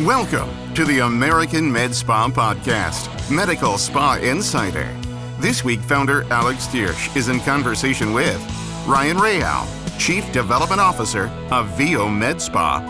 Welcome 0.00 0.74
to 0.74 0.84
the 0.84 1.06
American 1.06 1.70
Med 1.70 1.94
Spa 1.94 2.28
Podcast, 2.28 3.30
Medical 3.30 3.78
Spa 3.78 4.18
Insider. 4.20 4.92
This 5.38 5.64
week, 5.64 5.78
founder 5.78 6.24
Alex 6.32 6.66
Thiersch 6.66 7.16
is 7.16 7.28
in 7.28 7.38
conversation 7.40 8.12
with 8.12 8.42
Ryan 8.88 9.16
Rao, 9.16 9.68
Chief 9.96 10.30
Development 10.32 10.80
Officer 10.80 11.28
of 11.52 11.68
VIO 11.78 12.08
Med 12.08 12.42
Spa, 12.42 12.82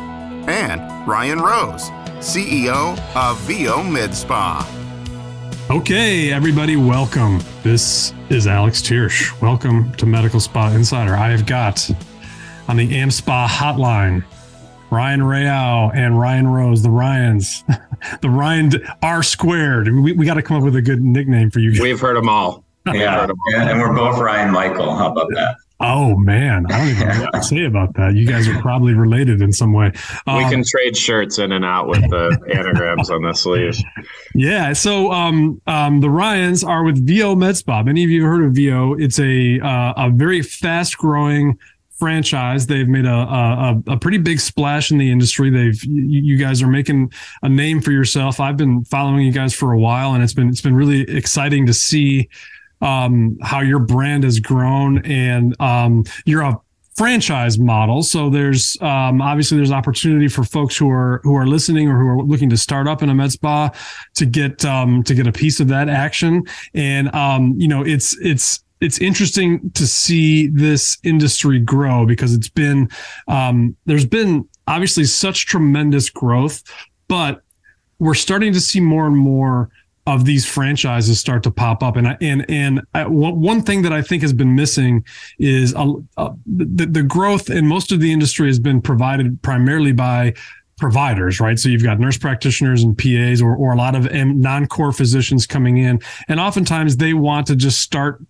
and 0.49 0.81
Ryan 1.07 1.41
Rose, 1.41 1.91
CEO 2.21 2.99
of 3.15 3.39
VIO 3.41 3.83
Med 3.83 4.15
Spa. 4.15 4.67
Okay, 5.71 6.33
everybody, 6.33 6.77
welcome. 6.77 7.39
This 7.63 8.15
is 8.31 8.47
Alex 8.47 8.81
Thiersch. 8.81 9.39
Welcome 9.43 9.93
to 9.97 10.07
Medical 10.07 10.41
Spa 10.41 10.71
Insider. 10.71 11.15
I 11.15 11.29
have 11.29 11.45
got 11.45 11.89
on 12.67 12.79
the 12.79 12.91
AmSpa 12.91 13.47
hotline 13.47 14.25
Ryan 14.95 15.23
Rao 15.23 15.91
and 15.91 16.19
Ryan 16.19 16.47
Rose, 16.49 16.83
the 16.83 16.91
Ryans, 16.91 17.65
the 18.23 18.31
Ryan 18.31 18.71
R 19.03 19.23
squared. 19.23 19.89
We, 19.89 20.13
we 20.13 20.25
got 20.25 20.35
to 20.35 20.43
come 20.43 20.57
up 20.57 20.63
with 20.63 20.77
a 20.77 20.83
good 20.83 21.03
nickname 21.03 21.51
for 21.51 21.59
you 21.59 21.73
guys. 21.73 21.81
We've 21.81 22.01
heard 22.01 22.17
them 22.17 22.29
all. 22.29 22.65
Yeah, 22.93 23.27
yeah, 23.51 23.71
and 23.71 23.81
we're 23.81 23.95
both 23.95 24.19
Ryan 24.19 24.53
Michael. 24.53 24.95
How 24.95 25.11
about 25.11 25.29
that? 25.31 25.57
Oh 25.81 26.17
man, 26.17 26.67
I 26.71 26.79
don't 26.79 26.89
even 26.89 27.09
know 27.09 27.25
what 27.25 27.33
to 27.33 27.43
say 27.43 27.65
about 27.65 27.95
that. 27.95 28.15
You 28.15 28.27
guys 28.27 28.47
are 28.47 28.61
probably 28.61 28.95
related 28.95 29.43
in 29.43 29.53
some 29.53 29.73
way. 29.73 29.91
Um, 30.27 30.37
we 30.37 30.51
can 30.51 30.63
trade 30.65 30.97
shirts 30.97 31.39
in 31.39 31.51
and 31.51 31.65
out 31.65 31.89
with 31.89 32.03
the 32.11 32.39
anagrams 32.55 33.11
on 33.11 33.23
the 33.23 33.33
sleeves. 33.33 33.83
Yeah. 34.35 34.73
So 34.75 35.11
um, 35.11 35.61
um, 35.67 36.01
the 36.01 36.11
Ryans 36.11 36.63
are 36.63 36.85
with 36.85 37.05
VIO 37.07 37.35
Med 37.35 37.57
Spa. 37.57 37.83
Many 37.83 38.05
of 38.05 38.11
you 38.11 38.23
have 38.23 38.31
heard 38.31 38.45
of 38.45 38.53
VIO. 38.53 38.95
It's 38.95 39.19
a 39.19 39.61
uh, 39.61 39.95
a 39.97 40.11
very 40.11 40.43
fast 40.43 40.97
growing 40.97 41.59
franchise. 41.97 42.67
They've 42.67 42.89
made 42.89 43.07
a, 43.07 43.15
a, 43.15 43.83
a 43.89 43.97
pretty 43.97 44.19
big 44.19 44.41
splash 44.41 44.91
in 44.91 44.99
the 44.99 45.11
industry. 45.11 45.51
They've 45.51 45.83
you, 45.85 46.37
guys 46.37 46.63
are 46.63 46.69
making 46.69 47.13
a 47.43 47.49
name 47.49 47.81
for 47.81 47.93
yourself. 47.93 48.41
I've 48.41 48.57
been 48.57 48.85
following 48.85 49.25
you 49.25 49.33
guys 49.33 49.55
for 49.55 49.73
a 49.73 49.79
while, 49.79 50.15
and 50.15 50.23
it's 50.23 50.35
been 50.35 50.49
it's 50.49 50.61
been 50.61 50.75
really 50.75 51.03
exciting 51.03 51.67
to 51.67 51.75
see 51.75 52.29
um, 52.81 53.39
how 53.43 53.61
your 53.61 53.79
brand 53.79 54.25
has 54.25 54.41
grown, 54.41 55.05
and 55.07 55.59
um, 55.61 56.05
you're 56.25 56.43
a 56.43 56.61
franchise 56.97 57.59
model. 57.59 58.03
So 58.03 58.31
there's 58.31 58.81
um, 58.81 59.21
obviously 59.21 59.57
there's 59.57 59.73
opportunity 59.73 60.29
for 60.29 60.45
folks 60.45 60.77
who 60.77 60.91
are 60.91 61.21
who 61.25 61.37
are 61.37 61.47
listening 61.47 61.89
or 61.89 61.99
who 61.99 62.07
are 62.07 62.23
looking 62.23 62.51
to 62.51 62.57
start 62.57 62.89
up 62.89 63.03
in 63.03 63.09
a 63.09 63.15
med 63.15 63.33
spa 63.33 63.71
to 64.15 64.27
get 64.27 64.65
um, 64.65 65.03
to 65.05 65.15
get 65.15 65.27
a 65.27 65.33
piece 65.33 65.61
of 65.61 65.69
that 65.69 65.89
action. 65.89 66.45
And 66.75 67.15
um, 67.15 67.55
you 67.57 67.69
know, 67.69 67.85
it's 67.85 68.17
it's 68.19 68.64
it's 68.81 68.99
interesting 68.99 69.71
to 69.73 69.87
see 69.87 70.49
this 70.49 70.99
industry 71.03 71.59
grow 71.59 72.07
because 72.07 72.35
it's 72.35 72.49
been 72.49 72.89
um, 73.29 73.77
there's 73.87 74.07
been 74.07 74.49
obviously 74.67 75.05
such 75.05 75.47
tremendous 75.47 76.11
growth, 76.11 76.63
but 77.09 77.43
we're 77.99 78.15
starting 78.15 78.53
to 78.53 78.61
see 78.61 78.81
more 78.81 79.07
and 79.07 79.17
more 79.17 79.71
of 80.07 80.27
these 80.27 80.45
franchises 80.45 81.19
start 81.19 81.43
to 81.43 81.51
pop 81.51 81.83
up. 81.83 81.97
And 81.97 82.09
I, 82.09 82.19
and 82.21 82.45
and 82.51 82.83
I, 82.93 83.07
one 83.07 83.63
thing 83.63 83.83
that 83.83 83.93
I 83.93 84.03
think 84.03 84.23
has 84.23 84.35
been 84.35 84.55
missing 84.55 85.05
is 85.39 85.73
a, 85.75 85.95
a, 86.19 86.31
the, 86.47 86.87
the 86.87 87.03
growth 87.03 87.49
in 87.49 87.67
most 87.67 87.91
of 87.91 88.01
the 88.01 88.13
industry 88.13 88.49
has 88.49 88.59
been 88.59 88.83
provided 88.83 89.41
primarily 89.41 89.93
by 89.93 90.35
providers, 90.77 91.41
right? 91.41 91.59
So 91.59 91.69
you've 91.69 91.83
got 91.85 92.01
nurse 92.01 92.19
practitioners 92.19 92.83
and 92.83 92.99
PAs 92.99 93.41
or, 93.41 93.55
or 93.55 93.73
a 93.73 93.77
lot 93.77 93.95
of 93.95 94.13
non-core 94.13 94.93
physicians 94.93 95.47
coming 95.47 95.79
in. 95.79 96.01
And 96.29 96.41
oftentimes 96.41 96.97
they 96.97 97.15
want 97.15 97.47
to 97.47 97.57
just 97.57 97.81
start 97.81 98.21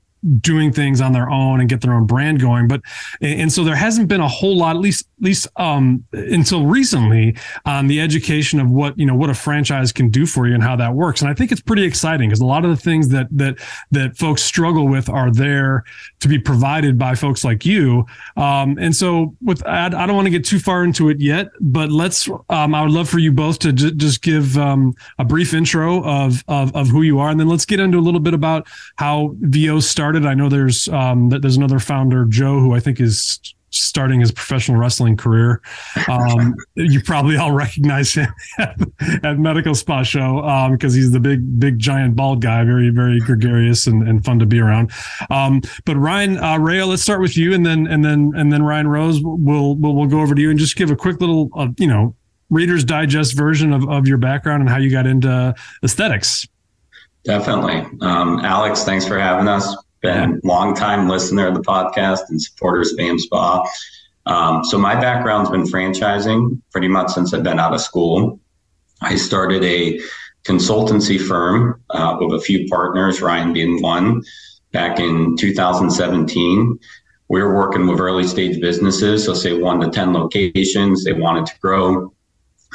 doing 0.41 0.73
things 0.73 1.01
on 1.01 1.13
their 1.13 1.31
own 1.31 1.61
and 1.61 1.69
get 1.69 1.81
their 1.81 1.93
own 1.93 2.07
brand 2.07 2.41
going. 2.41 2.69
But 2.69 2.83
and 3.21 3.53
so 3.53 3.65
there 3.65 3.77
hasn't 3.77 4.09
been 4.09 4.21
a 4.21 4.29
whole 4.29 4.57
lot, 4.57 4.77
at 4.77 4.83
least 4.83 5.09
at 5.19 5.25
least 5.25 5.47
um, 5.57 6.05
until 6.13 6.67
recently, 6.67 7.37
on 7.65 7.87
the 7.87 8.01
education 8.01 8.61
of 8.61 8.71
what 8.71 8.99
you 8.99 9.07
know 9.07 9.15
what 9.15 9.31
a 9.31 9.35
franchise 9.35 9.93
can 9.93 10.11
do 10.11 10.27
for 10.27 10.47
you 10.47 10.55
and 10.55 10.63
how 10.63 10.77
that 10.77 10.95
works. 10.95 11.21
And 11.21 11.31
I 11.31 11.35
think 11.35 11.53
it's 11.53 11.61
pretty 11.61 11.85
exciting 11.85 12.29
because 12.29 12.41
a 12.41 12.47
lot 12.47 12.65
of 12.65 12.71
the 12.71 12.77
things 12.77 13.09
that 13.11 13.27
that 13.33 13.59
that 13.91 14.17
folks 14.17 14.43
struggle 14.43 14.89
with 14.89 15.09
are 15.09 15.31
there 15.31 15.85
to 16.21 16.29
be 16.29 16.39
provided 16.39 16.99
by 16.99 17.15
folks 17.15 17.45
like 17.45 17.67
you. 17.67 18.07
Um, 18.37 18.79
and 18.79 18.95
so 18.95 19.35
with 19.43 19.65
I, 19.67 19.87
I 19.87 20.07
don't 20.07 20.15
want 20.15 20.27
to 20.27 20.31
get 20.31 20.45
too 20.45 20.59
far 20.59 20.85
into 20.85 21.09
it 21.11 21.21
yet, 21.21 21.49
but 21.61 21.91
let's. 21.91 22.29
Um, 22.49 22.75
I 22.75 22.83
would 22.83 22.91
love 22.91 23.09
for 23.09 23.19
you 23.19 23.33
both 23.33 23.59
to 23.61 23.73
j- 23.73 23.93
just 23.93 24.23
give 24.23 24.57
um, 24.59 24.95
a 25.19 25.25
brief 25.25 25.55
intro 25.55 26.03
of, 26.05 26.45
of 26.49 26.75
of 26.75 26.89
who 26.89 27.03
you 27.03 27.19
are, 27.19 27.31
and 27.31 27.39
then 27.39 27.49
let's 27.49 27.65
get 27.65 27.81
into 27.81 27.99
a 27.99 28.01
little 28.01 28.21
bit 28.21 28.35
about 28.35 28.67
how 28.97 29.35
VIO 29.41 29.81
started 29.81 30.14
started. 30.15 30.29
I 30.29 30.35
know 30.35 30.49
there's 30.49 30.89
um, 30.89 31.29
there's 31.29 31.57
another 31.57 31.79
founder, 31.79 32.25
Joe, 32.27 32.61
who 32.61 32.75
I 32.75 32.81
think 32.81 33.01
is 33.01 33.41
starting 33.71 34.21
his 34.21 34.31
professional 34.31 34.79
wrestling 34.79 35.17
career. 35.17 35.61
Um, 36.09 36.55
you 36.77 37.03
probably 37.03 37.37
all 37.37 37.51
recognize 37.51 38.15
him 38.15 38.33
at, 38.59 39.39
Medical 39.39 39.75
Spa 39.75 40.05
Show 40.05 40.43
because 40.71 40.95
um, 40.95 40.97
he's 40.97 41.11
the 41.11 41.19
big, 41.19 41.59
big, 41.59 41.81
giant, 41.81 42.15
bald 42.15 42.41
guy, 42.41 42.63
very, 42.63 42.91
very 42.91 43.19
gregarious 43.19 43.89
and, 43.89 44.07
and 44.07 44.25
fun 44.25 44.39
to 44.39 44.47
be 44.47 44.61
around. 44.61 44.93
Um, 45.31 45.61
but 45.85 45.97
Ryan 45.97 46.39
uh, 46.39 46.59
Rao, 46.59 46.85
let's 46.87 47.03
start 47.03 47.21
with 47.21 47.37
you, 47.37 47.53
and 47.53 47.67
then 47.67 47.87
and 47.89 48.05
then 48.05 48.33
and 48.37 48.53
then 48.53 48.63
Ryan 48.63 48.87
Rose, 48.87 49.21
we'll 49.21 49.75
we'll, 49.75 49.95
we'll 49.95 50.07
go 50.07 50.21
over 50.21 50.35
to 50.35 50.41
you 50.41 50.51
and 50.51 50.59
just 50.59 50.77
give 50.77 50.91
a 50.91 50.97
quick 50.97 51.21
little, 51.21 51.51
uh, 51.57 51.69
you 51.79 51.89
know, 51.89 52.15
Reader's 52.51 52.85
Digest 52.85 53.37
version 53.37 53.73
of, 53.73 53.89
of 53.89 54.07
your 54.07 54.19
background 54.19 54.61
and 54.61 54.71
how 54.71 54.79
you 54.79 54.91
got 54.91 55.07
into 55.07 55.55
aesthetics. 55.83 56.47
Definitely. 57.25 57.87
Um, 58.03 58.41
Alex, 58.41 58.85
thanks 58.85 59.09
for 59.09 59.19
having 59.19 59.49
us 59.49 59.75
been 60.05 60.41
a 60.45 60.47
long 60.47 60.75
time 60.75 61.09
listener 61.09 61.49
of 61.49 61.55
the 61.55 61.63
podcast 61.63 62.21
and 62.29 62.41
supporters 62.41 62.93
of 62.93 62.99
AmSpa. 62.99 63.67
Um, 64.27 64.63
so 64.63 64.79
my 64.79 64.95
background's 64.95 65.51
been 65.51 65.65
franchising 65.65 66.61
pretty 66.71 66.89
much 66.89 67.11
since 67.11 67.35
I've 67.35 67.43
been 67.43 67.59
out 67.59 67.75
of 67.75 67.81
school. 67.81 68.39
I 69.01 69.17
started 69.17 69.65
a 69.65 69.99
consultancy 70.45 71.21
firm 71.21 71.83
uh, 71.91 72.17
with 72.21 72.41
a 72.41 72.45
few 72.45 72.69
partners, 72.69 73.21
Ryan 73.21 73.53
being 73.53 73.83
one, 73.83 74.23
back 74.73 75.01
in 75.01 75.37
2017. 75.37 76.79
We 77.29 77.43
were 77.43 77.55
working 77.55 77.87
with 77.87 78.01
early 78.01 78.27
stage 78.27 78.61
businesses, 78.61 79.25
so 79.25 79.33
say 79.33 79.59
one 79.59 79.81
to 79.81 79.91
10 79.91 80.13
locations. 80.13 81.05
They 81.05 81.15
wanted 81.15 81.47
to 81.47 81.59
grow. 81.61 82.13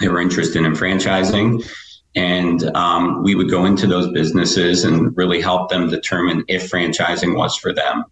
They 0.01 0.07
were 0.07 0.19
interested 0.19 0.65
in 0.65 0.73
franchising. 0.73 1.63
And 2.15 2.63
um, 2.75 3.23
we 3.23 3.35
would 3.35 3.49
go 3.49 3.65
into 3.65 3.87
those 3.87 4.11
businesses 4.11 4.83
and 4.83 5.15
really 5.15 5.41
help 5.41 5.69
them 5.69 5.89
determine 5.89 6.43
if 6.47 6.69
franchising 6.69 7.35
was 7.35 7.55
for 7.55 7.73
them. 7.73 8.03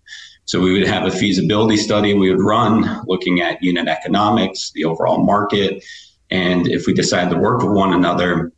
So 0.46 0.62
we 0.62 0.72
would 0.72 0.88
have 0.88 1.06
a 1.06 1.12
feasibility 1.12 1.76
study 1.76 2.14
we 2.14 2.32
would 2.32 2.42
run 2.42 3.04
looking 3.06 3.42
at 3.42 3.62
unit 3.62 3.88
economics, 3.88 4.72
the 4.74 4.86
overall 4.86 5.24
market. 5.24 5.84
And 6.30 6.68
if 6.68 6.88
we 6.88 6.94
decided 6.94 7.32
to 7.32 7.38
work 7.38 7.62
with 7.62 7.72
one 7.72 7.94
another, 7.94 8.54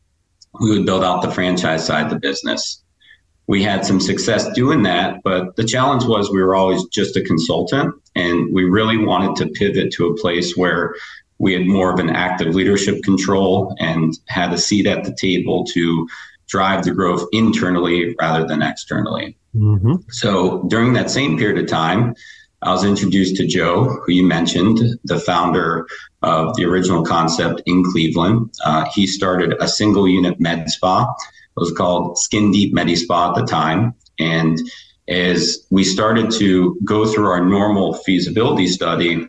we 0.60 0.70
would 0.70 0.86
build 0.86 1.04
out 1.04 1.22
the 1.22 1.32
franchise 1.32 1.86
side 1.86 2.06
of 2.06 2.12
the 2.12 2.20
business. 2.20 2.84
We 3.48 3.64
had 3.64 3.86
some 3.86 4.00
success 4.00 4.48
doing 4.54 4.84
that, 4.84 5.22
but 5.24 5.56
the 5.56 5.64
challenge 5.64 6.04
was 6.04 6.30
we 6.30 6.44
were 6.44 6.56
always 6.56 6.84
just 6.90 7.16
a 7.16 7.24
consultant 7.24 7.96
and 8.16 8.54
we 8.54 8.66
really 8.66 8.98
wanted 8.98 9.36
to 9.38 9.52
pivot 9.54 9.92
to 9.94 10.08
a 10.08 10.18
place 10.18 10.56
where 10.56 10.94
we 11.40 11.54
had 11.54 11.66
more 11.66 11.92
of 11.92 12.00
an 12.00 12.10
active 12.10 12.54
leadership 12.54 13.02
control 13.04 13.76
and 13.80 14.14
had 14.28 14.54
a 14.54 14.58
seat 14.58 14.86
at 14.86 15.06
the 15.06 15.16
table 15.16 15.66
to 15.74 16.08
drive 16.48 16.84
the 16.84 16.92
growth 16.92 17.28
internally 17.32 18.16
rather 18.20 18.46
than 18.46 18.62
externally. 18.62 19.38
Mm-hmm. 19.56 19.96
So 20.10 20.64
during 20.68 20.94
that 20.94 21.10
same 21.10 21.38
period 21.38 21.64
of 21.64 21.70
time, 21.70 22.14
I 22.62 22.72
was 22.72 22.84
introduced 22.84 23.38
to 23.38 23.48
Joe, 23.48 23.86
who 23.86 24.12
you 24.12 24.24
mentioned, 24.24 24.80
the 25.06 25.20
founder 25.20 25.88
of 26.22 26.56
the 26.58 26.66
original 26.66 27.04
concept 27.04 27.62
in 27.66 27.86
Cleveland. 27.86 28.54
Uh, 28.66 28.86
he 28.94 29.08
started 29.08 29.56
a 29.62 29.68
single 29.68 30.08
unit 30.08 30.40
med 30.40 30.70
spa. 30.70 31.04
It 31.04 31.60
was 31.60 31.72
called 31.72 32.18
Skin 32.18 32.52
Deep 32.52 32.74
Medi 32.74 32.96
Spa 32.96 33.30
at 33.30 33.36
the 33.40 33.46
time. 33.46 33.94
And 34.20 34.60
as 35.08 35.66
we 35.70 35.84
started 35.86 36.32
to 36.32 36.78
go 36.84 37.06
through 37.06 37.30
our 37.30 37.44
normal 37.44 37.94
feasibility 37.94 38.68
study, 38.68 39.28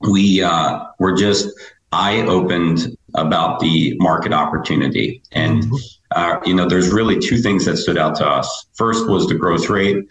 we 0.00 0.42
uh, 0.42 0.84
were 0.98 1.16
just 1.16 1.48
eye 1.92 2.20
opened 2.22 2.96
about 3.14 3.60
the 3.60 3.96
market 3.98 4.32
opportunity. 4.32 5.22
And, 5.32 5.64
mm-hmm. 5.64 5.76
uh, 6.12 6.40
you 6.44 6.54
know, 6.54 6.68
there's 6.68 6.90
really 6.90 7.18
two 7.18 7.38
things 7.38 7.64
that 7.64 7.78
stood 7.78 7.98
out 7.98 8.14
to 8.16 8.26
us. 8.26 8.66
First 8.74 9.08
was 9.08 9.26
the 9.26 9.34
growth 9.34 9.68
rate. 9.68 10.04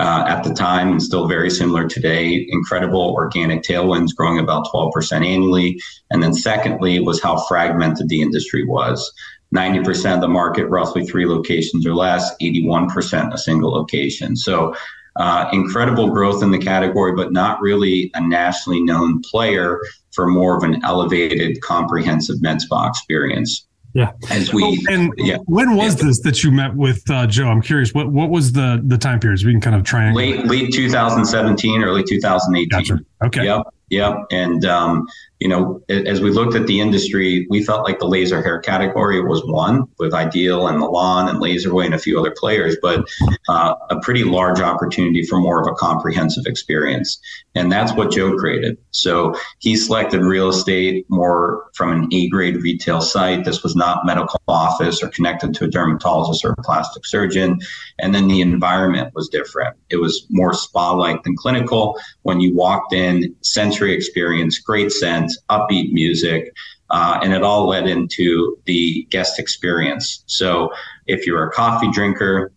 Uh, 0.00 0.24
at 0.26 0.42
the 0.42 0.52
time, 0.52 0.90
and 0.90 1.00
still 1.00 1.28
very 1.28 1.48
similar 1.48 1.86
today, 1.86 2.44
incredible 2.50 3.14
organic 3.14 3.62
tailwinds 3.62 4.12
growing 4.12 4.40
about 4.40 4.66
12% 4.66 5.24
annually. 5.24 5.80
And 6.10 6.20
then, 6.20 6.34
secondly, 6.34 6.98
was 6.98 7.22
how 7.22 7.38
fragmented 7.46 8.08
the 8.08 8.20
industry 8.20 8.64
was. 8.64 9.12
90% 9.54 10.16
of 10.16 10.20
the 10.20 10.26
market, 10.26 10.66
roughly 10.66 11.06
three 11.06 11.26
locations 11.26 11.86
or 11.86 11.94
less, 11.94 12.34
81% 12.42 13.32
a 13.32 13.38
single 13.38 13.70
location. 13.70 14.34
So 14.34 14.74
uh, 15.16 15.48
incredible 15.52 16.10
growth 16.10 16.42
in 16.42 16.50
the 16.50 16.58
category, 16.58 17.14
but 17.14 17.32
not 17.32 17.60
really 17.60 18.10
a 18.14 18.20
nationally 18.20 18.82
known 18.82 19.22
player 19.22 19.80
for 20.12 20.26
more 20.26 20.56
of 20.56 20.62
an 20.62 20.82
elevated, 20.84 21.60
comprehensive 21.60 22.40
med 22.42 22.60
spa 22.60 22.88
experience. 22.88 23.66
Yeah. 23.94 24.10
As 24.30 24.52
we 24.52 24.64
oh, 24.64 24.92
and 24.92 25.12
yeah. 25.18 25.36
when 25.46 25.76
was 25.76 25.96
yeah. 25.96 26.08
this 26.08 26.20
that 26.22 26.42
you 26.42 26.50
met 26.50 26.74
with 26.74 27.08
uh, 27.08 27.28
Joe? 27.28 27.46
I'm 27.46 27.62
curious. 27.62 27.94
What 27.94 28.10
what 28.10 28.28
was 28.28 28.50
the 28.50 28.82
the 28.84 28.98
time 28.98 29.20
periods? 29.20 29.44
We 29.44 29.52
can 29.52 29.60
kind 29.60 29.76
of 29.76 29.84
try 29.84 30.04
and 30.04 30.16
late 30.16 30.44
late 30.46 30.72
2017, 30.72 31.84
early 31.84 32.02
2018. 32.02 32.68
Gotcha. 32.68 33.04
Okay. 33.24 33.44
Yep. 33.44 33.62
Yep. 33.90 34.16
And 34.32 34.64
um, 34.64 35.06
you 35.44 35.50
know, 35.50 35.82
as 35.90 36.22
we 36.22 36.30
looked 36.30 36.54
at 36.54 36.66
the 36.66 36.80
industry, 36.80 37.46
we 37.50 37.62
felt 37.62 37.84
like 37.84 37.98
the 37.98 38.08
laser 38.08 38.42
hair 38.42 38.60
category 38.60 39.20
was 39.20 39.44
one 39.44 39.84
with 39.98 40.14
Ideal 40.14 40.66
and 40.68 40.78
Milan 40.78 41.28
and 41.28 41.38
LaserAway 41.38 41.84
and 41.84 41.94
a 41.94 41.98
few 41.98 42.18
other 42.18 42.34
players, 42.34 42.78
but 42.80 43.06
uh, 43.50 43.74
a 43.90 44.00
pretty 44.00 44.24
large 44.24 44.60
opportunity 44.60 45.22
for 45.22 45.38
more 45.38 45.60
of 45.60 45.66
a 45.66 45.74
comprehensive 45.74 46.46
experience. 46.46 47.20
And 47.54 47.70
that's 47.70 47.92
what 47.92 48.10
Joe 48.10 48.34
created. 48.38 48.78
So 48.92 49.38
he 49.58 49.76
selected 49.76 50.22
real 50.22 50.48
estate 50.48 51.04
more 51.10 51.66
from 51.74 51.92
an 51.92 52.08
A 52.10 52.26
grade 52.30 52.56
retail 52.62 53.02
site. 53.02 53.44
This 53.44 53.62
was 53.62 53.76
not 53.76 54.06
medical 54.06 54.40
office 54.48 55.02
or 55.02 55.08
connected 55.08 55.52
to 55.56 55.64
a 55.64 55.68
dermatologist 55.68 56.42
or 56.42 56.52
a 56.52 56.62
plastic 56.62 57.04
surgeon. 57.04 57.60
And 57.98 58.14
then 58.14 58.28
the 58.28 58.40
environment 58.40 59.12
was 59.14 59.28
different. 59.28 59.76
It 59.90 59.96
was 59.96 60.26
more 60.30 60.54
spa 60.54 60.92
like 60.92 61.22
than 61.22 61.36
clinical. 61.36 62.00
When 62.22 62.40
you 62.40 62.56
walked 62.56 62.94
in, 62.94 63.36
sensory 63.42 63.92
experience, 63.92 64.58
great 64.58 64.90
scent, 64.90 65.33
upbeat 65.50 65.92
music. 65.92 66.52
Uh, 66.90 67.18
and 67.22 67.32
it 67.32 67.42
all 67.42 67.66
led 67.66 67.88
into 67.88 68.56
the 68.66 69.06
guest 69.10 69.38
experience. 69.38 70.22
So 70.26 70.70
if 71.06 71.26
you're 71.26 71.48
a 71.48 71.50
coffee 71.50 71.90
drinker, 71.90 72.52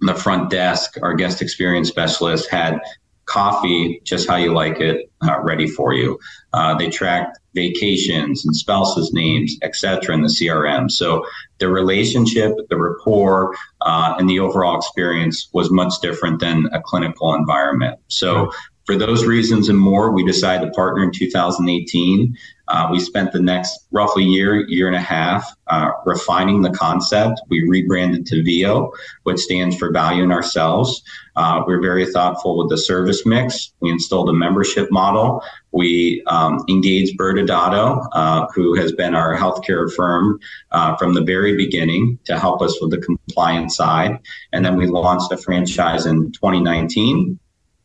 the 0.00 0.14
front 0.14 0.50
desk, 0.50 0.96
our 1.02 1.14
guest 1.14 1.40
experience 1.40 1.88
specialist 1.88 2.50
had 2.50 2.80
coffee 3.26 4.00
just 4.04 4.28
how 4.28 4.36
you 4.36 4.52
like 4.52 4.80
it 4.80 5.10
uh, 5.22 5.40
ready 5.40 5.66
for 5.66 5.94
you. 5.94 6.18
Uh, 6.52 6.74
they 6.74 6.90
tracked 6.90 7.38
vacations 7.54 8.44
and 8.44 8.54
spouses' 8.54 9.12
names, 9.12 9.56
etc., 9.62 10.14
in 10.14 10.22
the 10.22 10.28
CRM. 10.28 10.90
So 10.90 11.24
the 11.58 11.68
relationship, 11.68 12.52
the 12.68 12.76
rapport, 12.76 13.54
uh, 13.82 14.14
and 14.18 14.28
the 14.28 14.40
overall 14.40 14.76
experience 14.76 15.48
was 15.52 15.70
much 15.70 15.94
different 16.02 16.40
than 16.40 16.66
a 16.72 16.80
clinical 16.80 17.34
environment. 17.34 17.98
So 18.08 18.50
for 18.90 18.96
those 18.96 19.24
reasons 19.24 19.68
and 19.68 19.78
more, 19.78 20.10
we 20.10 20.24
decided 20.24 20.66
to 20.66 20.72
partner 20.72 21.04
in 21.04 21.12
2018. 21.12 22.36
Uh, 22.66 22.88
we 22.90 22.98
spent 22.98 23.30
the 23.30 23.40
next 23.40 23.86
roughly 23.92 24.24
year, 24.24 24.66
year 24.66 24.88
and 24.88 24.96
a 24.96 25.00
half 25.00 25.48
uh, 25.68 25.92
refining 26.04 26.60
the 26.60 26.70
concept. 26.70 27.40
We 27.48 27.68
rebranded 27.68 28.26
to 28.26 28.42
VIO, 28.42 28.90
which 29.22 29.38
stands 29.38 29.76
for 29.76 29.92
Value 29.92 30.24
in 30.24 30.32
Ourselves. 30.32 31.04
Uh, 31.36 31.62
we're 31.68 31.80
very 31.80 32.04
thoughtful 32.04 32.58
with 32.58 32.68
the 32.68 32.78
service 32.78 33.24
mix. 33.24 33.72
We 33.78 33.90
installed 33.90 34.28
a 34.28 34.32
membership 34.32 34.90
model. 34.90 35.40
We 35.70 36.24
um, 36.26 36.64
engaged 36.68 37.16
Bertadato, 37.16 38.04
uh, 38.10 38.48
who 38.52 38.74
has 38.74 38.90
been 38.90 39.14
our 39.14 39.36
healthcare 39.36 39.88
firm 39.92 40.40
uh, 40.72 40.96
from 40.96 41.14
the 41.14 41.22
very 41.22 41.56
beginning 41.56 42.18
to 42.24 42.36
help 42.36 42.60
us 42.60 42.76
with 42.80 42.90
the 42.90 42.98
compliance 42.98 43.76
side. 43.76 44.18
And 44.52 44.64
then 44.64 44.76
we 44.76 44.88
launched 44.88 45.30
a 45.30 45.36
franchise 45.36 46.06
in 46.06 46.32
2019. 46.32 47.38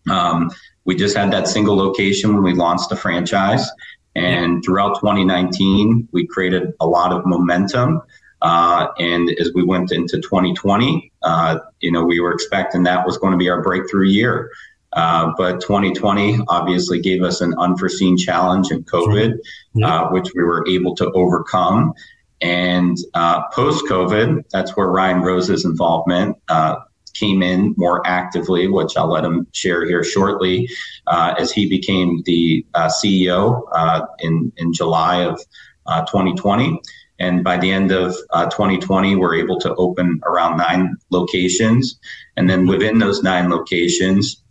Um, 0.09 0.51
we 0.85 0.95
just 0.95 1.17
had 1.17 1.31
that 1.31 1.47
single 1.47 1.75
location 1.75 2.33
when 2.33 2.43
we 2.43 2.53
launched 2.53 2.89
the 2.89 2.95
franchise. 2.95 3.69
And 4.15 4.63
throughout 4.63 4.99
2019, 4.99 6.07
we 6.11 6.25
created 6.25 6.73
a 6.79 6.87
lot 6.87 7.11
of 7.11 7.25
momentum. 7.25 8.01
Uh, 8.41 8.87
and 8.99 9.29
as 9.39 9.51
we 9.53 9.63
went 9.63 9.91
into 9.91 10.21
2020, 10.21 11.11
uh, 11.23 11.59
you 11.81 11.91
know, 11.91 12.03
we 12.03 12.19
were 12.19 12.31
expecting 12.31 12.83
that 12.83 13.05
was 13.05 13.17
going 13.17 13.31
to 13.31 13.37
be 13.37 13.49
our 13.49 13.61
breakthrough 13.61 14.07
year. 14.07 14.51
Uh, 14.93 15.33
but 15.37 15.59
2020 15.59 16.39
obviously 16.47 17.01
gave 17.01 17.21
us 17.21 17.41
an 17.41 17.53
unforeseen 17.57 18.17
challenge 18.17 18.71
in 18.71 18.83
COVID, 18.85 19.38
yeah. 19.73 19.88
Uh, 19.88 20.09
which 20.11 20.29
we 20.33 20.43
were 20.43 20.65
able 20.69 20.95
to 20.95 21.11
overcome. 21.11 21.93
And 22.41 22.97
uh, 23.13 23.47
post 23.49 23.85
COVID, 23.85 24.49
that's 24.51 24.77
where 24.77 24.88
Ryan 24.88 25.21
Rose's 25.21 25.65
involvement 25.65 26.38
uh, 26.47 26.75
came 27.15 27.41
in 27.41 27.73
more 27.77 28.06
actively, 28.06 28.67
which 28.67 28.95
I'll 28.95 29.12
let 29.12 29.25
him 29.25 29.47
share 29.51 29.85
here 29.85 30.03
shortly, 30.03 30.69
uh, 31.07 31.33
as 31.39 31.51
he 31.51 31.67
became 31.67 32.21
the 32.25 32.65
uh, 32.73 32.89
CEO 32.89 33.63
uh, 33.71 34.06
in 34.19 34.51
in 34.57 34.73
July 34.73 35.23
of 35.23 35.39
2020. 35.88 36.73
Uh, 36.73 36.77
and 37.17 37.44
by 37.44 37.57
the 37.57 37.71
end 37.71 37.91
of 37.91 38.13
2020, 38.33 39.15
we're 39.15 39.35
able 39.35 39.57
to 39.62 39.73
open 39.75 40.19
around 40.25 40.57
nine 40.57 40.97
locations. 41.12 41.97
And 42.35 42.50
then 42.50 42.67
within 42.67 43.00
those 43.00 43.23
nine 43.23 43.50
locations, 43.50 44.44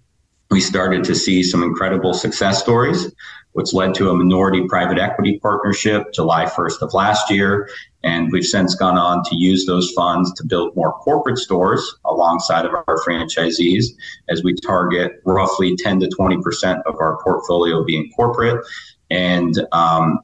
we 0.50 0.62
started 0.62 1.04
to 1.04 1.14
see 1.14 1.42
some 1.42 1.62
incredible 1.62 2.14
success 2.14 2.62
stories 2.62 3.12
which 3.54 3.72
led 3.72 3.94
to 3.94 4.10
a 4.10 4.14
minority 4.14 4.66
private 4.68 4.98
equity 4.98 5.38
partnership 5.38 6.12
July 6.12 6.44
1st 6.44 6.82
of 6.82 6.92
last 6.92 7.30
year. 7.30 7.68
And 8.04 8.30
we've 8.30 8.44
since 8.44 8.74
gone 8.74 8.98
on 8.98 9.24
to 9.24 9.36
use 9.36 9.64
those 9.64 9.90
funds 9.92 10.32
to 10.34 10.46
build 10.46 10.76
more 10.76 10.92
corporate 10.92 11.38
stores 11.38 11.96
alongside 12.04 12.66
of 12.66 12.74
our 12.74 12.98
franchisees 13.04 13.86
as 14.28 14.44
we 14.44 14.54
target 14.54 15.22
roughly 15.24 15.74
10 15.74 16.00
to 16.00 16.08
20% 16.08 16.82
of 16.84 16.96
our 17.00 17.18
portfolio 17.24 17.82
being 17.82 18.10
corporate. 18.14 18.64
And 19.10 19.54
um, 19.72 20.20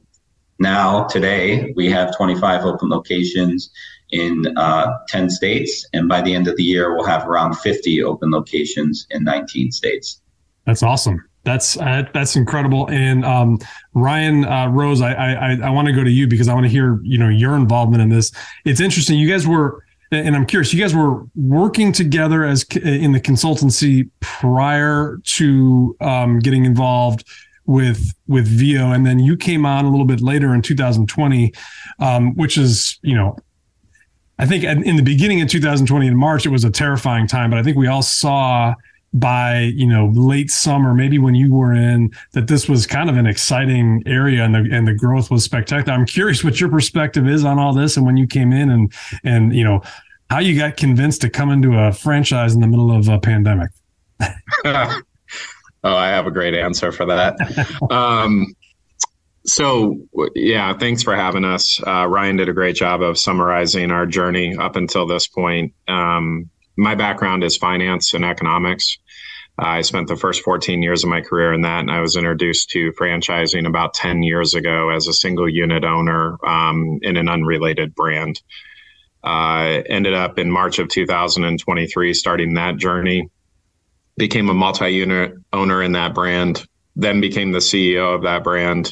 now, 0.59 1.05
today, 1.05 1.73
we 1.75 1.89
have 1.89 2.15
25 2.15 2.65
open 2.65 2.89
locations 2.89 3.71
in 4.11 4.55
uh, 4.57 4.91
10 5.07 5.31
states. 5.31 5.87
And 5.91 6.07
by 6.07 6.21
the 6.21 6.35
end 6.35 6.47
of 6.47 6.57
the 6.57 6.63
year, 6.63 6.95
we'll 6.95 7.05
have 7.05 7.27
around 7.27 7.55
50 7.55 8.03
open 8.03 8.29
locations 8.29 9.07
in 9.09 9.23
19 9.23 9.71
states. 9.71 10.21
That's 10.65 10.83
awesome. 10.83 11.25
That's 11.43 11.77
uh, 11.77 12.03
that's 12.13 12.35
incredible. 12.35 12.89
And 12.89 13.25
um, 13.25 13.59
Ryan 13.93 14.45
uh, 14.45 14.67
Rose, 14.67 15.01
I 15.01 15.13
I, 15.13 15.57
I 15.63 15.69
want 15.69 15.87
to 15.87 15.93
go 15.93 16.03
to 16.03 16.11
you 16.11 16.27
because 16.27 16.47
I 16.47 16.53
want 16.53 16.65
to 16.65 16.69
hear 16.69 16.99
you 17.03 17.17
know 17.17 17.29
your 17.29 17.55
involvement 17.55 18.01
in 18.01 18.09
this. 18.09 18.31
It's 18.63 18.79
interesting. 18.79 19.17
You 19.17 19.27
guys 19.27 19.47
were, 19.47 19.83
and 20.11 20.35
I'm 20.35 20.45
curious. 20.45 20.71
You 20.71 20.79
guys 20.79 20.93
were 20.93 21.23
working 21.35 21.91
together 21.93 22.43
as 22.43 22.63
in 22.75 23.11
the 23.11 23.19
consultancy 23.19 24.09
prior 24.19 25.19
to 25.23 25.95
um, 25.99 26.39
getting 26.39 26.65
involved 26.65 27.27
with 27.65 28.13
with 28.27 28.47
VIO, 28.47 28.91
and 28.91 29.05
then 29.05 29.17
you 29.17 29.35
came 29.35 29.65
on 29.65 29.85
a 29.85 29.89
little 29.89 30.05
bit 30.05 30.21
later 30.21 30.53
in 30.53 30.61
2020, 30.61 31.53
um, 31.99 32.35
which 32.35 32.55
is 32.55 32.99
you 33.01 33.15
know 33.15 33.35
I 34.41 34.47
think 34.47 34.63
in 34.63 34.95
the 34.95 35.03
beginning 35.03 35.39
of 35.41 35.49
2020 35.49 36.07
in 36.07 36.15
March, 36.15 36.47
it 36.47 36.49
was 36.49 36.63
a 36.63 36.71
terrifying 36.71 37.27
time, 37.27 37.51
but 37.51 37.59
I 37.59 37.63
think 37.63 37.77
we 37.77 37.85
all 37.85 38.01
saw 38.01 38.73
by 39.13 39.59
you 39.75 39.85
know 39.85 40.09
late 40.13 40.49
summer 40.49 40.93
maybe 40.93 41.19
when 41.19 41.35
you 41.35 41.53
were 41.53 41.73
in 41.73 42.09
that 42.31 42.47
this 42.47 42.69
was 42.69 42.87
kind 42.87 43.09
of 43.09 43.17
an 43.17 43.25
exciting 43.25 44.01
area 44.05 44.43
and 44.43 44.55
the 44.55 44.69
and 44.71 44.87
the 44.87 44.93
growth 44.93 45.29
was 45.29 45.43
spectacular. 45.43 45.93
I'm 45.93 46.05
curious 46.05 46.43
what 46.43 46.59
your 46.59 46.69
perspective 46.69 47.27
is 47.27 47.43
on 47.43 47.59
all 47.59 47.73
this 47.73 47.97
and 47.97 48.05
when 48.05 48.17
you 48.17 48.25
came 48.25 48.53
in 48.53 48.69
and 48.69 48.93
and 49.23 49.53
you 49.53 49.63
know 49.63 49.81
how 50.29 50.39
you 50.39 50.57
got 50.57 50.77
convinced 50.77 51.21
to 51.21 51.29
come 51.29 51.49
into 51.49 51.77
a 51.77 51.91
franchise 51.91 52.53
in 52.53 52.61
the 52.61 52.67
middle 52.67 52.95
of 52.95 53.09
a 53.09 53.19
pandemic. 53.19 53.69
Oh 55.83 55.95
i 55.95 56.09
have 56.09 56.27
a 56.27 56.31
great 56.31 56.53
answer 56.53 56.91
for 56.91 57.05
that. 57.07 57.35
Um, 57.91 58.53
so 59.47 59.97
yeah 60.35 60.77
thanks 60.77 61.01
for 61.01 61.15
having 61.15 61.43
us. 61.43 61.81
Uh, 61.85 62.05
ryan 62.07 62.35
did 62.35 62.47
a 62.47 62.53
great 62.53 62.75
job 62.75 63.01
of 63.01 63.17
summarizing 63.17 63.89
our 63.89 64.05
journey 64.05 64.55
up 64.55 64.75
until 64.75 65.07
this 65.07 65.27
point. 65.27 65.73
Um, 65.87 66.51
my 66.77 66.95
background 66.95 67.43
is 67.43 67.57
finance 67.57 68.13
and 68.13 68.25
economics. 68.25 68.97
Uh, 69.61 69.67
I 69.67 69.81
spent 69.81 70.07
the 70.07 70.15
first 70.15 70.43
14 70.43 70.81
years 70.81 71.03
of 71.03 71.09
my 71.09 71.21
career 71.21 71.53
in 71.53 71.61
that, 71.61 71.81
and 71.81 71.91
I 71.91 71.99
was 72.01 72.15
introduced 72.15 72.69
to 72.71 72.91
franchising 72.93 73.67
about 73.67 73.93
10 73.93 74.23
years 74.23 74.53
ago 74.53 74.89
as 74.89 75.07
a 75.07 75.13
single 75.13 75.49
unit 75.49 75.83
owner 75.83 76.37
um, 76.45 76.99
in 77.01 77.17
an 77.17 77.29
unrelated 77.29 77.93
brand. 77.93 78.41
Uh, 79.23 79.83
ended 79.85 80.15
up 80.15 80.39
in 80.39 80.49
March 80.49 80.79
of 80.79 80.87
2023 80.87 82.13
starting 82.13 82.55
that 82.55 82.77
journey. 82.77 83.29
Became 84.17 84.49
a 84.49 84.53
multi 84.53 84.89
unit 84.89 85.35
owner 85.53 85.83
in 85.83 85.91
that 85.91 86.15
brand, 86.15 86.65
then 86.95 87.21
became 87.21 87.51
the 87.51 87.59
CEO 87.59 88.15
of 88.15 88.23
that 88.23 88.43
brand, 88.43 88.91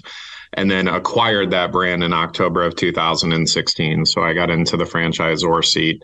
and 0.53 0.69
then 0.69 0.87
acquired 0.87 1.51
that 1.51 1.71
brand 1.71 2.03
in 2.03 2.13
October 2.13 2.63
of 2.63 2.75
2016. 2.75 4.05
So 4.05 4.21
I 4.21 4.33
got 4.33 4.49
into 4.49 4.77
the 4.77 4.85
franchisor 4.85 5.65
seat 5.65 6.03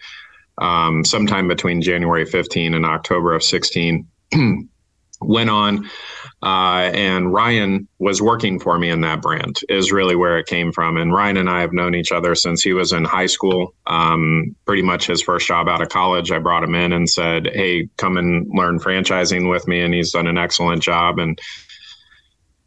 um, 0.58 1.04
sometime 1.04 1.48
between 1.48 1.82
January 1.82 2.26
15 2.26 2.74
and 2.74 2.86
October 2.86 3.34
of 3.34 3.44
16. 3.44 4.08
Went 5.22 5.50
on, 5.50 5.90
uh, 6.44 6.92
and 6.94 7.32
Ryan 7.32 7.88
was 8.00 8.22
working 8.22 8.60
for 8.60 8.78
me 8.78 8.90
in 8.90 9.02
that 9.02 9.22
brand, 9.22 9.62
is 9.70 9.92
really 9.92 10.16
where 10.16 10.38
it 10.38 10.46
came 10.46 10.74
from. 10.74 10.98
And 10.98 11.14
Ryan 11.14 11.38
and 11.38 11.50
I 11.50 11.62
have 11.62 11.72
known 11.72 11.96
each 11.96 12.12
other 12.12 12.36
since 12.36 12.62
he 12.62 12.74
was 12.74 12.92
in 12.92 13.06
high 13.06 13.26
school. 13.28 13.74
Um, 13.88 14.58
pretty 14.66 14.82
much 14.82 15.08
his 15.08 15.22
first 15.22 15.48
job 15.48 15.70
out 15.70 15.82
of 15.82 15.88
college, 15.88 16.32
I 16.32 16.40
brought 16.40 16.66
him 16.66 16.76
in 16.76 16.92
and 16.92 17.10
said, 17.10 17.48
Hey, 17.48 17.88
come 17.96 18.18
and 18.18 18.46
learn 18.54 18.78
franchising 18.78 19.50
with 19.50 19.68
me. 19.70 19.80
And 19.80 19.94
he's 19.94 20.12
done 20.12 20.28
an 20.28 20.38
excellent 20.38 20.84
job. 20.84 21.18
And 21.18 21.40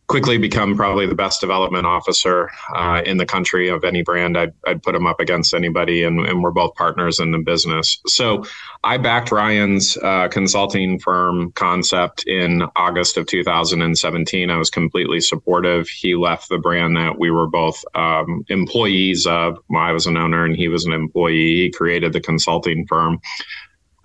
quickly 0.08 0.38
become 0.38 0.74
probably 0.74 1.06
the 1.06 1.14
best 1.14 1.40
development 1.40 1.86
officer 1.86 2.50
uh, 2.74 3.02
in 3.04 3.18
the 3.18 3.26
country 3.26 3.68
of 3.68 3.84
any 3.84 4.02
brand. 4.02 4.38
I'd, 4.38 4.54
I'd 4.66 4.82
put 4.82 4.94
him 4.94 5.06
up 5.06 5.20
against 5.20 5.52
anybody, 5.52 6.02
and, 6.02 6.20
and, 6.20 6.42
we're 6.42 6.50
both 6.50 6.74
partners 6.76 7.20
in 7.20 7.32
the 7.32 7.38
business. 7.38 8.00
So 8.06 8.44
I 8.84 8.96
backed 8.96 9.30
Ryan's 9.30 9.98
uh, 9.98 10.28
consulting 10.28 10.98
firm 10.98 11.52
concept 11.52 12.24
in 12.26 12.62
August 12.74 13.18
of 13.18 13.26
2017. 13.26 14.50
I 14.50 14.56
was 14.56 14.70
completely 14.70 15.20
supportive. 15.20 15.88
He 15.88 16.14
left 16.14 16.48
the 16.48 16.58
brand 16.58 16.96
that 16.96 17.18
we 17.18 17.30
were 17.30 17.48
both 17.48 17.84
um, 17.94 18.44
employees 18.48 19.26
of. 19.26 19.58
I 19.76 19.92
was 19.92 20.06
an 20.06 20.16
owner 20.16 20.44
and 20.44 20.56
he 20.56 20.68
was 20.68 20.86
an 20.86 20.92
employee. 20.92 21.56
He 21.56 21.70
created 21.70 22.12
the 22.12 22.20
consulting 22.20 22.86
firm. 22.86 23.20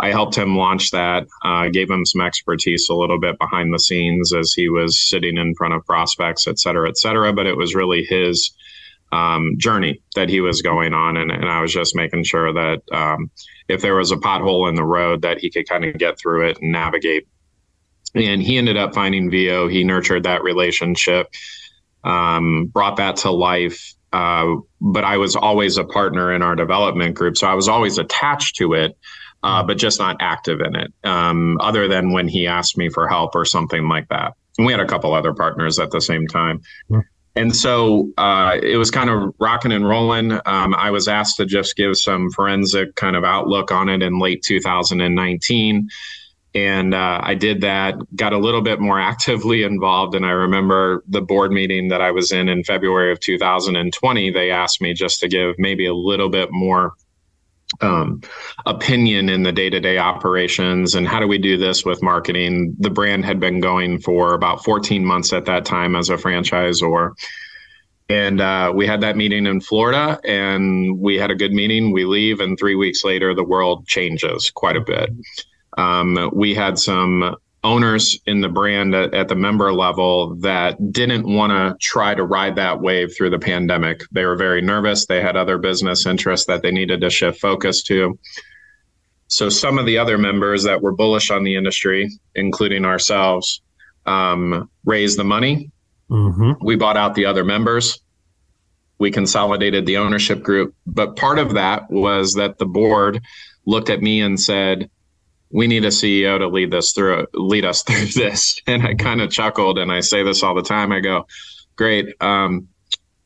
I 0.04 0.12
helped 0.12 0.36
him 0.38 0.58
launch 0.58 0.92
that, 0.92 1.28
uh, 1.46 1.70
gave 1.70 1.90
him 1.90 2.06
some 2.06 2.20
expertise 2.20 2.90
a 2.90 2.94
little 2.94 3.22
bit 3.22 3.40
behind 3.40 3.74
the 3.74 3.80
scenes 3.80 4.34
as 4.34 4.52
he 4.52 4.68
was 4.68 5.00
sitting 5.00 5.38
in 5.38 5.56
front 5.56 5.74
of 5.74 5.86
prospects, 5.86 6.46
et 6.46 6.60
cetera, 6.60 6.90
et 6.90 6.98
cetera. 6.98 7.32
But 7.32 7.48
it 7.48 7.56
was 7.56 7.74
really 7.74 8.04
his 8.04 8.52
um, 9.14 9.56
journey 9.58 10.02
that 10.16 10.28
he 10.28 10.42
was 10.42 10.62
going 10.62 10.94
on. 10.94 11.16
And, 11.16 11.32
and 11.32 11.48
I 11.48 11.62
was 11.62 11.72
just 11.72 11.96
making 11.96 12.26
sure 12.26 12.52
that 12.52 12.82
um, 12.92 13.32
if 13.70 13.80
there 13.82 13.96
was 13.96 14.12
a 14.12 14.18
pothole 14.18 14.68
in 14.68 14.76
the 14.76 14.84
road, 14.84 15.22
that 15.22 15.38
he 15.40 15.50
could 15.50 15.70
kind 15.70 15.86
of 15.86 15.98
get 15.98 16.20
through 16.20 16.50
it 16.50 16.58
and 16.62 16.74
navigate. 16.74 17.26
And 18.14 18.44
he 18.44 18.58
ended 18.58 18.76
up 18.76 18.94
finding 18.94 19.32
VIO. 19.32 19.70
He 19.70 19.86
nurtured 19.86 20.24
that 20.24 20.44
relationship, 20.44 21.28
um, 22.04 22.66
brought 22.66 22.98
that 22.98 23.16
to 23.18 23.32
life. 23.32 23.94
Uh, 24.12 24.56
but 24.82 25.06
I 25.06 25.16
was 25.16 25.38
always 25.38 25.78
a 25.78 25.86
partner 25.86 26.34
in 26.34 26.42
our 26.42 26.58
development 26.58 27.16
group. 27.16 27.38
So 27.38 27.48
I 27.48 27.54
was 27.54 27.70
always 27.70 27.98
attached 27.98 28.58
to 28.58 28.74
it. 28.74 28.98
Uh, 29.44 29.62
but 29.62 29.78
just 29.78 30.00
not 30.00 30.16
active 30.22 30.62
in 30.62 30.76
it, 30.76 30.94
um, 31.04 31.58
other 31.60 31.88
than 31.88 32.14
when 32.14 32.28
he 32.28 32.48
asked 32.48 32.78
me 32.78 32.88
for 32.90 33.08
help 33.08 33.36
or 33.36 33.44
something 33.44 33.90
like 33.90 34.08
that. 34.08 34.34
And 34.58 34.66
we 34.66 34.72
had 34.72 34.80
a 34.80 34.88
couple 34.88 35.14
other 35.14 35.34
partners 35.34 35.80
at 35.80 35.92
the 35.92 36.00
same 36.00 36.28
time. 36.28 36.62
And 37.36 37.56
so 37.56 38.12
uh, 38.18 38.58
it 38.62 38.78
was 38.78 38.92
kind 38.92 39.10
of 39.10 39.34
rocking 39.40 39.72
and 39.72 39.88
rolling. 39.88 40.34
Um, 40.46 40.76
I 40.76 40.92
was 40.92 41.08
asked 41.08 41.38
to 41.38 41.46
just 41.46 41.76
give 41.76 41.98
some 41.98 42.30
forensic 42.30 42.96
kind 42.96 43.16
of 43.16 43.24
outlook 43.24 43.72
on 43.72 43.90
it 43.90 44.04
in 44.04 44.20
late 44.20 44.44
2019. 44.44 45.90
And 46.56 46.94
uh, 46.94 47.20
I 47.24 47.34
did 47.34 47.62
that, 47.62 47.96
got 48.16 48.34
a 48.34 48.38
little 48.38 48.62
bit 48.62 48.80
more 48.80 49.00
actively 49.12 49.64
involved. 49.64 50.14
And 50.14 50.26
I 50.26 50.32
remember 50.32 51.04
the 51.08 51.22
board 51.22 51.52
meeting 51.52 51.88
that 51.88 52.02
I 52.02 52.12
was 52.12 52.32
in 52.32 52.50
in 52.50 52.64
February 52.64 53.12
of 53.12 53.20
2020, 53.20 54.30
they 54.30 54.52
asked 54.52 54.80
me 54.80 54.94
just 54.94 55.20
to 55.22 55.28
give 55.28 55.56
maybe 55.58 55.88
a 55.88 55.96
little 55.96 56.30
bit 56.30 56.50
more 56.52 56.94
um, 57.82 58.22
opinion 58.66 59.30
in 59.30 59.44
the 59.44 59.52
day-to-day 59.52 59.98
operations 59.98 60.96
and 60.96 61.08
how 61.08 61.20
do 61.20 61.28
we 61.28 61.38
do 61.38 61.58
this 61.58 61.86
with 61.86 62.02
marketing? 62.02 62.76
The 62.80 62.90
brand 62.90 63.26
had 63.26 63.40
been 63.40 63.60
going 63.60 64.00
for 64.00 64.34
about 64.34 64.64
14 64.64 65.06
months 65.06 65.34
at 65.34 65.46
that 65.46 65.66
time 65.66 65.96
as 65.96 66.10
a 66.10 66.18
franchisor. 66.18 67.12
And 68.10 68.42
uh, 68.42 68.72
we 68.76 68.86
had 68.86 69.02
that 69.02 69.16
meeting 69.16 69.46
in 69.46 69.62
florida 69.62 70.20
and 70.26 71.00
we 71.00 71.18
had 71.18 71.32
a 71.32 71.36
good 71.36 71.54
meeting. 71.54 71.94
We 71.94 72.06
leave 72.06 72.42
and 72.42 72.58
three 72.60 72.76
weeks 72.76 73.04
later 73.04 73.34
the 73.34 73.44
world 73.44 73.88
changes 73.88 74.52
quite 74.54 74.76
a 74.76 74.82
bit. 74.82 75.10
Um, 75.78 76.30
we 76.34 76.54
had 76.54 76.78
some 76.78 77.36
owners 77.64 78.20
in 78.26 78.42
the 78.42 78.50
brand 78.50 78.94
at, 78.94 79.14
at 79.14 79.28
the 79.28 79.36
member 79.36 79.72
level 79.72 80.36
that 80.36 80.92
didn't 80.92 81.26
want 81.26 81.52
to 81.52 81.78
try 81.80 82.14
to 82.14 82.24
ride 82.24 82.56
that 82.58 82.82
wave 82.82 83.16
through 83.16 83.30
the 83.30 83.40
pandemic. 83.40 84.02
They 84.12 84.26
were 84.26 84.36
very 84.36 84.62
nervous. 84.62 85.06
They 85.06 85.22
had 85.22 85.38
other 85.38 85.58
business 85.58 86.06
interests 86.06 86.48
that 86.48 86.62
they 86.62 86.72
needed 86.72 87.02
to 87.02 87.10
shift 87.10 87.40
focus 87.40 87.84
to. 87.84 88.20
So 89.28 89.50
some 89.50 89.80
of 89.80 89.86
the 89.86 89.98
other 89.98 90.18
members 90.18 90.64
that 90.64 90.82
were 90.82 90.92
bullish 90.92 91.32
on 91.32 91.44
the 91.44 91.56
industry, 91.56 92.12
including 92.36 92.86
ourselves, 92.86 93.62
um, 94.06 94.70
raised 94.86 95.18
the 95.18 95.24
money. 95.24 95.72
Mm-hmm. 96.10 96.64
We 96.64 96.76
bought 96.76 96.98
out 96.98 97.16
the 97.16 97.26
other 97.26 97.44
members. 97.44 98.00
We 99.00 99.10
consolidated 99.10 99.86
the 99.86 99.98
ownership 99.98 100.44
group. 100.44 100.76
But 100.86 101.16
part 101.16 101.40
of 101.40 101.54
that 101.54 101.90
was 101.90 102.34
that 102.34 102.58
the 102.58 102.66
board 102.66 103.22
looked 103.66 103.90
at 103.90 104.02
me 104.02 104.22
and 104.22 104.40
said, 104.40 104.90
we 105.54 105.68
need 105.68 105.86
a 105.86 105.90
CEO 105.90 106.40
to 106.40 106.48
lead 106.48 106.72
this 106.72 106.92
through 106.92 107.28
lead 107.34 107.64
us 107.64 107.84
through 107.88 108.08
this. 108.08 108.60
And 108.68 108.86
I 108.86 108.96
kind 108.96 109.22
of 109.22 109.32
chuckled 109.32 109.78
and 109.78 109.92
I 109.92 110.02
say 110.02 110.24
this 110.24 110.44
all 110.44 110.56
the 110.56 110.64
time. 110.64 110.92
I 110.92 111.00
go, 111.00 111.28
great. 111.76 112.14
Um, 112.20 112.68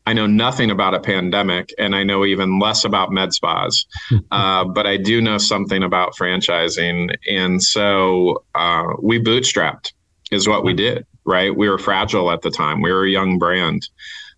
I 0.06 0.14
know 0.14 0.28
nothing 0.28 0.72
about 0.72 0.94
a 0.94 1.02
pandemic 1.02 1.74
and 1.78 1.94
I 1.94 2.04
know 2.04 2.24
even 2.24 2.60
less 2.60 2.86
about 2.86 3.12
med 3.12 3.34
spas, 3.34 3.86
uh, 4.32 4.66
but 4.66 4.86
I 4.86 4.98
do 4.98 5.22
know 5.22 5.38
something 5.38 5.84
about 5.84 6.16
franchising. 6.16 7.14
And 7.30 7.62
so 7.62 8.44
uh, 8.56 8.94
we 9.02 9.20
bootstrapped, 9.20 9.92
is 10.32 10.48
what 10.48 10.64
we 10.64 10.74
did, 10.74 11.06
right? 11.26 11.56
We 11.56 11.68
were 11.68 11.78
fragile 11.78 12.32
at 12.32 12.42
the 12.42 12.52
time. 12.52 12.82
We 12.82 12.92
were 12.92 13.04
a 13.04 13.10
young 13.10 13.38
brand, 13.38 13.90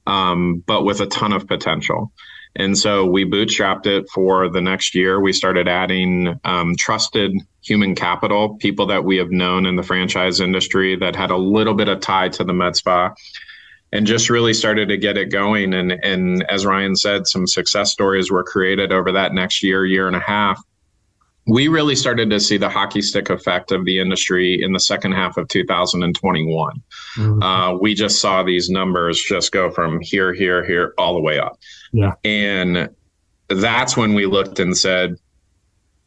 um, 0.07 0.63
but 0.65 0.85
with 0.85 1.01
a 1.01 1.07
ton 1.07 1.33
of 1.33 1.47
potential. 1.47 2.11
And 2.55 2.75
so 2.75 3.05
we 3.05 3.25
bootstrapped 3.25 3.85
it 3.85 4.09
for 4.09 4.49
the 4.49 4.61
next 4.61 4.95
year. 4.95 5.19
We 5.19 5.33
started 5.33 5.67
adding 5.67 6.39
um, 6.43 6.75
trusted 6.77 7.33
human 7.61 7.95
capital, 7.95 8.55
people 8.55 8.85
that 8.87 9.03
we 9.03 9.17
have 9.17 9.31
known 9.31 9.65
in 9.65 9.75
the 9.75 9.83
franchise 9.83 10.39
industry 10.39 10.95
that 10.95 11.15
had 11.15 11.31
a 11.31 11.37
little 11.37 11.73
bit 11.73 11.89
of 11.89 11.99
tie 11.99 12.29
to 12.29 12.43
the 12.43 12.53
med 12.53 12.75
spa 12.75 13.13
and 13.91 14.05
just 14.05 14.29
really 14.29 14.53
started 14.53 14.89
to 14.89 14.97
get 14.97 15.17
it 15.17 15.31
going. 15.31 15.73
And, 15.73 15.91
and 16.03 16.43
as 16.49 16.65
Ryan 16.65 16.95
said, 16.95 17.27
some 17.27 17.47
success 17.47 17.91
stories 17.91 18.31
were 18.31 18.43
created 18.43 18.91
over 18.91 19.11
that 19.11 19.33
next 19.33 19.63
year, 19.63 19.85
year 19.85 20.07
and 20.07 20.15
a 20.15 20.21
half. 20.21 20.61
We 21.47 21.67
really 21.67 21.95
started 21.95 22.29
to 22.29 22.39
see 22.39 22.57
the 22.57 22.69
hockey 22.69 23.01
stick 23.01 23.31
effect 23.31 23.71
of 23.71 23.83
the 23.85 23.97
industry 23.97 24.61
in 24.61 24.71
the 24.73 24.79
second 24.79 25.13
half 25.13 25.37
of 25.37 25.47
2021. 25.47 26.83
Mm-hmm. 27.17 27.41
Uh, 27.41 27.75
we 27.77 27.95
just 27.95 28.21
saw 28.21 28.43
these 28.43 28.69
numbers 28.69 29.19
just 29.19 29.51
go 29.51 29.71
from 29.71 29.99
here, 30.01 30.33
here, 30.33 30.63
here, 30.63 30.93
all 30.99 31.15
the 31.15 31.21
way 31.21 31.39
up. 31.39 31.57
Yeah. 31.91 32.13
And 32.23 32.89
that's 33.47 33.97
when 33.97 34.13
we 34.13 34.27
looked 34.27 34.59
and 34.59 34.77
said, 34.77 35.15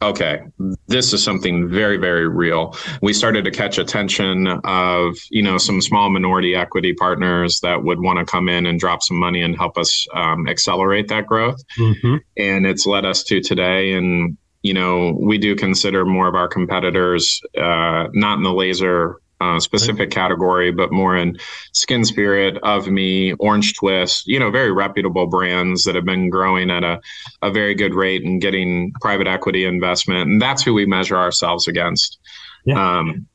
okay, 0.03 0.41
this 0.87 1.13
is 1.13 1.23
something 1.23 1.67
very, 1.67 1.97
very 1.97 2.27
real. 2.27 2.75
We 3.01 3.13
started 3.13 3.45
to 3.45 3.51
catch 3.51 3.77
attention 3.77 4.47
of, 4.63 5.15
you 5.31 5.41
know, 5.41 5.57
some 5.57 5.81
small 5.81 6.09
minority 6.09 6.55
equity 6.55 6.93
partners 6.93 7.59
that 7.61 7.83
would 7.83 8.01
want 8.01 8.19
to 8.19 8.25
come 8.25 8.49
in 8.49 8.65
and 8.65 8.79
drop 8.79 9.01
some 9.01 9.17
money 9.17 9.41
and 9.41 9.55
help 9.55 9.77
us 9.77 10.05
um, 10.13 10.47
accelerate 10.47 11.07
that 11.07 11.25
growth. 11.27 11.61
Mm-hmm. 11.77 12.17
And 12.37 12.65
it's 12.65 12.85
led 12.85 13.05
us 13.05 13.23
to 13.23 13.41
today. 13.41 13.93
And, 13.93 14.37
you 14.61 14.73
know, 14.73 15.17
we 15.19 15.37
do 15.37 15.55
consider 15.55 16.05
more 16.05 16.27
of 16.27 16.35
our 16.35 16.47
competitors, 16.47 17.41
uh, 17.57 18.07
not 18.13 18.37
in 18.37 18.43
the 18.43 18.53
laser 18.53 19.19
uh, 19.43 19.59
specific 19.59 20.09
category, 20.11 20.71
but 20.71 20.91
more 20.91 21.17
in 21.17 21.37
Skin 21.73 22.05
Spirit, 22.05 22.57
of 22.63 22.87
me, 22.87 23.33
Orange 23.33 23.75
Twist, 23.75 24.27
you 24.27 24.39
know, 24.39 24.49
very 24.51 24.71
reputable 24.71 25.27
brands 25.27 25.83
that 25.83 25.95
have 25.95 26.05
been 26.05 26.29
growing 26.29 26.69
at 26.71 26.83
a, 26.83 26.99
a 27.41 27.51
very 27.51 27.75
good 27.75 27.93
rate 27.93 28.23
and 28.23 28.41
getting 28.41 28.93
private 29.01 29.27
equity 29.27 29.65
investment. 29.65 30.29
And 30.29 30.41
that's 30.41 30.63
who 30.63 30.73
we 30.73 30.85
measure 30.85 31.17
ourselves 31.17 31.67
against. 31.67 32.19
Yeah. 32.65 32.99
Um, 32.99 33.27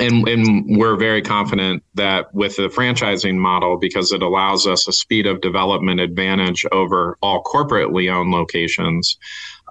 and, 0.00 0.28
and 0.28 0.78
we're 0.78 0.96
very 0.96 1.22
confident 1.22 1.82
that 1.94 2.34
with 2.34 2.56
the 2.56 2.68
franchising 2.68 3.36
model, 3.36 3.78
because 3.78 4.12
it 4.12 4.22
allows 4.22 4.66
us 4.66 4.88
a 4.88 4.92
speed 4.92 5.26
of 5.26 5.40
development 5.40 6.00
advantage 6.00 6.64
over 6.72 7.16
all 7.22 7.42
corporately 7.42 8.12
owned 8.12 8.30
locations, 8.30 9.16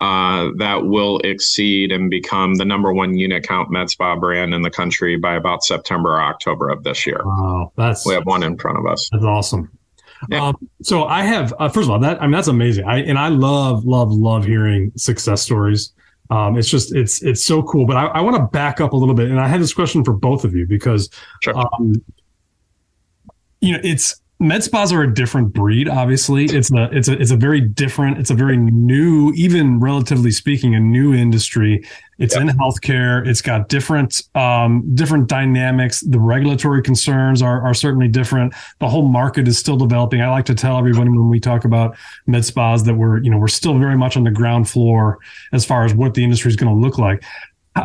uh, 0.02 0.50
that 0.58 0.86
will 0.86 1.20
exceed 1.20 1.92
and 1.92 2.10
become 2.10 2.56
the 2.56 2.66
number 2.66 2.94
one 2.94 3.18
unit 3.18 3.46
count 3.46 3.70
med 3.70 3.90
spa 3.90 4.16
brand 4.16 4.54
in 4.54 4.62
the 4.62 4.70
country 4.70 5.18
by 5.18 5.36
about 5.36 5.64
September 5.64 6.12
or 6.12 6.22
October 6.22 6.70
of 6.70 6.84
this 6.84 7.06
year. 7.06 7.22
Wow, 7.26 7.72
that's 7.76 8.06
we 8.06 8.14
have 8.14 8.26
one 8.26 8.44
in 8.44 8.58
front 8.58 8.78
of 8.78 8.86
us. 8.86 9.10
That's 9.12 9.26
awesome. 9.26 9.70
Yeah. 10.30 10.48
Um, 10.48 10.70
so 10.82 11.06
I 11.06 11.24
have 11.24 11.54
uh, 11.60 11.70
first 11.70 11.86
of 11.86 11.92
all 11.92 12.00
that 12.00 12.22
I 12.22 12.26
mean 12.26 12.32
that's 12.32 12.48
amazing. 12.48 12.86
I 12.86 13.00
and 13.00 13.18
I 13.18 13.30
love 13.30 13.86
love 13.86 14.12
love 14.12 14.46
hearing 14.46 14.92
success 14.96 15.42
stories. 15.42 15.94
Um, 16.30 16.58
it's 16.58 16.70
just 16.70 16.94
it's 16.94 17.22
it's 17.24 17.44
so 17.44 17.64
cool. 17.64 17.86
But 17.86 17.98
I, 17.98 18.06
I 18.08 18.22
want 18.22 18.36
to 18.38 18.44
back 18.44 18.82
up 18.82 18.94
a 18.94 18.96
little 18.96 19.16
bit, 19.16 19.30
and 19.30 19.40
I 19.40 19.48
had 19.48 19.62
this 19.62 19.74
question 19.74 20.04
for 20.04 20.14
both 20.14 20.44
of 20.44 20.54
you 20.56 20.68
because, 20.68 21.10
sure. 21.42 21.58
um, 21.58 22.04
you 23.62 23.74
know, 23.74 23.80
it's 23.84 24.22
med 24.42 24.64
spas 24.64 24.94
are 24.94 25.04
a 25.04 25.14
different 25.14 25.54
breed 25.54 25.90
obviously. 25.90 26.46
It's 26.46 26.72
a 26.72 26.90
it's 26.92 27.10
a 27.10 27.20
it's 27.20 27.32
a 27.32 27.36
very 27.36 27.60
different 27.60 28.18
it's 28.20 28.30
a 28.30 28.34
very 28.34 28.56
new 28.56 29.34
even 29.36 29.80
relatively 29.80 30.32
speaking 30.32 30.76
a 30.76 30.80
new 30.80 31.14
industry. 31.14 31.84
It's 32.20 32.36
yep. 32.36 32.44
in 32.44 32.48
healthcare. 32.50 33.26
It's 33.26 33.42
got 33.42 33.70
different 33.70 34.24
um, 34.36 34.84
different 34.94 35.28
dynamics. 35.28 36.02
The 36.02 36.20
regulatory 36.20 36.82
concerns 36.82 37.42
are 37.42 37.62
are 37.62 37.74
certainly 37.74 38.08
different. 38.08 38.54
The 38.80 38.88
whole 38.88 39.08
market 39.08 39.48
is 39.48 39.58
still 39.58 39.78
developing. 39.78 40.22
I 40.22 40.30
like 40.30 40.46
to 40.46 40.56
tell 40.56 40.78
everyone 40.78 41.14
when 41.14 41.30
we 41.30 41.40
talk 41.42 41.66
about 41.66 41.98
med 42.26 42.46
spas 42.46 42.84
that 42.86 42.94
we're 42.94 43.22
you 43.22 43.30
know 43.30 43.38
we're 43.38 43.48
still 43.50 43.78
very 43.78 43.98
much 43.98 44.16
on 44.16 44.24
the 44.24 44.32
ground 44.32 44.70
floor 44.70 45.20
as 45.52 45.66
far 45.66 45.84
as 45.84 45.94
what 45.94 46.14
the 46.14 46.24
industry 46.24 46.50
is 46.50 46.56
going 46.56 46.74
to 46.74 46.80
look 46.80 46.98
like 46.98 47.24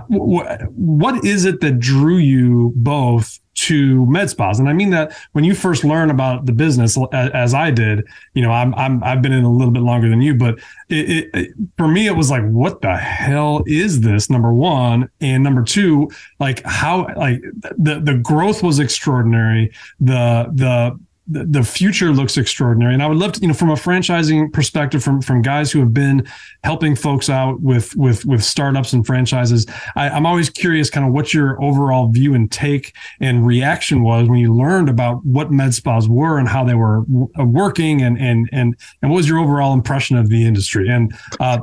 what 0.08 1.24
is 1.24 1.44
it 1.44 1.60
that 1.60 1.78
drew 1.78 2.16
you 2.16 2.72
both 2.76 3.40
to 3.54 4.04
med 4.06 4.28
spas? 4.30 4.58
And 4.58 4.68
i 4.68 4.72
mean 4.72 4.90
that 4.90 5.16
when 5.32 5.44
you 5.44 5.54
first 5.54 5.84
learn 5.84 6.10
about 6.10 6.46
the 6.46 6.52
business 6.52 6.98
as 7.12 7.54
i 7.54 7.70
did 7.70 8.04
you 8.34 8.42
know 8.42 8.50
i'm, 8.50 8.74
I'm 8.74 9.02
i've 9.04 9.22
been 9.22 9.32
in 9.32 9.44
a 9.44 9.52
little 9.52 9.72
bit 9.72 9.82
longer 9.82 10.08
than 10.08 10.20
you 10.20 10.34
but 10.34 10.58
it, 10.88 11.30
it, 11.32 11.52
for 11.78 11.86
me 11.88 12.06
it 12.06 12.16
was 12.16 12.30
like 12.30 12.44
what 12.50 12.82
the 12.82 12.96
hell 12.96 13.62
is 13.66 14.00
this 14.00 14.30
number 14.30 14.52
one? 14.52 15.08
And 15.20 15.42
number 15.42 15.62
two 15.62 16.10
like 16.38 16.62
how 16.64 17.08
like 17.16 17.42
the 17.62 18.00
the 18.00 18.14
growth 18.14 18.62
was 18.62 18.78
extraordinary. 18.78 19.72
The 20.00 20.50
the 20.52 20.98
the, 21.26 21.62
future 21.62 22.12
looks 22.12 22.36
extraordinary. 22.36 22.92
And 22.92 23.02
I 23.02 23.06
would 23.06 23.16
love 23.16 23.32
to, 23.32 23.40
you 23.40 23.48
know, 23.48 23.54
from 23.54 23.70
a 23.70 23.74
franchising 23.74 24.52
perspective, 24.52 25.02
from 25.02 25.22
from 25.22 25.40
guys 25.40 25.72
who 25.72 25.80
have 25.80 25.94
been 25.94 26.26
helping 26.62 26.94
folks 26.94 27.30
out 27.30 27.60
with 27.60 27.96
with 27.96 28.24
with 28.26 28.44
startups 28.44 28.92
and 28.92 29.06
franchises, 29.06 29.66
I, 29.96 30.10
I'm 30.10 30.26
always 30.26 30.50
curious, 30.50 30.90
kind 30.90 31.06
of 31.06 31.12
what 31.12 31.32
your 31.32 31.62
overall 31.62 32.08
view 32.08 32.34
and 32.34 32.52
take 32.52 32.94
and 33.20 33.46
reaction 33.46 34.02
was 34.02 34.28
when 34.28 34.38
you 34.38 34.54
learned 34.54 34.88
about 34.88 35.24
what 35.24 35.50
med 35.50 35.72
spas 35.72 36.08
were 36.08 36.38
and 36.38 36.46
how 36.46 36.62
they 36.62 36.74
were 36.74 37.04
uh, 37.38 37.44
working, 37.44 38.02
and 38.02 38.18
and 38.18 38.48
and 38.52 38.76
and 39.00 39.10
what 39.10 39.16
was 39.16 39.28
your 39.28 39.38
overall 39.38 39.72
impression 39.72 40.16
of 40.16 40.28
the 40.28 40.46
industry? 40.46 40.88
And 40.90 41.14
uh, 41.40 41.58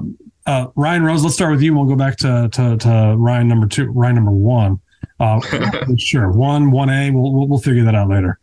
uh, 0.47 0.67
Ryan 0.75 1.03
Rose, 1.03 1.23
let's 1.23 1.35
start 1.35 1.51
with 1.51 1.61
you. 1.61 1.71
and 1.71 1.79
We'll 1.79 1.89
go 1.89 1.95
back 1.95 2.17
to 2.17 2.49
to, 2.51 2.77
to 2.77 3.15
Ryan 3.17 3.47
number 3.47 3.67
two, 3.67 3.91
Ryan 3.91 4.15
number 4.15 4.31
one. 4.31 4.79
Uh, 5.19 5.39
sure, 5.97 6.31
one 6.31 6.71
one 6.71 6.89
A. 6.89 7.11
We'll, 7.11 7.31
we'll 7.31 7.47
we'll 7.47 7.59
figure 7.59 7.83
that 7.83 7.93
out 7.93 8.09
later. 8.09 8.39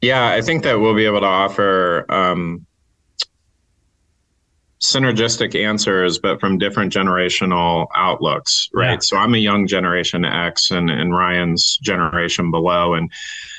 Yeah, 0.00 0.28
I 0.28 0.40
think 0.42 0.62
that 0.62 0.78
we'll 0.78 0.94
be 0.94 1.06
able 1.06 1.20
to 1.20 1.26
offer 1.26 2.06
um, 2.08 2.66
synergistic 4.80 5.60
answers, 5.60 6.18
but 6.18 6.40
from 6.40 6.58
different 6.58 6.92
generational 6.92 7.88
outlooks, 7.94 8.68
right? 8.72 8.92
Yeah. 8.92 8.98
So 9.00 9.16
I'm 9.16 9.34
a 9.34 9.38
young 9.38 9.66
generation 9.66 10.24
X, 10.24 10.70
and 10.70 10.88
and 10.88 11.12
Ryan's 11.12 11.78
generation 11.82 12.50
below, 12.50 12.94
and 12.94 13.10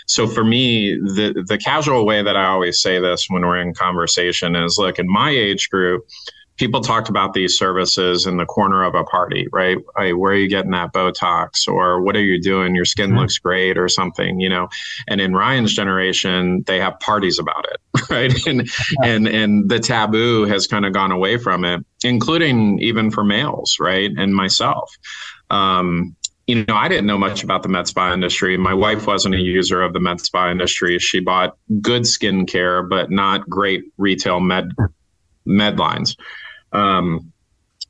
so 0.05 0.27
for 0.27 0.43
me, 0.43 0.95
the 0.95 1.43
the 1.45 1.57
casual 1.57 2.05
way 2.05 2.23
that 2.23 2.37
I 2.37 2.45
always 2.45 2.81
say 2.81 2.99
this 2.99 3.27
when 3.29 3.41
we're 3.41 3.59
in 3.61 3.73
conversation 3.73 4.55
is, 4.55 4.77
look, 4.77 4.97
in 4.97 5.07
my 5.07 5.29
age 5.29 5.69
group 5.69 6.07
people 6.59 6.81
talked 6.81 7.09
about 7.09 7.33
these 7.33 7.57
services 7.57 8.27
in 8.27 8.35
the 8.37 8.45
corner 8.45 8.83
of 8.83 8.93
a 8.93 9.03
party, 9.05 9.47
right? 9.51 9.77
Where 9.95 10.33
are 10.33 10.35
you 10.35 10.49
getting 10.49 10.71
that 10.71 10.93
Botox 10.93 11.67
or 11.67 12.01
what 12.01 12.15
are 12.17 12.23
you 12.23 12.39
doing? 12.39 12.75
Your 12.75 12.85
skin 12.85 13.11
mm-hmm. 13.11 13.19
looks 13.19 13.39
great 13.39 13.77
or 13.77 13.87
something, 13.87 14.41
you 14.41 14.49
know? 14.49 14.67
And 15.07 15.21
in 15.21 15.33
Ryan's 15.33 15.73
generation, 15.73 16.63
they 16.67 16.79
have 16.79 16.99
parties 16.99 17.39
about 17.39 17.65
it, 17.71 18.01
right? 18.09 18.45
And, 18.45 18.67
yeah. 18.67 19.09
and, 19.09 19.27
and 19.27 19.69
the 19.69 19.79
taboo 19.79 20.45
has 20.45 20.67
kind 20.67 20.85
of 20.85 20.93
gone 20.93 21.11
away 21.11 21.37
from 21.37 21.63
it, 21.63 21.83
including 22.03 22.79
even 22.79 23.09
for 23.09 23.23
males, 23.23 23.77
right? 23.79 24.11
And 24.17 24.35
myself. 24.35 24.93
Um, 25.49 26.15
you 26.45 26.65
know, 26.65 26.75
I 26.75 26.87
didn't 26.87 27.05
know 27.05 27.17
much 27.17 27.43
about 27.43 27.63
the 27.63 27.69
med 27.69 27.87
spa 27.87 28.11
industry. 28.11 28.57
My 28.57 28.73
wife 28.73 29.05
wasn't 29.05 29.35
a 29.35 29.39
user 29.39 29.81
of 29.81 29.93
the 29.93 29.99
med 29.99 30.19
spa 30.19 30.49
industry. 30.49 30.97
She 30.99 31.19
bought 31.19 31.55
good 31.79 32.01
skincare, 32.01 32.89
but 32.89 33.11
not 33.11 33.47
great 33.47 33.83
retail 33.97 34.39
med 34.39 34.71
med 35.45 35.77
lines. 35.77 36.15
Um, 36.71 37.31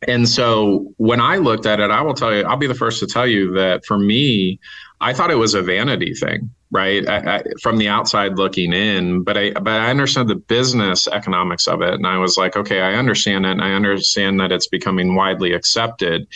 and 0.07 0.27
so 0.27 0.93
when 0.97 1.19
I 1.19 1.37
looked 1.37 1.65
at 1.65 1.79
it, 1.79 1.91
I 1.91 2.01
will 2.01 2.13
tell 2.13 2.33
you, 2.33 2.43
I'll 2.43 2.57
be 2.57 2.67
the 2.67 2.75
first 2.75 2.99
to 3.01 3.07
tell 3.07 3.27
you 3.27 3.51
that 3.53 3.85
for 3.85 3.97
me, 3.97 4.59
I 5.01 5.13
thought 5.13 5.31
it 5.31 5.35
was 5.35 5.53
a 5.53 5.61
vanity 5.61 6.13
thing, 6.13 6.49
right? 6.71 7.07
I, 7.07 7.37
I, 7.37 7.43
from 7.61 7.77
the 7.77 7.89
outside 7.89 8.37
looking 8.37 8.73
in, 8.73 9.23
but 9.23 9.37
I 9.37 9.51
but 9.51 9.67
I 9.67 9.89
understood 9.89 10.27
the 10.27 10.35
business 10.35 11.07
economics 11.07 11.67
of 11.67 11.81
it, 11.81 11.93
and 11.93 12.07
I 12.07 12.17
was 12.17 12.37
like, 12.37 12.55
okay, 12.55 12.81
I 12.81 12.95
understand 12.95 13.45
it, 13.45 13.51
and 13.51 13.61
I 13.61 13.73
understand 13.73 14.39
that 14.39 14.51
it's 14.51 14.67
becoming 14.67 15.15
widely 15.15 15.53
accepted 15.53 16.27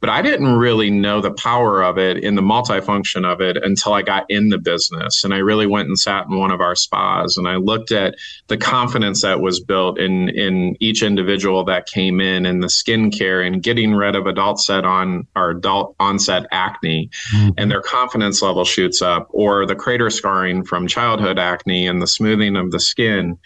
but 0.00 0.08
I 0.08 0.22
didn't 0.22 0.56
really 0.56 0.90
know 0.90 1.20
the 1.20 1.32
power 1.32 1.82
of 1.82 1.98
it 1.98 2.18
in 2.18 2.34
the 2.34 2.42
multifunction 2.42 3.30
of 3.30 3.40
it 3.40 3.58
until 3.62 3.92
I 3.92 4.02
got 4.02 4.24
in 4.28 4.48
the 4.48 4.58
business. 4.58 5.24
And 5.24 5.34
I 5.34 5.38
really 5.38 5.66
went 5.66 5.88
and 5.88 5.98
sat 5.98 6.26
in 6.26 6.38
one 6.38 6.50
of 6.50 6.60
our 6.60 6.74
spas 6.74 7.36
and 7.36 7.46
I 7.46 7.56
looked 7.56 7.92
at 7.92 8.14
the 8.48 8.56
confidence 8.56 9.22
that 9.22 9.40
was 9.40 9.60
built 9.60 9.98
in 9.98 10.30
in 10.30 10.76
each 10.80 11.02
individual 11.02 11.64
that 11.64 11.86
came 11.86 12.20
in 12.20 12.46
and 12.46 12.62
the 12.62 12.68
skincare 12.68 13.46
and 13.46 13.62
getting 13.62 13.92
rid 13.92 14.16
of 14.16 14.26
adult 14.26 14.60
set 14.60 14.84
on 14.84 15.26
or 15.36 15.50
adult 15.50 15.94
onset 16.00 16.46
acne 16.50 17.10
mm-hmm. 17.34 17.50
and 17.58 17.70
their 17.70 17.82
confidence 17.82 18.42
level 18.42 18.64
shoots 18.64 19.02
up, 19.02 19.28
or 19.30 19.66
the 19.66 19.74
crater 19.74 20.10
scarring 20.10 20.64
from 20.64 20.86
childhood 20.86 21.38
acne 21.38 21.86
and 21.86 22.00
the 22.00 22.06
smoothing 22.06 22.56
of 22.56 22.70
the 22.70 22.80
skin. 22.80 23.38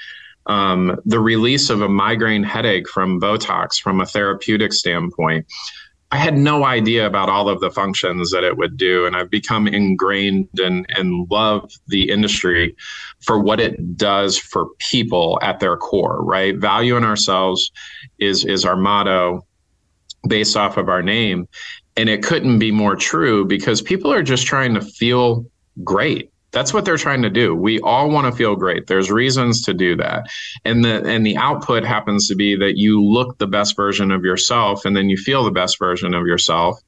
Um, 0.47 1.01
the 1.07 1.21
release 1.21 1.71
of 1.71 1.81
a 1.81 1.89
migraine 1.89 2.43
headache 2.43 2.87
from 2.87 3.19
Botox 3.19 3.81
from 3.81 4.03
a 4.03 4.07
therapeutic 4.07 4.75
standpoint. 4.75 5.47
I 6.14 6.16
had 6.16 6.38
no 6.38 6.64
idea 6.64 7.09
about 7.09 7.28
all 7.28 7.49
of 7.49 7.59
the 7.59 7.73
functions 7.73 8.30
that 8.30 8.44
it 8.44 8.56
would 8.56 8.76
do. 8.76 9.04
And 9.04 9.16
I've 9.16 9.30
become 9.30 9.66
ingrained 9.66 10.61
and, 10.61 10.87
and 10.90 11.28
love 11.28 11.73
the 11.88 12.09
industry 12.09 12.76
for 13.21 13.40
what 13.40 13.59
it 13.59 13.97
does 13.97 14.38
for 14.38 14.68
people 14.78 15.40
at 15.42 15.59
their 15.59 15.76
core, 15.76 16.23
right? 16.23 16.56
Value 16.56 16.97
in 16.97 17.02
ourselves 17.02 17.73
is, 18.21 18.44
is 18.44 18.64
our 18.64 18.76
motto 18.76 19.44
based 20.28 20.56
off 20.56 20.76
of 20.76 20.88
our 20.88 21.02
name. 21.02 21.49
And 21.97 22.09
it 22.09 22.23
couldn't 22.23 22.61
be 22.61 22.71
more 22.71 22.94
true 22.94 23.44
because 23.44 23.83
people 23.83 24.12
are 24.12 24.23
just 24.23 24.47
trying 24.47 24.75
to 24.75 24.83
feel 24.83 25.44
great 25.83 26.30
that's 26.55 26.73
what 26.73 26.85
they're 26.85 26.97
trying 26.97 27.23
to 27.23 27.31
do. 27.31 27.55
We 27.55 27.81
all 27.81 28.09
want 28.09 28.33
to 28.33 28.37
feel 28.37 28.55
great. 28.55 28.87
There's 28.87 29.11
reasons 29.11 29.63
to 29.63 29.75
do 29.75 29.97
that. 29.97 30.27
And 30.65 30.85
the 30.85 31.05
and 31.05 31.27
the 31.27 31.37
output 31.37 31.85
happens 31.85 32.29
to 32.29 32.37
be 32.37 32.57
that 32.57 32.79
you 32.79 33.03
look 33.03 33.38
the 33.38 33.47
best 33.47 33.77
version 33.77 34.11
of 34.11 34.25
yourself 34.25 34.85
and 34.85 34.97
then 34.97 35.11
you 35.11 35.17
feel 35.17 35.45
the 35.45 35.51
best 35.51 35.79
version 35.79 36.14
of 36.14 36.27
yourself. 36.27 36.81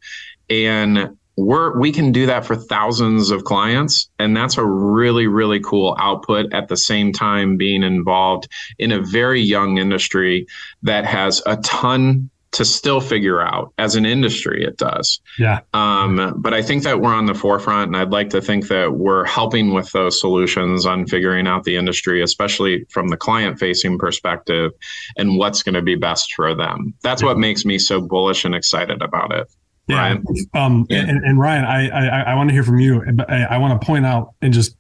And 0.49 1.19
we're 1.37 1.79
we 1.79 1.93
can 1.93 2.13
do 2.13 2.27
that 2.27 2.47
for 2.47 2.57
thousands 2.57 3.31
of 3.31 3.45
clients 3.45 4.09
and 4.19 4.35
that's 4.35 4.57
a 4.57 4.65
really 4.65 5.27
really 5.27 5.61
cool 5.61 5.95
output 6.01 6.55
at 6.55 6.69
the 6.69 6.77
same 6.79 7.13
time 7.13 7.59
being 7.59 7.83
involved 7.83 8.49
in 8.79 8.91
a 8.91 9.03
very 9.03 9.43
young 9.43 9.77
industry 9.77 10.47
that 10.83 11.05
has 11.05 11.43
a 11.45 11.59
ton 11.59 12.31
to 12.53 12.65
still 12.65 13.01
figure 13.01 13.41
out 13.41 13.73
as 13.79 13.97
an 13.97 14.07
industry 14.07 14.65
it 14.65 14.77
does 14.77 15.21
yeah 15.39 15.61
um, 15.75 16.35
but 16.39 16.55
i 16.55 16.63
think 16.63 16.83
that 16.83 17.01
we're 17.01 17.15
on 17.15 17.27
the 17.27 17.35
forefront 17.35 17.89
and 17.89 17.97
i'd 17.97 18.11
like 18.11 18.31
to 18.31 18.41
think 18.41 18.69
that 18.69 18.95
we're 18.95 19.25
helping 19.25 19.73
with 19.75 19.91
those 19.93 20.21
solutions 20.21 20.87
on 20.87 21.07
figuring 21.07 21.47
out 21.47 21.65
the 21.65 21.77
industry 21.77 22.23
especially 22.23 22.85
from 22.91 23.09
the 23.09 23.17
client 23.17 23.59
facing 23.59 23.99
perspective 23.99 24.73
and 25.17 25.39
what's 25.39 25.63
going 25.63 25.75
to 25.75 25.83
be 25.83 25.95
best 25.95 26.35
for 26.35 26.55
them 26.55 26.95
that's 27.03 27.23
yeah. 27.23 27.29
what 27.29 27.39
makes 27.39 27.65
me 27.65 27.79
so 27.79 28.01
bullish 28.01 28.45
and 28.45 28.55
excited 28.55 29.03
about 29.03 29.33
it 29.33 29.49
yeah, 29.89 29.99
Ryan. 29.99 30.25
Um, 30.55 30.87
yeah. 30.89 31.05
And, 31.09 31.25
and, 31.25 31.39
Ryan, 31.39 31.65
I, 31.65 31.89
I, 31.89 32.21
I 32.33 32.35
want 32.35 32.49
to 32.49 32.53
hear 32.53 32.65
from 32.65 32.81
you, 32.81 33.05
but 33.15 33.31
I, 33.31 33.45
I 33.45 33.59
want 33.59 33.81
to 33.81 33.87
point 33.87 34.05
out 34.05 34.35
and 34.43 34.53
just 34.53 34.77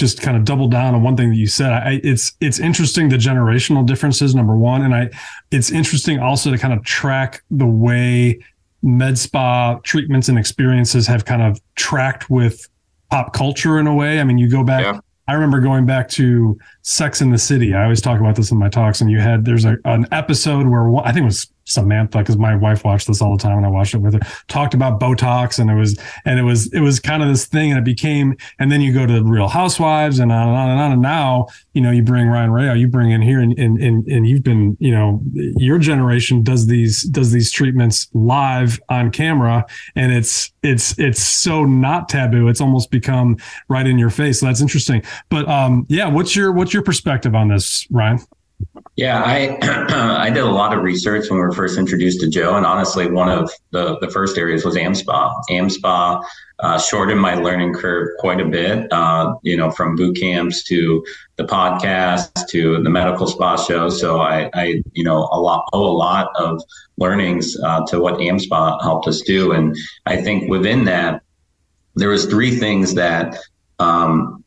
just 0.00 0.22
kind 0.22 0.36
of 0.36 0.44
double 0.44 0.66
down 0.66 0.94
on 0.94 1.02
one 1.02 1.16
thing 1.16 1.28
that 1.28 1.36
you 1.36 1.46
said. 1.46 1.72
I, 1.72 2.00
it's 2.02 2.32
it's 2.40 2.58
interesting 2.58 3.10
the 3.10 3.16
generational 3.16 3.86
differences. 3.86 4.34
Number 4.34 4.56
one, 4.56 4.82
and 4.82 4.94
I 4.94 5.10
it's 5.50 5.70
interesting 5.70 6.18
also 6.18 6.50
to 6.50 6.58
kind 6.58 6.72
of 6.72 6.82
track 6.84 7.44
the 7.50 7.66
way 7.66 8.40
med 8.82 9.18
spa 9.18 9.78
treatments 9.84 10.30
and 10.30 10.38
experiences 10.38 11.06
have 11.06 11.26
kind 11.26 11.42
of 11.42 11.60
tracked 11.76 12.30
with 12.30 12.66
pop 13.10 13.34
culture 13.34 13.78
in 13.78 13.86
a 13.86 13.94
way. 13.94 14.20
I 14.20 14.24
mean, 14.24 14.38
you 14.38 14.48
go 14.50 14.64
back. 14.64 14.84
Yeah. 14.84 15.00
I 15.28 15.34
remember 15.34 15.60
going 15.60 15.86
back 15.86 16.08
to 16.10 16.58
Sex 16.82 17.20
in 17.20 17.30
the 17.30 17.38
City. 17.38 17.74
I 17.74 17.84
always 17.84 18.00
talk 18.00 18.18
about 18.18 18.34
this 18.34 18.50
in 18.50 18.58
my 18.58 18.68
talks, 18.70 19.00
and 19.00 19.10
you 19.10 19.20
had 19.20 19.44
there's 19.44 19.66
a, 19.66 19.76
an 19.84 20.06
episode 20.10 20.66
where 20.66 20.96
I 21.04 21.12
think 21.12 21.24
it 21.24 21.26
was 21.26 21.52
Samantha, 21.70 22.18
because 22.18 22.36
my 22.36 22.56
wife 22.56 22.84
watched 22.84 23.06
this 23.06 23.22
all 23.22 23.36
the 23.36 23.42
time 23.42 23.56
and 23.56 23.66
I 23.66 23.68
watched 23.68 23.94
it 23.94 23.98
with 23.98 24.14
her, 24.14 24.20
talked 24.48 24.74
about 24.74 25.00
Botox 25.00 25.58
and 25.58 25.70
it 25.70 25.74
was, 25.74 25.98
and 26.24 26.38
it 26.38 26.42
was, 26.42 26.72
it 26.72 26.80
was 26.80 27.00
kind 27.00 27.22
of 27.22 27.28
this 27.28 27.46
thing 27.46 27.70
and 27.70 27.78
it 27.78 27.84
became, 27.84 28.36
and 28.58 28.70
then 28.70 28.80
you 28.80 28.92
go 28.92 29.06
to 29.06 29.22
Real 29.22 29.48
Housewives 29.48 30.18
and 30.18 30.32
on 30.32 30.48
and 30.48 30.56
on 30.56 30.70
and 30.70 30.80
on. 30.80 30.92
And 30.92 31.02
now, 31.02 31.46
you 31.72 31.80
know, 31.80 31.90
you 31.90 32.02
bring 32.02 32.26
Ryan 32.26 32.50
Rao, 32.50 32.72
you 32.74 32.88
bring 32.88 33.12
in 33.12 33.22
here 33.22 33.40
and, 33.40 33.58
and, 33.58 33.80
and, 33.80 34.06
and 34.06 34.26
you've 34.26 34.42
been, 34.42 34.76
you 34.80 34.90
know, 34.90 35.20
your 35.32 35.78
generation 35.78 36.42
does 36.42 36.66
these, 36.66 37.02
does 37.02 37.32
these 37.32 37.50
treatments 37.50 38.08
live 38.12 38.80
on 38.88 39.10
camera 39.10 39.64
and 39.94 40.12
it's, 40.12 40.52
it's, 40.62 40.98
it's 40.98 41.22
so 41.22 41.64
not 41.64 42.08
taboo. 42.08 42.48
It's 42.48 42.60
almost 42.60 42.90
become 42.90 43.36
right 43.68 43.86
in 43.86 43.98
your 43.98 44.10
face. 44.10 44.40
So 44.40 44.46
that's 44.46 44.60
interesting. 44.60 45.02
But, 45.28 45.48
um, 45.48 45.86
yeah, 45.88 46.08
what's 46.08 46.34
your, 46.34 46.52
what's 46.52 46.74
your 46.74 46.82
perspective 46.82 47.34
on 47.34 47.48
this, 47.48 47.86
Ryan? 47.90 48.18
Yeah, 48.96 49.22
I 49.24 49.56
I 49.62 50.30
did 50.30 50.42
a 50.42 50.50
lot 50.50 50.76
of 50.76 50.82
research 50.82 51.30
when 51.30 51.38
we 51.38 51.44
were 51.44 51.52
first 51.52 51.78
introduced 51.78 52.20
to 52.20 52.28
Joe, 52.28 52.56
and 52.56 52.66
honestly, 52.66 53.10
one 53.10 53.30
of 53.30 53.50
the, 53.70 53.98
the 53.98 54.10
first 54.10 54.36
areas 54.36 54.64
was 54.64 54.76
AmSpa. 54.76 55.32
AmSpa 55.50 56.22
uh, 56.58 56.78
shortened 56.78 57.20
my 57.20 57.34
learning 57.34 57.72
curve 57.72 58.08
quite 58.18 58.40
a 58.40 58.44
bit. 58.44 58.92
Uh, 58.92 59.34
you 59.42 59.56
know, 59.56 59.70
from 59.70 59.96
boot 59.96 60.16
camps 60.16 60.64
to 60.64 61.04
the 61.36 61.44
podcast 61.44 62.48
to 62.48 62.82
the 62.82 62.90
medical 62.90 63.26
spa 63.26 63.56
show. 63.56 63.88
So 63.88 64.20
I, 64.20 64.50
I 64.52 64.82
you 64.92 65.04
know, 65.04 65.28
a 65.32 65.40
lot 65.40 65.68
owe 65.72 65.86
a 65.86 65.96
lot 65.96 66.30
of 66.36 66.60
learnings 66.98 67.56
uh, 67.64 67.86
to 67.86 68.00
what 68.00 68.16
AmSpa 68.16 68.82
helped 68.82 69.08
us 69.08 69.22
do, 69.22 69.52
and 69.52 69.74
I 70.04 70.20
think 70.20 70.50
within 70.50 70.84
that, 70.84 71.22
there 71.94 72.10
was 72.10 72.26
three 72.26 72.56
things 72.56 72.94
that 72.94 73.38
um, 73.78 74.39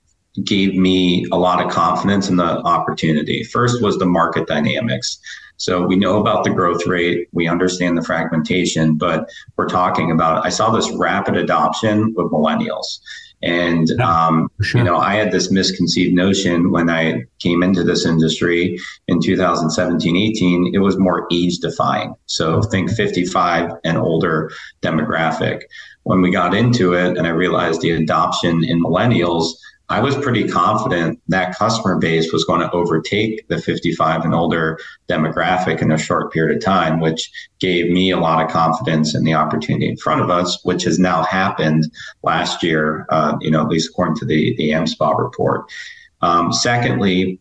gave 0.43 0.75
me 0.75 1.25
a 1.31 1.37
lot 1.37 1.63
of 1.63 1.71
confidence 1.71 2.29
in 2.29 2.37
the 2.37 2.43
opportunity. 2.43 3.43
First 3.43 3.81
was 3.81 3.97
the 3.97 4.05
market 4.05 4.47
dynamics. 4.47 5.19
So 5.57 5.85
we 5.85 5.95
know 5.95 6.19
about 6.19 6.43
the 6.43 6.49
growth 6.49 6.85
rate, 6.87 7.27
we 7.31 7.47
understand 7.47 7.97
the 7.97 8.01
fragmentation, 8.01 8.95
but 8.95 9.29
we're 9.55 9.67
talking 9.67 10.11
about, 10.11 10.45
I 10.45 10.49
saw 10.49 10.71
this 10.71 10.91
rapid 10.91 11.37
adoption 11.37 12.13
with 12.15 12.31
millennials. 12.31 12.99
And, 13.43 13.91
um, 13.99 14.49
sure. 14.61 14.79
you 14.79 14.85
know, 14.85 14.97
I 14.97 15.15
had 15.15 15.31
this 15.31 15.51
misconceived 15.51 16.15
notion 16.15 16.71
when 16.71 16.89
I 16.89 17.25
came 17.39 17.61
into 17.61 17.83
this 17.83 18.05
industry 18.05 18.79
in 19.09 19.21
2017, 19.21 20.15
18, 20.15 20.71
it 20.73 20.79
was 20.79 20.97
more 20.97 21.27
age 21.31 21.57
defying. 21.57 22.15
So 22.25 22.61
think 22.61 22.89
55 22.89 23.71
and 23.83 23.97
older 23.97 24.49
demographic. 24.81 25.61
When 26.03 26.21
we 26.21 26.31
got 26.31 26.53
into 26.53 26.93
it 26.93 27.17
and 27.17 27.27
I 27.27 27.31
realized 27.31 27.81
the 27.81 27.91
adoption 27.91 28.63
in 28.63 28.81
millennials, 28.81 29.51
I 29.89 29.99
was 29.99 30.15
pretty 30.15 30.47
confident 30.47 31.21
that 31.27 31.57
customer 31.57 31.97
base 31.97 32.31
was 32.31 32.45
going 32.45 32.61
to 32.61 32.71
overtake 32.71 33.47
the 33.49 33.57
55 33.57 34.23
and 34.23 34.33
older 34.33 34.79
demographic 35.09 35.81
in 35.81 35.91
a 35.91 35.97
short 35.97 36.31
period 36.31 36.57
of 36.57 36.63
time, 36.63 36.99
which 36.99 37.29
gave 37.59 37.91
me 37.91 38.11
a 38.11 38.19
lot 38.19 38.43
of 38.43 38.49
confidence 38.49 39.13
in 39.13 39.23
the 39.23 39.33
opportunity 39.33 39.89
in 39.89 39.97
front 39.97 40.21
of 40.21 40.29
us, 40.29 40.63
which 40.63 40.83
has 40.83 40.99
now 40.99 41.23
happened 41.23 41.85
last 42.23 42.63
year, 42.63 43.05
uh, 43.09 43.35
you 43.41 43.51
know, 43.51 43.61
at 43.61 43.67
least 43.67 43.89
according 43.89 44.15
to 44.15 44.25
the, 44.25 44.55
the 44.55 44.69
AmSpa 44.69 45.17
report. 45.19 45.69
Um, 46.21 46.53
secondly, 46.53 47.39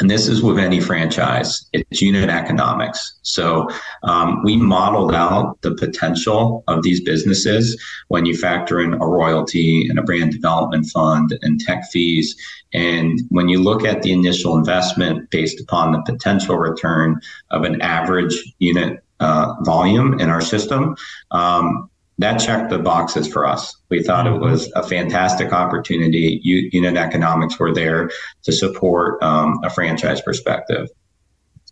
and 0.00 0.08
this 0.08 0.28
is 0.28 0.42
with 0.42 0.58
any 0.58 0.80
franchise, 0.80 1.66
it's 1.72 2.00
unit 2.00 2.30
economics. 2.30 3.18
So 3.22 3.68
um, 4.04 4.42
we 4.44 4.56
modeled 4.56 5.14
out 5.14 5.60
the 5.62 5.74
potential 5.74 6.62
of 6.68 6.82
these 6.82 7.00
businesses 7.00 7.80
when 8.08 8.24
you 8.24 8.36
factor 8.36 8.80
in 8.80 8.94
a 8.94 9.06
royalty 9.06 9.88
and 9.88 9.98
a 9.98 10.02
brand 10.02 10.32
development 10.32 10.86
fund 10.86 11.36
and 11.42 11.60
tech 11.60 11.84
fees. 11.90 12.36
And 12.72 13.20
when 13.30 13.48
you 13.48 13.60
look 13.60 13.84
at 13.84 14.02
the 14.02 14.12
initial 14.12 14.56
investment 14.56 15.30
based 15.30 15.60
upon 15.60 15.92
the 15.92 16.02
potential 16.02 16.56
return 16.56 17.20
of 17.50 17.64
an 17.64 17.80
average 17.82 18.54
unit 18.58 19.02
uh, 19.20 19.54
volume 19.62 20.20
in 20.20 20.30
our 20.30 20.40
system, 20.40 20.94
um, 21.32 21.90
that 22.18 22.38
checked 22.38 22.70
the 22.70 22.78
boxes 22.78 23.32
for 23.32 23.46
us. 23.46 23.76
We 23.90 24.02
thought 24.02 24.26
it 24.26 24.40
was 24.40 24.70
a 24.74 24.82
fantastic 24.82 25.52
opportunity. 25.52 26.40
U- 26.42 26.68
unit 26.72 26.96
economics 26.96 27.58
were 27.58 27.72
there 27.72 28.10
to 28.42 28.52
support 28.52 29.22
um, 29.22 29.60
a 29.64 29.70
franchise 29.70 30.20
perspective. 30.20 30.88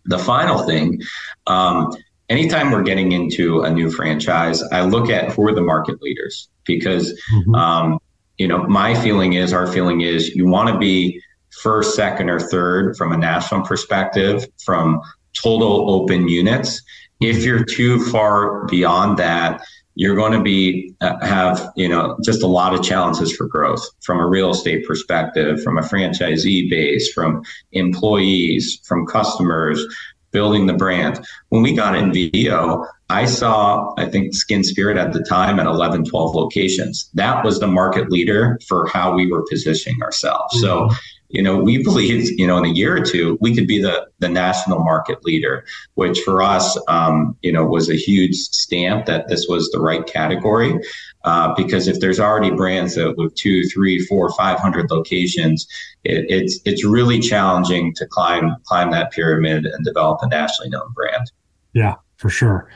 The 0.05 0.17
final 0.17 0.59
thing, 0.59 1.01
um, 1.47 1.91
anytime 2.29 2.71
we're 2.71 2.83
getting 2.83 3.11
into 3.11 3.61
a 3.61 3.69
new 3.69 3.91
franchise, 3.91 4.63
I 4.71 4.85
look 4.85 5.09
at 5.09 5.33
who 5.33 5.47
are 5.47 5.53
the 5.53 5.61
market 5.61 6.01
leaders 6.01 6.49
because, 6.63 7.11
mm-hmm. 7.33 7.55
um, 7.55 7.99
you 8.37 8.47
know, 8.47 8.63
my 8.63 8.95
feeling 8.95 9.33
is, 9.33 9.51
our 9.51 9.67
feeling 9.67 10.01
is, 10.01 10.29
you 10.29 10.47
want 10.47 10.69
to 10.69 10.77
be 10.77 11.21
first, 11.61 11.95
second, 11.95 12.29
or 12.29 12.39
third 12.39 12.95
from 12.95 13.11
a 13.11 13.17
national 13.17 13.63
perspective, 13.63 14.47
from 14.63 15.01
total 15.33 15.91
open 15.91 16.29
units. 16.29 16.81
If 17.19 17.43
you're 17.43 17.63
too 17.63 17.99
far 18.05 18.65
beyond 18.67 19.17
that, 19.17 19.61
you're 19.97 20.15
going 20.15 20.31
to 20.31 20.41
be 20.41 20.93
uh, 21.01 21.17
have 21.25 21.73
you 21.75 21.89
know 21.89 22.17
just 22.23 22.43
a 22.43 22.47
lot 22.47 22.73
of 22.73 22.83
challenges 22.83 23.35
for 23.35 23.47
growth 23.47 23.83
from 24.01 24.19
a 24.19 24.27
real 24.27 24.51
estate 24.51 24.85
perspective 24.85 25.61
from 25.63 25.77
a 25.77 25.81
franchisee 25.81 26.69
base 26.69 27.11
from 27.11 27.43
employees 27.71 28.79
from 28.85 29.05
customers 29.05 29.83
building 30.31 30.67
the 30.67 30.73
brand. 30.73 31.25
When 31.49 31.63
we 31.63 31.73
got 31.73 31.95
in 31.95 32.13
VIO 32.13 32.85
I 33.09 33.25
saw 33.25 33.93
I 33.97 34.05
think 34.05 34.33
Skin 34.33 34.63
Spirit 34.63 34.97
at 34.97 35.13
the 35.13 35.23
time 35.23 35.59
at 35.59 35.65
11 35.65 36.05
12 36.05 36.35
locations. 36.35 37.09
That 37.15 37.43
was 37.43 37.59
the 37.59 37.67
market 37.67 38.11
leader 38.11 38.59
for 38.67 38.87
how 38.87 39.15
we 39.15 39.31
were 39.31 39.45
positioning 39.49 40.01
ourselves. 40.03 40.55
Mm-hmm. 40.55 40.89
so 40.89 40.95
you 41.29 41.41
know, 41.41 41.57
we 41.57 41.83
believe, 41.83 42.31
you 42.39 42.47
know, 42.47 42.57
in 42.57 42.65
a 42.65 42.69
year 42.69 42.95
or 42.95 43.03
two, 43.03 43.37
we 43.41 43.53
could 43.53 43.67
be 43.67 43.81
the, 43.81 44.07
the 44.19 44.29
national 44.29 44.79
market 44.79 45.23
leader, 45.25 45.65
which 45.95 46.19
for 46.21 46.41
us, 46.41 46.79
um, 46.87 47.35
you 47.41 47.51
know, 47.51 47.65
was 47.65 47.89
a 47.89 47.95
huge 47.95 48.35
stamp 48.35 49.05
that 49.07 49.27
this 49.27 49.45
was 49.49 49.69
the 49.71 49.79
right 49.79 50.05
category. 50.05 50.79
Uh, 51.25 51.53
because 51.55 51.89
if 51.89 51.99
there's 51.99 52.19
already 52.19 52.51
brands 52.51 52.95
that 52.95 53.17
with 53.17 53.35
two, 53.35 53.63
three, 53.65 53.99
four, 54.05 54.31
five 54.35 54.57
hundred 54.59 54.89
locations, 54.89 55.67
it, 56.05 56.25
it's 56.29 56.61
it's 56.63 56.85
really 56.85 57.19
challenging 57.19 57.93
to 57.95 58.05
climb 58.07 58.55
climb 58.63 58.91
that 58.91 59.11
pyramid 59.11 59.65
and 59.65 59.83
develop 59.83 60.19
a 60.21 60.27
nationally 60.29 60.69
known 60.69 60.89
brand. 60.93 61.29
Yeah, 61.73 61.95
for 62.15 62.29
sure. 62.29 62.69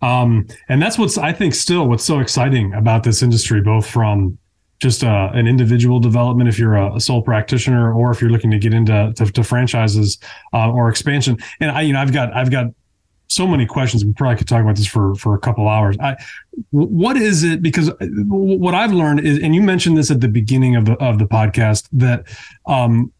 Um, 0.00 0.46
and 0.70 0.80
that's 0.80 0.96
what's 0.96 1.18
I 1.18 1.34
think 1.34 1.54
still 1.54 1.86
what's 1.86 2.04
so 2.04 2.20
exciting 2.20 2.72
about 2.72 3.02
this 3.02 3.22
industry, 3.22 3.60
both 3.60 3.86
from 3.86 4.38
just 4.80 5.02
uh, 5.02 5.30
an 5.32 5.46
individual 5.46 6.00
development 6.00 6.48
if 6.48 6.58
you're 6.58 6.74
a, 6.74 7.00
sole 7.00 7.22
practitioner 7.22 7.92
or 7.92 8.10
if 8.10 8.20
you're 8.20 8.30
looking 8.30 8.50
to 8.50 8.58
get 8.58 8.72
into 8.72 9.12
to, 9.16 9.26
to 9.26 9.42
franchises 9.42 10.18
uh, 10.52 10.70
or 10.70 10.88
expansion 10.88 11.36
and 11.60 11.70
i 11.70 11.80
you 11.80 11.92
know 11.92 12.00
i've 12.00 12.12
got 12.12 12.32
i've 12.34 12.50
got 12.50 12.66
so 13.28 13.46
many 13.46 13.66
questions 13.66 14.04
we 14.04 14.12
probably 14.14 14.36
could 14.36 14.48
talk 14.48 14.62
about 14.62 14.76
this 14.76 14.86
for 14.86 15.14
for 15.14 15.34
a 15.34 15.38
couple 15.38 15.68
hours 15.68 15.96
i 16.00 16.16
what 16.70 17.16
is 17.16 17.44
it 17.44 17.62
because 17.62 17.90
what 18.00 18.74
i've 18.74 18.92
learned 18.92 19.20
is 19.20 19.38
and 19.40 19.54
you 19.54 19.62
mentioned 19.62 19.96
this 19.96 20.10
at 20.10 20.20
the 20.20 20.28
beginning 20.28 20.76
of 20.76 20.84
the 20.86 20.92
of 20.94 21.18
the 21.18 21.26
podcast 21.26 21.88
that 21.92 22.24
um 22.66 23.12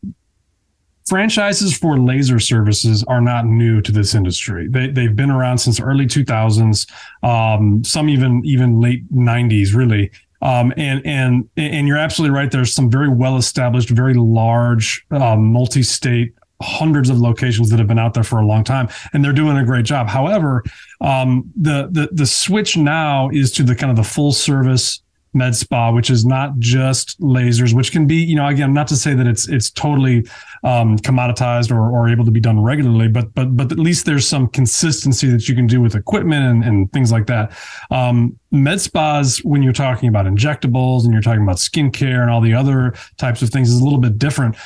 franchises 1.09 1.77
for 1.77 1.99
laser 1.99 2.39
services 2.39 3.03
are 3.05 3.21
not 3.21 3.47
new 3.47 3.81
to 3.81 3.91
this 3.91 4.15
industry. 4.15 4.69
They 4.69 4.89
they've 4.89 5.17
been 5.17 5.31
around 5.31 5.59
since 5.59 5.81
early 5.81 6.07
2000s, 6.07 6.87
um, 7.23 7.83
some 7.83 8.09
even 8.09 8.43
even 8.45 8.81
late 8.81 9.11
90s, 9.13 9.75
really. 9.75 10.11
Um, 10.41 10.73
and 10.77 11.05
and 11.05 11.49
and 11.57 11.89
you're 11.89 11.97
absolutely 11.97 12.37
right. 12.37 12.51
There's 12.51 12.73
some 12.73 12.91
very 12.91 13.09
well 13.09 13.37
established, 13.37 13.91
very 13.91 14.15
large, 14.15 15.05
uh, 15.11 15.37
multi-state, 15.37 16.35
hundreds 16.63 17.11
of 17.11 17.19
locations 17.19 17.71
that 17.71 17.79
have 17.79 17.89
been 17.89 17.99
out 17.99 18.15
there 18.15 18.25
for 18.25 18.39
a 18.39 18.47
long 18.47 18.65
time, 18.65 18.89
and 19.13 19.25
they're 19.25 19.33
doing 19.33 19.57
a 19.57 19.65
great 19.65 19.85
job. 19.85 20.09
However, 20.09 20.63
um, 21.01 21.51
the 21.57 21.89
the 21.91 22.09
the 22.13 22.27
switch 22.27 22.77
now 22.77 23.31
is 23.31 23.51
to 23.53 23.63
the 23.63 23.75
kind 23.75 23.91
of 23.91 23.97
the 23.97 24.05
full 24.05 24.33
service 24.33 25.03
med 25.33 25.55
spa, 25.55 25.93
which 25.93 26.11
is 26.11 26.25
not 26.25 26.59
just 26.59 27.21
lasers, 27.21 27.75
which 27.75 27.93
can 27.93 28.07
be, 28.07 28.17
you 28.17 28.37
know, 28.37 28.47
again, 28.47 28.73
not 28.73 28.89
to 28.89 28.97
say 28.97 29.15
that 29.15 29.27
it's 29.27 29.49
it's 29.49 29.71
totally 29.71 30.27
um, 30.65 30.97
commoditized 30.99 31.71
or, 31.71 31.91
or 31.91 32.09
able 32.09 32.25
to 32.25 32.31
be 32.31 32.41
done 32.41 32.61
regularly, 32.61 33.09
but 33.09 33.35
but 33.35 33.57
but 33.57 33.71
at 33.73 33.79
least 33.79 34.07
there's 34.07 34.27
some 34.27 34.49
consistency 34.49 35.29
that 35.31 35.49
you 35.49 35.55
can 35.55 35.67
do 35.67 35.81
with 35.81 35.95
equipment 35.95 36.45
and, 36.45 36.65
and 36.65 36.93
things 36.93 37.13
like 37.13 37.27
that. 37.27 37.53
Um, 37.91 38.39
med 38.51 38.81
spas, 38.81 39.39
when 39.39 39.63
you're 39.63 39.73
talking 39.73 40.09
about 40.09 40.27
injectables 40.27 41.05
and 41.05 41.13
you're 41.13 41.23
talking 41.23 41.43
about 41.43 41.57
skincare 41.57 42.23
and 42.23 42.31
all 42.31 42.41
the 42.41 42.55
other 42.55 42.95
types 43.17 43.43
of 43.43 43.51
things, 43.51 43.71
is 43.71 43.81
a 43.81 43.85
little 43.85 44.01
bit 44.01 44.19
different. 44.19 44.57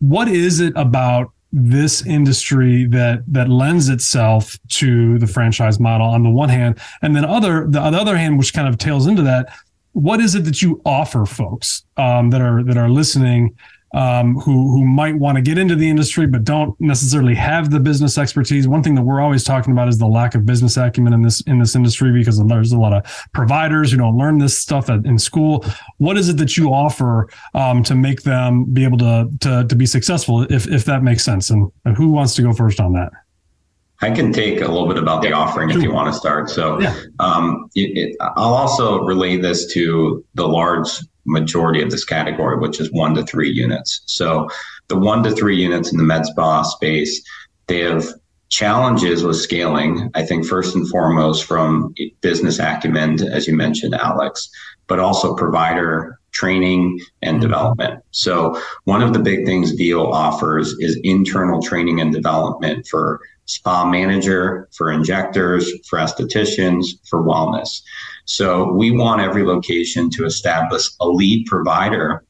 What 0.00 0.28
is 0.28 0.60
it 0.60 0.72
about 0.76 1.32
this 1.52 2.04
industry 2.04 2.84
that 2.86 3.22
that 3.26 3.48
lends 3.48 3.88
itself 3.88 4.58
to 4.68 5.18
the 5.18 5.26
franchise 5.26 5.80
model 5.80 6.06
on 6.06 6.22
the 6.22 6.30
one 6.30 6.48
hand, 6.48 6.78
and 7.00 7.16
then 7.16 7.24
other 7.24 7.66
the, 7.66 7.80
the 7.90 7.98
other 7.98 8.16
hand, 8.16 8.38
which 8.38 8.52
kind 8.52 8.68
of 8.68 8.76
tails 8.76 9.06
into 9.06 9.22
that, 9.22 9.48
what 9.92 10.20
is 10.20 10.34
it 10.34 10.44
that 10.44 10.62
you 10.62 10.80
offer 10.84 11.26
folks 11.26 11.84
um, 11.96 12.30
that 12.30 12.40
are 12.40 12.62
that 12.62 12.76
are 12.76 12.88
listening 12.88 13.56
um, 13.94 14.34
who 14.40 14.70
who 14.70 14.84
might 14.84 15.16
want 15.16 15.36
to 15.36 15.42
get 15.42 15.56
into 15.56 15.74
the 15.74 15.88
industry 15.88 16.26
but 16.26 16.44
don't 16.44 16.78
necessarily 16.80 17.34
have 17.34 17.70
the 17.70 17.80
business 17.80 18.18
expertise. 18.18 18.68
One 18.68 18.82
thing 18.82 18.94
that 18.96 19.02
we're 19.02 19.20
always 19.20 19.44
talking 19.44 19.72
about 19.72 19.88
is 19.88 19.98
the 19.98 20.06
lack 20.06 20.34
of 20.34 20.44
business 20.44 20.76
acumen 20.76 21.12
in 21.12 21.22
this 21.22 21.40
in 21.42 21.58
this 21.58 21.74
industry 21.74 22.12
because 22.12 22.42
there's 22.46 22.72
a 22.72 22.78
lot 22.78 22.92
of 22.92 23.28
providers 23.32 23.90
who 23.90 23.96
don't 23.96 24.18
learn 24.18 24.38
this 24.38 24.58
stuff 24.58 24.90
at, 24.90 25.04
in 25.06 25.18
school. 25.18 25.64
What 25.96 26.18
is 26.18 26.28
it 26.28 26.36
that 26.36 26.56
you 26.56 26.72
offer 26.72 27.28
um, 27.54 27.82
to 27.84 27.94
make 27.94 28.22
them 28.22 28.64
be 28.66 28.84
able 28.84 28.98
to, 28.98 29.30
to 29.40 29.66
to 29.66 29.76
be 29.76 29.86
successful, 29.86 30.42
if 30.42 30.66
if 30.68 30.84
that 30.84 31.02
makes 31.02 31.24
sense? 31.24 31.50
And, 31.50 31.70
and 31.84 31.96
who 31.96 32.08
wants 32.10 32.34
to 32.34 32.42
go 32.42 32.52
first 32.52 32.80
on 32.80 32.92
that? 32.92 33.12
I 34.00 34.10
can 34.10 34.32
take 34.32 34.60
a 34.60 34.68
little 34.68 34.86
bit 34.86 34.96
about 34.96 35.22
the 35.22 35.32
offering 35.32 35.70
if 35.70 35.82
you 35.82 35.92
want 35.92 36.12
to 36.12 36.18
start. 36.18 36.50
So, 36.50 36.80
yeah. 36.80 36.96
um, 37.18 37.68
it, 37.74 37.98
it, 37.98 38.16
I'll 38.20 38.54
also 38.54 39.02
relay 39.02 39.36
this 39.38 39.72
to 39.72 40.24
the 40.34 40.46
large 40.46 40.88
majority 41.24 41.82
of 41.82 41.90
this 41.90 42.04
category, 42.04 42.58
which 42.58 42.80
is 42.80 42.92
one 42.92 43.14
to 43.16 43.24
three 43.24 43.50
units. 43.50 44.02
So, 44.06 44.48
the 44.86 44.96
one 44.96 45.22
to 45.24 45.32
three 45.32 45.56
units 45.56 45.90
in 45.90 45.98
the 45.98 46.04
med 46.04 46.26
spa 46.26 46.62
space, 46.62 47.22
they 47.66 47.80
have 47.80 48.06
challenges 48.50 49.24
with 49.24 49.36
scaling. 49.36 50.10
I 50.14 50.24
think 50.24 50.46
first 50.46 50.74
and 50.74 50.88
foremost 50.88 51.44
from 51.44 51.92
business 52.20 52.58
acumen, 52.58 53.22
as 53.22 53.46
you 53.46 53.56
mentioned, 53.56 53.94
Alex, 53.94 54.48
but 54.86 54.98
also 54.98 55.34
provider 55.34 56.17
training 56.38 57.00
and 57.22 57.36
mm-hmm. 57.36 57.42
development. 57.42 58.04
So 58.12 58.60
one 58.84 59.02
of 59.02 59.12
the 59.12 59.18
big 59.18 59.44
things 59.44 59.72
VIO 59.72 60.10
offers 60.12 60.72
is 60.78 61.00
internal 61.02 61.60
training 61.60 62.00
and 62.00 62.12
development 62.12 62.86
for 62.86 63.20
spa 63.46 63.84
manager, 63.84 64.68
for 64.76 64.92
injectors, 64.92 65.72
for 65.88 65.98
estheticians, 65.98 66.84
for 67.08 67.22
wellness. 67.22 67.80
So 68.26 68.72
we 68.72 68.90
want 68.90 69.22
every 69.22 69.44
location 69.44 70.10
to 70.10 70.26
establish 70.26 70.84
a 71.00 71.08
lead 71.08 71.46
provider. 71.46 72.24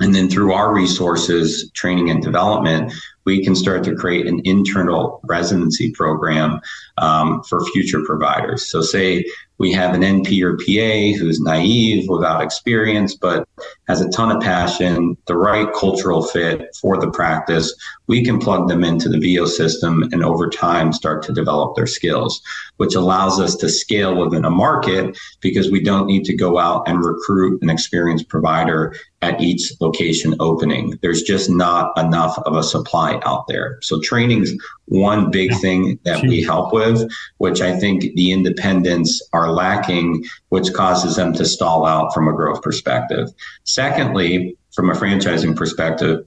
And 0.00 0.14
then 0.14 0.28
through 0.28 0.52
our 0.52 0.74
resources, 0.74 1.70
training 1.72 2.10
and 2.10 2.22
development, 2.22 2.92
we 3.24 3.44
can 3.44 3.54
start 3.54 3.84
to 3.84 3.94
create 3.94 4.26
an 4.26 4.40
internal 4.44 5.20
residency 5.24 5.90
program 5.92 6.60
um, 6.98 7.42
for 7.44 7.64
future 7.66 8.02
providers. 8.04 8.68
So, 8.70 8.82
say 8.82 9.24
we 9.58 9.72
have 9.72 9.94
an 9.94 10.02
NP 10.02 10.42
or 10.42 10.56
PA 10.56 11.18
who's 11.18 11.40
naive, 11.40 12.08
without 12.08 12.42
experience, 12.42 13.14
but 13.14 13.48
has 13.88 14.00
a 14.00 14.10
ton 14.10 14.34
of 14.34 14.42
passion, 14.42 15.16
the 15.26 15.36
right 15.36 15.72
cultural 15.72 16.22
fit 16.22 16.74
for 16.80 16.98
the 16.98 17.10
practice. 17.10 17.74
We 18.06 18.24
can 18.24 18.38
plug 18.38 18.68
them 18.68 18.84
into 18.84 19.08
the 19.08 19.18
VIO 19.18 19.46
system 19.46 20.04
and 20.12 20.22
over 20.22 20.48
time 20.48 20.92
start 20.92 21.22
to 21.24 21.32
develop 21.32 21.74
their 21.74 21.86
skills, 21.86 22.42
which 22.76 22.94
allows 22.94 23.40
us 23.40 23.56
to 23.56 23.68
scale 23.68 24.16
within 24.16 24.44
a 24.44 24.50
market 24.50 25.16
because 25.40 25.70
we 25.70 25.82
don't 25.82 26.06
need 26.06 26.24
to 26.26 26.36
go 26.36 26.58
out 26.58 26.86
and 26.86 27.04
recruit 27.04 27.62
an 27.62 27.70
experienced 27.70 28.28
provider 28.28 28.94
at 29.22 29.40
each 29.40 29.72
location 29.80 30.34
opening. 30.40 30.98
There's 31.02 31.22
just 31.22 31.48
not 31.48 31.96
enough 31.98 32.38
of 32.40 32.54
a 32.54 32.62
supply 32.62 33.20
out 33.24 33.46
there. 33.48 33.78
So 33.82 34.00
training's 34.00 34.52
one 34.86 35.30
big 35.30 35.54
thing 35.56 35.98
that 36.04 36.22
we 36.22 36.42
help 36.42 36.72
with, 36.72 37.10
which 37.38 37.60
I 37.60 37.78
think 37.78 38.14
the 38.14 38.32
independents 38.32 39.26
are 39.32 39.50
lacking, 39.50 40.24
which 40.50 40.72
causes 40.72 41.16
them 41.16 41.32
to 41.34 41.44
stall 41.44 41.86
out 41.86 42.12
from 42.12 42.28
a 42.28 42.32
growth 42.32 42.62
perspective. 42.62 43.28
Secondly, 43.64 44.56
from 44.74 44.90
a 44.90 44.94
franchising 44.94 45.56
perspective, 45.56 46.24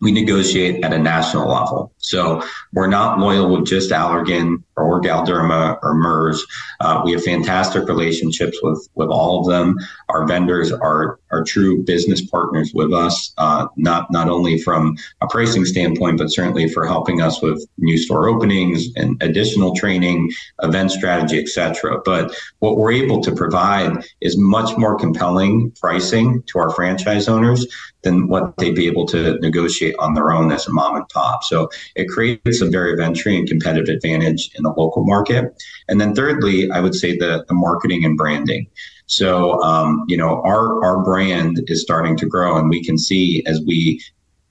we 0.00 0.12
negotiate 0.12 0.84
at 0.84 0.92
a 0.92 0.98
national 0.98 1.48
level. 1.48 1.92
So 1.98 2.42
we're 2.72 2.86
not 2.86 3.18
loyal 3.18 3.50
with 3.50 3.66
just 3.66 3.90
Allergan 3.90 4.62
or 4.76 5.00
Galderma 5.00 5.78
or 5.82 5.94
Merz. 5.94 6.44
Uh, 6.80 7.02
we 7.04 7.12
have 7.12 7.24
fantastic 7.24 7.88
relationships 7.88 8.58
with, 8.62 8.88
with 8.94 9.08
all 9.08 9.40
of 9.40 9.46
them. 9.46 9.76
Our 10.08 10.26
vendors 10.26 10.70
are 10.70 11.18
are 11.30 11.42
true 11.42 11.82
business 11.82 12.20
partners 12.22 12.72
with 12.74 12.92
us, 12.92 13.32
uh, 13.38 13.66
not 13.76 14.10
not 14.10 14.28
only 14.28 14.58
from 14.58 14.96
a 15.20 15.26
pricing 15.26 15.64
standpoint, 15.64 16.18
but 16.18 16.30
certainly 16.30 16.68
for 16.68 16.86
helping 16.86 17.20
us 17.20 17.42
with 17.42 17.64
new 17.78 17.98
store 17.98 18.28
openings 18.28 18.88
and 18.96 19.22
additional 19.22 19.74
training, 19.74 20.30
event 20.62 20.90
strategy, 20.90 21.38
etc. 21.38 22.00
But 22.04 22.34
what 22.60 22.76
we're 22.76 22.92
able 22.92 23.20
to 23.22 23.32
provide 23.34 24.04
is 24.20 24.36
much 24.36 24.76
more 24.76 24.96
compelling 24.96 25.70
pricing 25.72 26.42
to 26.44 26.58
our 26.58 26.70
franchise 26.70 27.28
owners 27.28 27.66
than 28.02 28.28
what 28.28 28.56
they'd 28.58 28.74
be 28.74 28.86
able 28.86 29.06
to 29.06 29.38
negotiate 29.40 29.94
on 29.98 30.14
their 30.14 30.30
own 30.30 30.52
as 30.52 30.66
a 30.66 30.72
mom 30.72 30.96
and 30.96 31.08
pop. 31.08 31.42
So 31.42 31.68
it 31.96 32.08
creates 32.08 32.60
a 32.60 32.66
of 32.66 33.00
entry 33.00 33.36
and 33.36 33.48
competitive 33.48 33.94
advantage 33.94 34.50
in 34.54 34.62
the 34.62 34.70
local 34.70 35.04
market. 35.04 35.52
And 35.88 36.00
then 36.00 36.14
thirdly, 36.14 36.70
I 36.70 36.80
would 36.80 36.94
say 36.94 37.16
the, 37.16 37.44
the 37.48 37.54
marketing 37.54 38.04
and 38.04 38.16
branding. 38.16 38.68
So, 39.08 39.60
um, 39.62 40.04
you 40.06 40.16
know, 40.16 40.42
our, 40.42 40.84
our 40.84 41.02
brand 41.02 41.64
is 41.66 41.82
starting 41.82 42.16
to 42.18 42.26
grow 42.26 42.58
and 42.58 42.68
we 42.68 42.84
can 42.84 42.96
see 42.96 43.42
as 43.46 43.60
we 43.66 44.00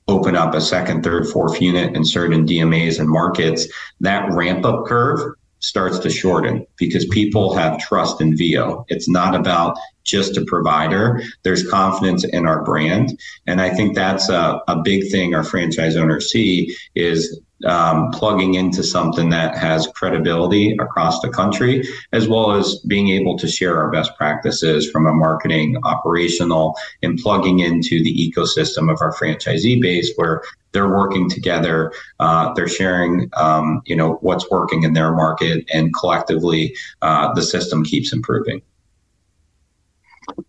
open 0.08 0.36
up 0.36 0.54
a 0.54 0.62
second, 0.62 1.04
third, 1.04 1.28
fourth 1.28 1.62
unit 1.62 1.96
in 1.96 2.04
certain 2.04 2.46
DMAs 2.46 3.00
and 3.00 3.08
markets, 3.10 3.68
that 4.02 4.32
ramp 4.32 4.66
up 4.66 4.86
curve 4.86 5.20
starts 5.60 6.00
to 6.00 6.10
shorten 6.10 6.66
because 6.78 7.06
people 7.08 7.56
have 7.56 7.80
trust 7.80 8.20
in 8.22 8.36
VIO. 8.36 8.86
It's 8.90 9.10
not 9.10 9.36
about 9.36 9.78
just 10.04 10.38
a 10.38 10.46
provider. 10.46 11.22
There's 11.44 11.68
confidence 11.70 12.24
in 12.24 12.48
our 12.48 12.64
brand. 12.64 13.20
And 13.46 13.62
I 13.62 13.70
think 13.70 13.96
that's 13.96 14.30
a, 14.30 14.62
a 14.68 14.82
big 14.82 15.12
thing 15.12 15.36
our 15.36 15.44
franchise 15.44 15.96
owners 15.96 16.32
see 16.32 16.76
is 16.96 17.40
um, 17.66 18.12
plugging 18.12 18.56
into 18.56 18.84
something 18.84 19.30
that 19.30 19.58
has 19.58 19.88
credibility 19.96 20.76
across 20.80 21.22
the 21.22 21.30
country, 21.30 21.84
as 22.14 22.28
well 22.28 22.52
as 22.52 22.80
being 22.88 23.10
able 23.10 23.38
to 23.38 23.48
share 23.48 23.78
our 23.78 23.90
best 23.90 24.16
practices 24.16 24.90
from 24.92 25.08
a 25.08 25.14
marketing, 25.14 25.78
operational, 25.84 26.76
and 27.02 27.18
plugging 27.20 27.60
into 27.60 28.04
the 28.04 28.14
ecosystem 28.16 28.92
of 28.92 29.02
our 29.02 29.14
franchisee 29.14 29.82
base 29.82 30.14
where 30.16 30.44
they're 30.72 30.90
working 30.90 31.30
together, 31.30 31.92
uh, 32.20 32.54
they're 32.54 32.68
sharing, 32.68 33.30
um, 33.36 33.82
you 33.86 33.96
know, 33.96 34.14
what's 34.22 34.50
working 34.52 34.84
in 34.84 34.94
their 34.94 35.12
market, 35.14 35.66
and 35.74 35.94
collectively, 35.94 36.76
uh, 37.02 37.34
the 37.34 37.42
system 37.42 37.84
keeps 37.84 38.14
improving. 38.14 38.62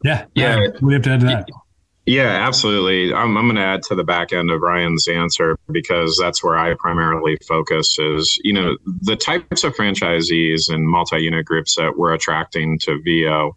Yeah, 0.04 0.26
yeah, 0.34 0.66
we 0.82 0.92
have 0.92 1.02
to 1.02 1.10
add 1.10 1.20
to 1.20 1.26
that. 1.26 1.48
Yeah, 2.08 2.46
absolutely. 2.46 3.12
I'm, 3.12 3.36
I'm 3.36 3.44
going 3.44 3.56
to 3.56 3.62
add 3.62 3.82
to 3.84 3.94
the 3.94 4.02
back 4.02 4.32
end 4.32 4.50
of 4.50 4.62
Ryan's 4.62 5.08
answer 5.08 5.58
because 5.70 6.16
that's 6.18 6.42
where 6.42 6.56
I 6.56 6.72
primarily 6.72 7.36
focus 7.46 7.98
is, 7.98 8.40
you 8.42 8.54
know, 8.54 8.78
the 9.02 9.14
types 9.14 9.62
of 9.62 9.74
franchisees 9.74 10.72
and 10.72 10.88
multi-unit 10.88 11.44
groups 11.44 11.76
that 11.76 11.98
we're 11.98 12.14
attracting 12.14 12.78
to 12.78 12.98
VIO 13.02 13.54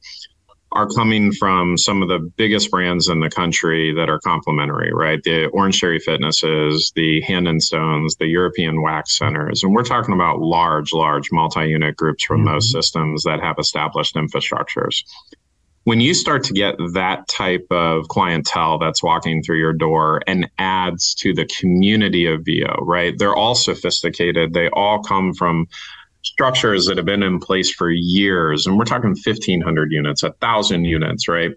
are 0.74 0.88
coming 0.90 1.32
from 1.32 1.78
some 1.78 2.02
of 2.02 2.10
the 2.10 2.20
biggest 2.20 2.72
brands 2.72 3.08
in 3.08 3.22
the 3.22 3.30
country 3.30 3.94
that 3.94 4.10
are 4.10 4.20
complementary, 4.20 4.92
right? 4.94 5.24
The 5.24 5.46
Orange 5.48 5.80
Theory 5.80 6.00
Fitnesses, 6.00 6.92
the 6.94 7.22
Hand 7.22 7.48
and 7.48 7.64
Stones, 7.64 8.18
the 8.18 8.28
European 8.28 8.82
Wax 8.82 9.18
Centers. 9.18 9.64
And 9.64 9.74
we're 9.74 9.84
talking 9.84 10.14
about 10.14 10.40
large, 10.40 10.92
large 10.92 11.32
multi-unit 11.32 11.96
groups 11.96 12.26
from 12.26 12.42
mm-hmm. 12.42 12.54
those 12.54 12.70
systems 12.70 13.24
that 13.24 13.40
have 13.42 13.60
established 13.60 14.16
infrastructures 14.16 15.04
when 15.84 16.00
you 16.00 16.14
start 16.14 16.44
to 16.44 16.54
get 16.54 16.76
that 16.94 17.28
type 17.28 17.66
of 17.72 18.08
clientele 18.08 18.78
that's 18.78 19.02
walking 19.02 19.42
through 19.42 19.58
your 19.58 19.74
door 19.74 20.22
and 20.28 20.50
adds 20.60 21.16
to 21.16 21.34
the 21.34 21.46
community 21.46 22.26
of 22.28 22.44
VIO, 22.46 22.76
right? 22.82 23.18
They're 23.18 23.36
all 23.36 23.56
sophisticated. 23.56 24.54
They 24.54 24.70
all 24.70 25.02
come 25.02 25.34
from 25.34 25.68
structures 26.24 26.86
that 26.86 26.98
have 26.98 27.06
been 27.06 27.24
in 27.24 27.40
place 27.40 27.72
for 27.72 27.90
years. 27.90 28.68
And 28.68 28.78
we're 28.78 28.86
talking 28.86 29.10
1,500 29.10 29.92
units, 29.92 30.22
1,000 30.22 30.86
units, 30.86 31.28
right? 31.28 31.52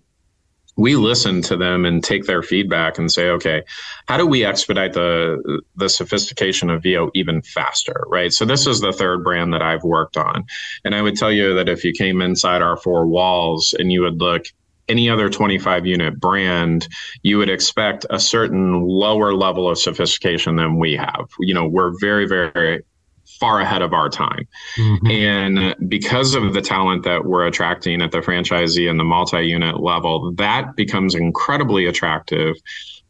We 0.76 0.96
listen 0.96 1.40
to 1.42 1.56
them 1.56 1.84
and 1.84 2.02
take 2.02 2.24
their 2.24 2.42
feedback 2.42 2.98
and 2.98 3.10
say, 3.10 3.28
okay, 3.30 3.62
how 4.06 4.16
do 4.16 4.26
we 4.26 4.44
expedite 4.44 4.92
the 4.92 5.62
the 5.76 5.88
sophistication 5.88 6.70
of 6.70 6.82
VIO 6.82 7.10
even 7.14 7.42
faster, 7.42 8.04
right? 8.08 8.32
So 8.32 8.44
this 8.44 8.66
is 8.66 8.80
the 8.80 8.92
third 8.92 9.22
brand 9.22 9.52
that 9.52 9.62
I've 9.62 9.84
worked 9.84 10.16
on, 10.16 10.44
and 10.84 10.94
I 10.94 11.02
would 11.02 11.16
tell 11.16 11.32
you 11.32 11.54
that 11.54 11.68
if 11.68 11.84
you 11.84 11.92
came 11.92 12.20
inside 12.20 12.62
our 12.62 12.76
four 12.76 13.06
walls 13.06 13.74
and 13.78 13.92
you 13.92 14.02
would 14.02 14.20
look 14.20 14.44
any 14.88 15.08
other 15.08 15.30
25 15.30 15.86
unit 15.86 16.20
brand, 16.20 16.88
you 17.22 17.38
would 17.38 17.48
expect 17.48 18.04
a 18.10 18.20
certain 18.20 18.82
lower 18.82 19.32
level 19.32 19.68
of 19.68 19.78
sophistication 19.78 20.56
than 20.56 20.78
we 20.78 20.94
have. 20.94 21.26
You 21.40 21.54
know, 21.54 21.66
we're 21.66 21.98
very, 22.00 22.26
very 22.26 22.82
far 23.26 23.60
ahead 23.60 23.82
of 23.82 23.92
our 23.92 24.08
time. 24.08 24.46
Mm-hmm. 24.76 25.06
And 25.10 25.88
because 25.88 26.34
of 26.34 26.54
the 26.54 26.60
talent 26.60 27.04
that 27.04 27.24
we're 27.24 27.46
attracting 27.46 28.02
at 28.02 28.12
the 28.12 28.18
franchisee 28.18 28.88
and 28.88 28.98
the 28.98 29.04
multi 29.04 29.42
unit 29.42 29.80
level, 29.80 30.32
that 30.32 30.76
becomes 30.76 31.14
incredibly 31.14 31.86
attractive 31.86 32.56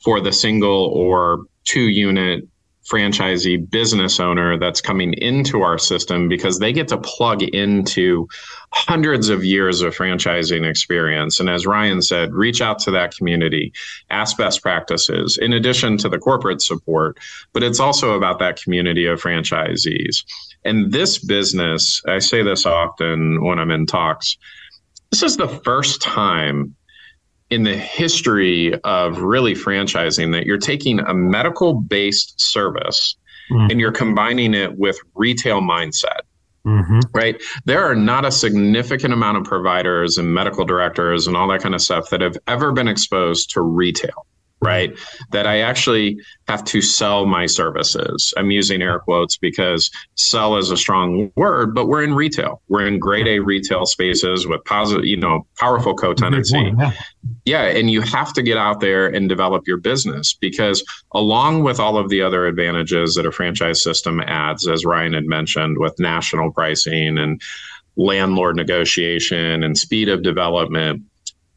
for 0.02 0.20
the 0.20 0.32
single 0.32 0.86
or 0.86 1.44
two 1.64 1.88
unit 1.88 2.46
franchisee 2.88 3.70
business 3.70 4.20
owner 4.20 4.58
that's 4.58 4.80
coming 4.80 5.14
into 5.14 5.62
our 5.62 5.78
system 5.78 6.28
because 6.28 6.58
they 6.58 6.72
get 6.72 6.88
to 6.88 6.98
plug 6.98 7.42
into 7.42 8.28
hundreds 8.72 9.28
of 9.28 9.44
years 9.44 9.80
of 9.80 9.96
franchising 9.96 10.68
experience. 10.68 11.40
And 11.40 11.48
as 11.48 11.66
Ryan 11.66 12.02
said, 12.02 12.32
reach 12.32 12.60
out 12.60 12.78
to 12.80 12.90
that 12.90 13.16
community, 13.16 13.72
ask 14.10 14.36
best 14.36 14.62
practices 14.62 15.38
in 15.40 15.52
addition 15.52 15.96
to 15.98 16.08
the 16.08 16.18
corporate 16.18 16.60
support, 16.60 17.18
but 17.52 17.62
it's 17.62 17.80
also 17.80 18.12
about 18.14 18.38
that 18.40 18.60
community 18.60 19.06
of 19.06 19.20
franchisees. 19.20 20.24
And 20.64 20.92
this 20.92 21.18
business, 21.18 22.02
I 22.06 22.18
say 22.18 22.42
this 22.42 22.66
often 22.66 23.44
when 23.44 23.58
I'm 23.58 23.70
in 23.70 23.86
talks, 23.86 24.36
this 25.10 25.22
is 25.22 25.36
the 25.36 25.48
first 25.48 26.02
time 26.02 26.74
in 27.50 27.62
the 27.62 27.76
history 27.76 28.74
of 28.84 29.18
really 29.18 29.54
franchising 29.54 30.32
that 30.32 30.46
you're 30.46 30.58
taking 30.58 31.00
a 31.00 31.14
medical 31.14 31.74
based 31.74 32.40
service 32.40 33.16
mm-hmm. 33.50 33.70
and 33.70 33.80
you're 33.80 33.92
combining 33.92 34.54
it 34.54 34.76
with 34.78 34.98
retail 35.14 35.60
mindset. 35.60 36.20
Mm-hmm. 36.66 37.00
Right. 37.12 37.42
There 37.66 37.84
are 37.84 37.94
not 37.94 38.24
a 38.24 38.30
significant 38.30 39.12
amount 39.12 39.36
of 39.36 39.44
providers 39.44 40.16
and 40.16 40.32
medical 40.32 40.64
directors 40.64 41.26
and 41.26 41.36
all 41.36 41.48
that 41.48 41.60
kind 41.60 41.74
of 41.74 41.82
stuff 41.82 42.08
that 42.08 42.22
have 42.22 42.38
ever 42.46 42.72
been 42.72 42.88
exposed 42.88 43.50
to 43.50 43.60
retail 43.60 44.26
right? 44.64 44.98
That 45.30 45.46
I 45.46 45.60
actually 45.60 46.18
have 46.48 46.64
to 46.64 46.80
sell 46.80 47.26
my 47.26 47.46
services. 47.46 48.32
I'm 48.36 48.50
using 48.50 48.82
air 48.82 48.98
quotes 48.98 49.36
because 49.36 49.90
sell 50.14 50.56
is 50.56 50.70
a 50.70 50.76
strong 50.76 51.30
word, 51.36 51.74
but 51.74 51.86
we're 51.86 52.02
in 52.02 52.14
retail. 52.14 52.62
We're 52.68 52.86
in 52.86 52.98
grade 52.98 53.26
A 53.26 53.38
retail 53.38 53.86
spaces 53.86 54.46
with 54.46 54.64
positive, 54.64 55.04
you 55.04 55.16
know, 55.16 55.46
powerful 55.58 55.94
co-tenancy. 55.94 56.72
Yeah. 56.78 56.92
yeah. 57.44 57.62
And 57.62 57.90
you 57.90 58.00
have 58.00 58.32
to 58.34 58.42
get 58.42 58.56
out 58.56 58.80
there 58.80 59.06
and 59.06 59.28
develop 59.28 59.66
your 59.66 59.78
business 59.78 60.34
because 60.34 60.84
along 61.12 61.62
with 61.62 61.78
all 61.80 61.96
of 61.96 62.08
the 62.08 62.22
other 62.22 62.46
advantages 62.46 63.14
that 63.14 63.26
a 63.26 63.32
franchise 63.32 63.82
system 63.82 64.20
adds, 64.20 64.66
as 64.66 64.84
Ryan 64.84 65.14
had 65.14 65.24
mentioned, 65.24 65.78
with 65.78 65.98
national 65.98 66.52
pricing 66.52 67.18
and 67.18 67.40
landlord 67.96 68.56
negotiation 68.56 69.62
and 69.62 69.78
speed 69.78 70.08
of 70.08 70.22
development, 70.22 71.02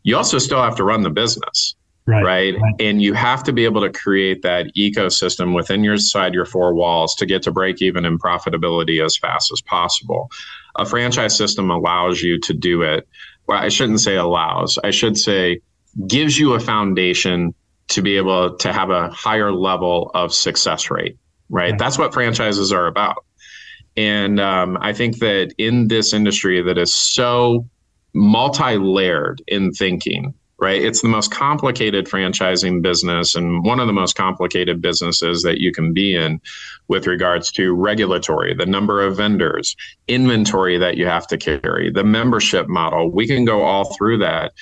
you 0.03 0.15
also 0.15 0.37
still 0.37 0.61
have 0.61 0.75
to 0.75 0.83
run 0.83 1.01
the 1.01 1.09
business 1.09 1.75
Right, 2.07 2.23
right, 2.23 2.55
right? 2.61 2.73
And 2.79 3.01
you 3.01 3.13
have 3.13 3.43
to 3.43 3.53
be 3.53 3.65
able 3.65 3.81
to 3.81 3.89
create 3.89 4.41
that 4.41 4.67
ecosystem 4.77 5.53
within 5.53 5.83
your 5.83 5.97
side, 5.97 6.33
your 6.33 6.45
four 6.45 6.73
walls 6.73 7.13
to 7.15 7.25
get 7.25 7.41
to 7.43 7.51
break 7.51 7.81
even 7.81 8.05
and 8.05 8.21
profitability 8.21 9.05
as 9.05 9.17
fast 9.17 9.51
as 9.51 9.59
possible. 9.61 10.31
A 10.77 10.85
franchise 10.85 11.37
system 11.37 11.69
allows 11.69 12.21
you 12.21 12.39
to 12.39 12.53
do 12.53 12.81
it. 12.81 13.05
Well, 13.47 13.57
I 13.57 13.67
shouldn't 13.67 13.99
say 13.99 14.15
allows, 14.15 14.79
I 14.85 14.91
should 14.91 15.17
say 15.17 15.59
gives 16.07 16.37
you 16.39 16.53
a 16.53 16.59
foundation 16.61 17.53
to 17.89 18.01
be 18.01 18.15
able 18.15 18.55
to 18.55 18.71
have 18.71 18.89
a 18.89 19.09
higher 19.09 19.51
level 19.51 20.11
of 20.13 20.33
success 20.33 20.89
rate, 20.89 21.17
right? 21.49 21.71
right. 21.71 21.79
That's 21.79 21.97
what 21.97 22.13
franchises 22.13 22.71
are 22.71 22.87
about. 22.87 23.25
And 23.97 24.39
um, 24.39 24.77
I 24.79 24.93
think 24.93 25.19
that 25.19 25.53
in 25.57 25.87
this 25.87 26.13
industry 26.13 26.61
that 26.61 26.77
is 26.77 26.95
so 26.95 27.67
multi 28.13 28.77
layered 28.77 29.41
in 29.47 29.71
thinking, 29.71 30.33
right? 30.59 30.81
It's 30.81 31.01
the 31.01 31.07
most 31.07 31.31
complicated 31.31 32.07
franchising 32.07 32.81
business 32.81 33.35
and 33.35 33.63
one 33.63 33.79
of 33.79 33.87
the 33.87 33.93
most 33.93 34.15
complicated 34.15 34.81
businesses 34.81 35.43
that 35.43 35.59
you 35.59 35.71
can 35.71 35.93
be 35.93 36.15
in 36.15 36.41
with 36.87 37.05
regards 37.05 37.51
to 37.53 37.73
regulatory, 37.73 38.55
the 38.55 38.65
number 38.65 39.01
of 39.01 39.17
vendors, 39.17 39.75
inventory 40.07 40.77
that 40.77 40.97
you 40.97 41.05
have 41.05 41.27
to 41.27 41.37
carry, 41.37 41.91
the 41.91 42.03
membership 42.03 42.67
model. 42.67 43.11
We 43.11 43.27
can 43.27 43.45
go 43.45 43.61
all 43.61 43.93
through 43.95 44.19
that. 44.19 44.53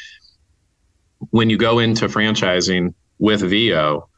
When 1.29 1.49
you 1.49 1.57
go 1.57 1.79
into 1.79 2.07
franchising 2.07 2.93
with 3.19 3.41
VIO, 3.41 4.09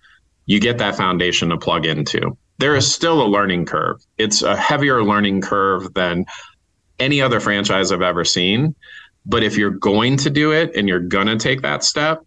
you 0.48 0.60
get 0.60 0.80
that 0.80 0.96
foundation 0.96 1.50
to 1.50 1.58
plug 1.58 1.86
into. 1.86 2.38
There 2.58 2.76
is 2.76 2.92
still 2.92 3.22
a 3.22 3.28
learning 3.28 3.66
curve. 3.66 4.02
It's 4.18 4.42
a 4.42 4.56
heavier 4.56 5.04
learning 5.04 5.42
curve 5.42 5.94
than 5.94 6.26
any 7.00 7.22
other 7.22 7.40
franchise 7.40 7.92
I've 7.92 8.02
ever 8.02 8.26
seen 8.26 8.74
but 9.28 9.44
if 9.44 9.58
you're 9.58 9.70
going 9.70 10.18
to 10.18 10.30
do 10.30 10.52
it 10.52 10.76
and 10.76 10.88
you're 10.88 11.00
going 11.00 11.28
to 11.28 11.38
take 11.38 11.62
that 11.62 11.84
step, 11.84 12.26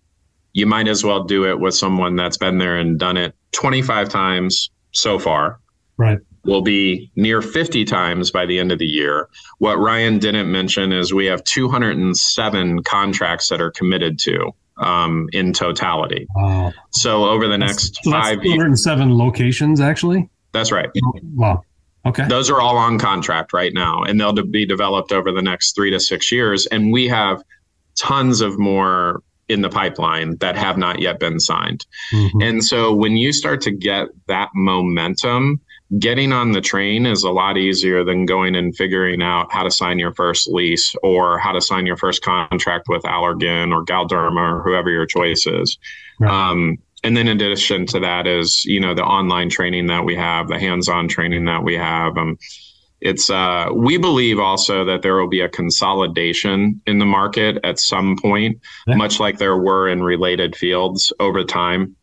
you 0.52 0.66
might 0.66 0.86
as 0.86 1.02
well 1.02 1.24
do 1.24 1.48
it 1.48 1.58
with 1.58 1.74
someone 1.74 2.14
that's 2.14 2.36
been 2.36 2.58
there 2.58 2.76
and 2.76 2.98
done 2.98 3.16
it 3.16 3.34
25 3.52 4.08
times 4.08 4.70
so 4.92 5.18
far. 5.18 5.58
Right. 5.96 6.18
Will 6.44 6.62
be 6.62 7.10
near 7.16 7.42
50 7.42 7.84
times 7.84 8.30
by 8.30 8.46
the 8.46 8.58
end 8.58 8.72
of 8.72 8.78
the 8.78 8.86
year. 8.86 9.28
What 9.58 9.76
Ryan 9.78 10.18
didn't 10.18 10.50
mention 10.50 10.92
is 10.92 11.12
we 11.12 11.26
have 11.26 11.44
207 11.44 12.82
contracts 12.82 13.48
that 13.48 13.60
are 13.60 13.70
committed 13.70 14.18
to 14.20 14.50
um, 14.78 15.28
in 15.32 15.52
totality. 15.52 16.26
Wow. 16.34 16.72
So 16.90 17.26
over 17.26 17.46
the 17.46 17.58
next 17.58 17.98
so 18.02 18.10
five, 18.10 18.42
years, 18.42 18.82
seven 18.82 19.16
locations 19.16 19.80
actually. 19.80 20.28
That's 20.52 20.72
right. 20.72 20.88
Wow. 21.34 21.62
Okay. 22.10 22.26
Those 22.28 22.50
are 22.50 22.60
all 22.60 22.76
on 22.76 22.98
contract 22.98 23.52
right 23.52 23.72
now, 23.72 24.02
and 24.02 24.20
they'll 24.20 24.32
be 24.32 24.66
developed 24.66 25.12
over 25.12 25.30
the 25.32 25.42
next 25.42 25.74
three 25.74 25.90
to 25.90 26.00
six 26.00 26.32
years. 26.32 26.66
And 26.66 26.92
we 26.92 27.08
have 27.08 27.42
tons 27.96 28.40
of 28.40 28.58
more 28.58 29.22
in 29.48 29.62
the 29.62 29.68
pipeline 29.68 30.36
that 30.36 30.56
have 30.56 30.76
not 30.76 31.00
yet 31.00 31.18
been 31.18 31.40
signed. 31.40 31.84
Mm-hmm. 32.12 32.42
And 32.42 32.64
so 32.64 32.92
when 32.92 33.16
you 33.16 33.32
start 33.32 33.60
to 33.62 33.70
get 33.70 34.08
that 34.28 34.48
momentum, 34.54 35.60
getting 35.98 36.32
on 36.32 36.52
the 36.52 36.60
train 36.60 37.04
is 37.04 37.24
a 37.24 37.30
lot 37.30 37.56
easier 37.56 38.04
than 38.04 38.26
going 38.26 38.54
and 38.54 38.76
figuring 38.76 39.22
out 39.22 39.52
how 39.52 39.64
to 39.64 39.70
sign 39.70 39.98
your 39.98 40.14
first 40.14 40.48
lease 40.48 40.94
or 41.02 41.38
how 41.38 41.50
to 41.52 41.60
sign 41.60 41.84
your 41.84 41.96
first 41.96 42.22
contract 42.22 42.86
with 42.88 43.02
Allergan 43.02 43.72
or 43.72 43.84
Galderma 43.84 44.58
or 44.58 44.62
whoever 44.62 44.88
your 44.88 45.06
choice 45.06 45.46
is. 45.46 45.78
Right. 46.20 46.30
Um, 46.30 46.78
and 47.02 47.16
then 47.16 47.28
in 47.28 47.40
addition 47.40 47.86
to 47.86 48.00
that 48.00 48.26
is 48.26 48.64
you 48.64 48.80
know 48.80 48.94
the 48.94 49.04
online 49.04 49.48
training 49.48 49.86
that 49.86 50.04
we 50.04 50.14
have 50.14 50.48
the 50.48 50.58
hands-on 50.58 51.08
training 51.08 51.44
that 51.44 51.62
we 51.62 51.76
have 51.76 52.16
um, 52.16 52.38
it's 53.00 53.30
uh, 53.30 53.68
we 53.74 53.96
believe 53.96 54.38
also 54.38 54.84
that 54.84 55.02
there 55.02 55.16
will 55.16 55.28
be 55.28 55.40
a 55.40 55.48
consolidation 55.48 56.80
in 56.86 56.98
the 56.98 57.06
market 57.06 57.58
at 57.64 57.78
some 57.78 58.16
point 58.16 58.60
yeah. 58.86 58.94
much 58.94 59.18
like 59.18 59.38
there 59.38 59.56
were 59.56 59.88
in 59.88 60.02
related 60.02 60.54
fields 60.54 61.12
over 61.18 61.44
time 61.44 61.96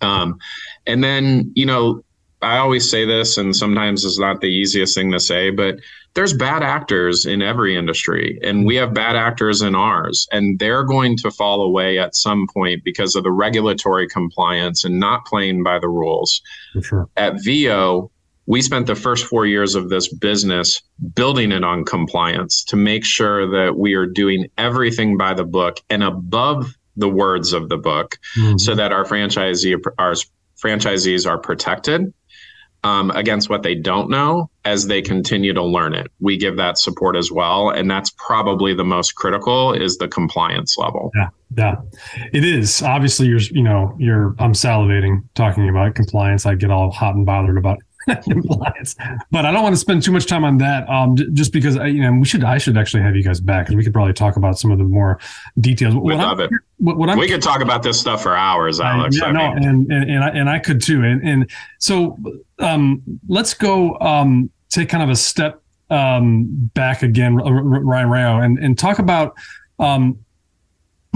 um, 0.00 0.38
and 0.86 1.02
then 1.02 1.52
you 1.54 1.66
know 1.66 2.02
i 2.46 2.58
always 2.58 2.88
say 2.88 3.04
this 3.04 3.36
and 3.36 3.54
sometimes 3.54 4.04
it's 4.04 4.18
not 4.18 4.40
the 4.40 4.46
easiest 4.48 4.94
thing 4.94 5.10
to 5.12 5.20
say 5.20 5.50
but 5.50 5.76
there's 6.14 6.32
bad 6.32 6.62
actors 6.62 7.26
in 7.26 7.42
every 7.42 7.76
industry 7.76 8.38
and 8.42 8.64
we 8.64 8.74
have 8.74 8.94
bad 8.94 9.16
actors 9.16 9.60
in 9.60 9.74
ours 9.74 10.26
and 10.32 10.58
they're 10.58 10.84
going 10.84 11.16
to 11.16 11.30
fall 11.30 11.60
away 11.62 11.98
at 11.98 12.14
some 12.14 12.46
point 12.52 12.82
because 12.84 13.14
of 13.14 13.22
the 13.22 13.30
regulatory 13.30 14.08
compliance 14.08 14.84
and 14.84 14.98
not 14.98 15.26
playing 15.26 15.62
by 15.62 15.78
the 15.78 15.88
rules 15.88 16.40
sure. 16.80 17.08
at 17.16 17.42
VIO 17.42 18.10
we 18.46 18.62
spent 18.62 18.86
the 18.86 18.94
first 18.94 19.26
four 19.26 19.44
years 19.44 19.74
of 19.74 19.88
this 19.88 20.12
business 20.12 20.80
building 21.14 21.52
it 21.52 21.64
on 21.64 21.84
compliance 21.84 22.64
to 22.64 22.76
make 22.76 23.04
sure 23.04 23.50
that 23.50 23.76
we 23.76 23.94
are 23.94 24.06
doing 24.06 24.46
everything 24.56 25.16
by 25.16 25.34
the 25.34 25.44
book 25.44 25.80
and 25.90 26.02
above 26.02 26.72
the 26.96 27.08
words 27.08 27.52
of 27.52 27.68
the 27.68 27.76
book 27.76 28.18
mm-hmm. 28.38 28.56
so 28.56 28.74
that 28.74 28.92
our 28.92 29.04
franchisee 29.04 29.78
our 29.98 30.14
franchisees 30.62 31.28
are 31.28 31.38
protected 31.38 32.12
um, 32.84 33.10
against 33.10 33.48
what 33.50 33.62
they 33.62 33.74
don't 33.74 34.08
know 34.10 34.50
as 34.64 34.86
they 34.86 35.02
continue 35.02 35.52
to 35.52 35.62
learn 35.62 35.94
it. 35.94 36.10
We 36.20 36.36
give 36.36 36.56
that 36.56 36.78
support 36.78 37.16
as 37.16 37.32
well, 37.32 37.70
and 37.70 37.90
that's 37.90 38.10
probably 38.10 38.74
the 38.74 38.84
most 38.84 39.16
critical 39.16 39.72
is 39.72 39.98
the 39.98 40.08
compliance 40.08 40.76
level. 40.78 41.10
Yeah, 41.14 41.28
yeah, 41.56 41.74
it 42.32 42.44
is. 42.44 42.82
Obviously, 42.82 43.26
you're 43.26 43.40
you 43.40 43.62
know 43.62 43.94
you're 43.98 44.34
I'm 44.38 44.52
salivating 44.52 45.24
talking 45.34 45.68
about 45.68 45.94
compliance. 45.94 46.46
I 46.46 46.54
get 46.54 46.70
all 46.70 46.90
hot 46.90 47.14
and 47.14 47.26
bothered 47.26 47.58
about 47.58 47.78
but 48.06 49.44
I 49.44 49.50
don't 49.50 49.62
want 49.62 49.74
to 49.74 49.80
spend 49.80 50.02
too 50.02 50.12
much 50.12 50.26
time 50.26 50.44
on 50.44 50.58
that. 50.58 50.88
Um, 50.88 51.16
just 51.34 51.52
because 51.52 51.74
you 51.74 52.02
know 52.02 52.12
we 52.12 52.24
should 52.24 52.44
I 52.44 52.58
should 52.58 52.78
actually 52.78 53.02
have 53.02 53.16
you 53.16 53.24
guys 53.24 53.40
back 53.40 53.68
and 53.68 53.76
we 53.76 53.82
could 53.82 53.92
probably 53.92 54.12
talk 54.12 54.36
about 54.36 54.58
some 54.58 54.70
of 54.70 54.78
the 54.78 54.84
more 54.84 55.18
details. 55.58 55.94
We 55.94 56.14
love 56.14 56.38
it. 56.38 56.50
What, 56.78 56.98
what 56.98 57.18
we 57.18 57.28
could 57.28 57.42
talk 57.42 57.60
about 57.60 57.82
this 57.82 57.98
stuff 57.98 58.22
for 58.22 58.36
hours, 58.36 58.80
Alex. 58.80 59.18
yeah, 59.20 59.32
no, 59.32 59.40
and, 59.40 59.90
and 59.90 60.10
and 60.10 60.24
I, 60.24 60.28
and 60.28 60.48
I 60.48 60.58
could 60.60 60.82
too. 60.82 61.02
And 61.02 61.26
and 61.26 61.50
so 61.78 62.16
um, 62.60 63.02
let's 63.28 63.54
go 63.54 63.98
um, 63.98 64.50
take 64.68 64.88
kind 64.88 65.02
of 65.02 65.10
a 65.10 65.16
step 65.16 65.60
um, 65.90 66.46
back 66.74 67.02
again, 67.02 67.34
Ryan 67.34 68.08
Rao, 68.08 68.40
and 68.40 68.58
and 68.58 68.78
talk 68.78 69.00
about 69.00 69.34
um, 69.78 70.24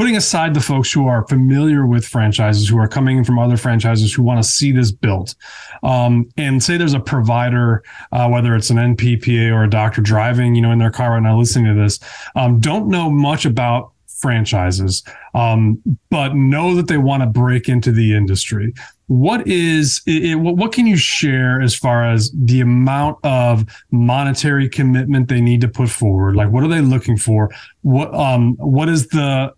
putting 0.00 0.16
aside 0.16 0.54
the 0.54 0.60
folks 0.62 0.90
who 0.90 1.06
are 1.06 1.26
familiar 1.28 1.84
with 1.84 2.06
franchises, 2.06 2.66
who 2.66 2.78
are 2.78 2.88
coming 2.88 3.18
in 3.18 3.22
from 3.22 3.38
other 3.38 3.58
franchises, 3.58 4.14
who 4.14 4.22
want 4.22 4.42
to 4.42 4.48
see 4.48 4.72
this 4.72 4.90
built, 4.90 5.34
um, 5.82 6.26
and 6.38 6.62
say 6.62 6.78
there's 6.78 6.94
a 6.94 7.00
provider, 7.00 7.82
uh, 8.10 8.26
whether 8.26 8.56
it's 8.56 8.70
an 8.70 8.78
NPPA 8.78 9.52
or 9.52 9.64
a 9.64 9.68
doctor 9.68 10.00
driving, 10.00 10.54
you 10.54 10.62
know, 10.62 10.72
in 10.72 10.78
their 10.78 10.90
car 10.90 11.10
right 11.10 11.22
now 11.22 11.38
listening 11.38 11.66
to 11.66 11.78
this, 11.78 11.98
um, 12.34 12.60
don't 12.60 12.88
know 12.88 13.10
much 13.10 13.44
about 13.44 13.92
franchises, 14.06 15.02
um, 15.34 15.78
but 16.08 16.34
know 16.34 16.74
that 16.74 16.88
they 16.88 16.98
want 16.98 17.22
to 17.22 17.26
break 17.26 17.68
into 17.68 17.92
the 17.92 18.14
industry. 18.14 18.72
What 19.06 19.46
is 19.48 20.02
it, 20.06 20.36
what 20.36 20.72
can 20.72 20.86
you 20.86 20.96
share 20.96 21.60
as 21.60 21.74
far 21.74 22.04
as 22.04 22.30
the 22.32 22.60
amount 22.60 23.18
of 23.24 23.64
monetary 23.90 24.68
commitment 24.68 25.28
they 25.28 25.40
need 25.40 25.60
to 25.62 25.68
put 25.68 25.90
forward? 25.90 26.36
Like, 26.36 26.50
what 26.50 26.62
are 26.62 26.68
they 26.68 26.80
looking 26.80 27.16
for? 27.16 27.50
What 27.82 28.14
um 28.14 28.54
what 28.56 28.88
is 28.88 29.08
the 29.08 29.52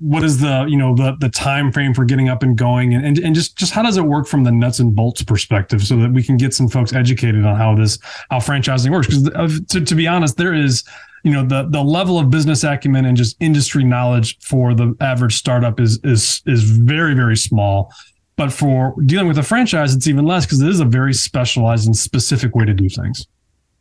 what 0.00 0.22
is 0.24 0.38
the 0.38 0.66
you 0.68 0.76
know 0.76 0.94
the 0.94 1.16
the 1.20 1.28
time 1.28 1.72
frame 1.72 1.94
for 1.94 2.04
getting 2.04 2.28
up 2.28 2.42
and 2.42 2.56
going? 2.56 2.94
And, 2.94 3.04
and 3.04 3.18
and 3.18 3.34
just 3.34 3.56
just 3.56 3.72
how 3.72 3.82
does 3.82 3.96
it 3.96 4.04
work 4.04 4.26
from 4.26 4.44
the 4.44 4.52
nuts 4.52 4.78
and 4.78 4.94
bolts 4.94 5.22
perspective 5.22 5.82
so 5.82 5.96
that 5.96 6.12
we 6.12 6.22
can 6.22 6.36
get 6.36 6.54
some 6.54 6.68
folks 6.68 6.92
educated 6.92 7.44
on 7.44 7.56
how 7.56 7.74
this 7.74 7.98
how 8.30 8.38
franchising 8.38 8.90
works? 8.90 9.06
Because 9.06 9.28
uh, 9.28 9.48
to, 9.70 9.84
to 9.84 9.94
be 9.94 10.06
honest 10.06 10.36
there 10.36 10.54
is 10.54 10.84
you 11.24 11.32
know 11.32 11.44
the 11.44 11.68
the 11.68 11.82
level 11.82 12.18
of 12.18 12.30
business 12.30 12.64
acumen 12.64 13.04
and 13.04 13.16
just 13.16 13.36
industry 13.40 13.84
knowledge 13.84 14.38
for 14.40 14.74
the 14.74 14.94
average 15.00 15.36
startup 15.36 15.80
is 15.80 15.98
is 16.04 16.42
is 16.46 16.62
very 16.62 17.14
very 17.14 17.36
small. 17.36 17.92
But 18.36 18.52
for 18.52 18.94
dealing 19.04 19.26
with 19.26 19.38
a 19.38 19.42
franchise 19.42 19.94
it's 19.94 20.06
even 20.06 20.24
less 20.24 20.46
because 20.46 20.60
it 20.60 20.68
is 20.68 20.80
a 20.80 20.84
very 20.84 21.12
specialized 21.12 21.86
and 21.86 21.96
specific 21.96 22.54
way 22.54 22.64
to 22.64 22.74
do 22.74 22.88
things 22.88 23.26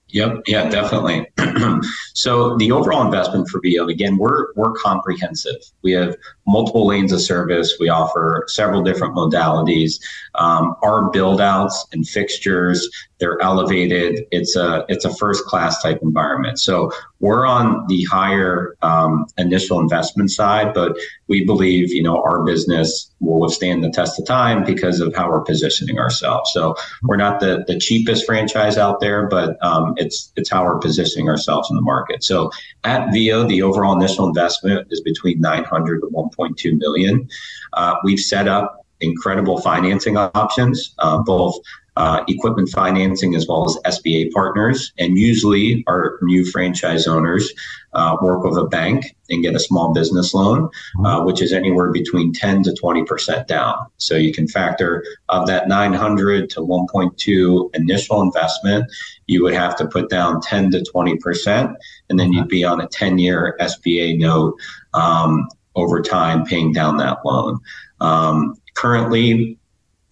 Yep. 0.09 0.43
Yeah, 0.47 0.69
definitely. 0.69 1.27
so 2.13 2.55
the 2.57 2.71
overall 2.71 3.05
investment 3.05 3.49
for 3.49 3.59
VIO, 3.59 3.87
again, 3.87 4.17
we're 4.17 4.53
we're 4.55 4.71
comprehensive. 4.73 5.57
We 5.81 5.91
have 5.93 6.15
multiple 6.47 6.88
lanes 6.88 7.12
of 7.12 7.21
service. 7.21 7.75
We 7.79 7.89
offer 7.89 8.45
several 8.47 8.81
different 8.81 9.15
modalities. 9.15 10.01
Um, 10.36 10.75
our 10.81 11.10
build 11.12 11.41
outs 11.41 11.86
and 11.91 12.07
fixtures, 12.07 12.89
they're 13.19 13.41
elevated. 13.41 14.25
It's 14.31 14.55
a 14.55 14.86
it's 14.88 15.05
a 15.05 15.13
first 15.15 15.45
class 15.45 15.81
type 15.81 15.99
environment. 16.01 16.60
So 16.60 16.91
we're 17.19 17.47
on 17.47 17.86
the 17.88 18.03
higher 18.03 18.77
um, 18.83 19.25
initial 19.38 19.79
investment 19.79 20.29
side, 20.29 20.73
but 20.73 20.95
we 21.27 21.43
believe 21.43 21.91
you 21.91 22.03
know 22.03 22.21
our 22.21 22.43
business 22.43 23.12
will 23.19 23.39
withstand 23.39 23.83
the 23.83 23.89
test 23.89 24.19
of 24.19 24.25
time 24.25 24.63
because 24.63 24.99
of 24.99 25.15
how 25.15 25.29
we're 25.29 25.41
positioning 25.41 25.97
ourselves. 25.97 26.51
So 26.53 26.75
we're 27.03 27.17
not 27.17 27.39
the 27.39 27.63
the 27.67 27.79
cheapest 27.79 28.25
franchise 28.25 28.77
out 28.77 28.99
there, 28.99 29.27
but 29.27 29.57
um, 29.65 29.95
it's 29.97 30.31
it's 30.36 30.49
how 30.49 30.63
we're 30.63 30.79
positioning 30.79 31.27
ourselves 31.27 31.69
in 31.69 31.75
the 31.75 31.81
market. 31.81 32.23
So 32.23 32.51
at 32.88 33.12
VIO, 33.12 33.43
the 33.43 33.62
overall 33.62 33.95
initial 33.95 34.28
investment 34.28 34.88
is 34.89 35.02
between 35.02 35.41
900 35.41 36.00
to 36.02 36.08
1.2 36.08 36.78
million. 36.78 37.28
Uh, 37.73 37.95
we've 38.04 38.19
set 38.19 38.47
up 38.47 38.86
incredible 39.02 39.60
financing 39.60 40.15
options, 40.17 40.95
uh, 41.00 41.17
both 41.19 41.56
uh, 41.97 42.23
equipment 42.27 42.69
financing 42.69 43.36
as 43.36 43.47
well 43.47 43.65
as 43.65 43.97
SBA 43.97 44.31
partners. 44.31 44.93
And 44.99 45.17
usually, 45.17 45.83
our 45.88 46.19
new 46.21 46.45
franchise 46.45 47.07
owners 47.07 47.51
uh, 47.93 48.15
work 48.21 48.43
with 48.43 48.55
a 48.55 48.65
bank 48.65 49.15
and 49.31 49.41
get 49.41 49.55
a 49.55 49.60
small 49.60 49.93
business 49.93 50.31
loan, 50.36 50.69
uh, 51.03 51.23
which 51.23 51.41
is 51.41 51.51
anywhere 51.51 51.91
between 51.91 52.31
10 52.31 52.62
to 52.63 52.71
20% 52.71 53.47
down. 53.47 53.88
So 53.97 54.15
you 54.15 54.31
can 54.31 54.47
factor 54.47 55.03
of 55.29 55.47
that 55.47 55.67
900 55.67 56.51
to 56.51 56.60
1.2 56.60 57.75
initial 57.75 58.21
investment, 58.21 58.86
you 59.25 59.41
would 59.43 59.55
have 59.55 59.75
to 59.77 59.88
put 59.88 60.12
down 60.12 60.39
10 60.39 60.71
to 60.71 60.79
20%, 60.81 61.75
and 62.10 62.19
then 62.19 62.31
you'd 62.31 62.47
be 62.47 62.63
on 62.63 62.79
a 62.79 62.88
10 62.88 63.17
year 63.17 63.57
SBA 63.60 64.19
note 64.19 64.53
um, 64.93 65.47
over 65.75 65.99
time 65.99 66.45
paying 66.45 66.71
down 66.73 66.97
that 66.97 67.25
loan. 67.25 67.60
Um, 68.01 68.55
currently, 68.75 69.57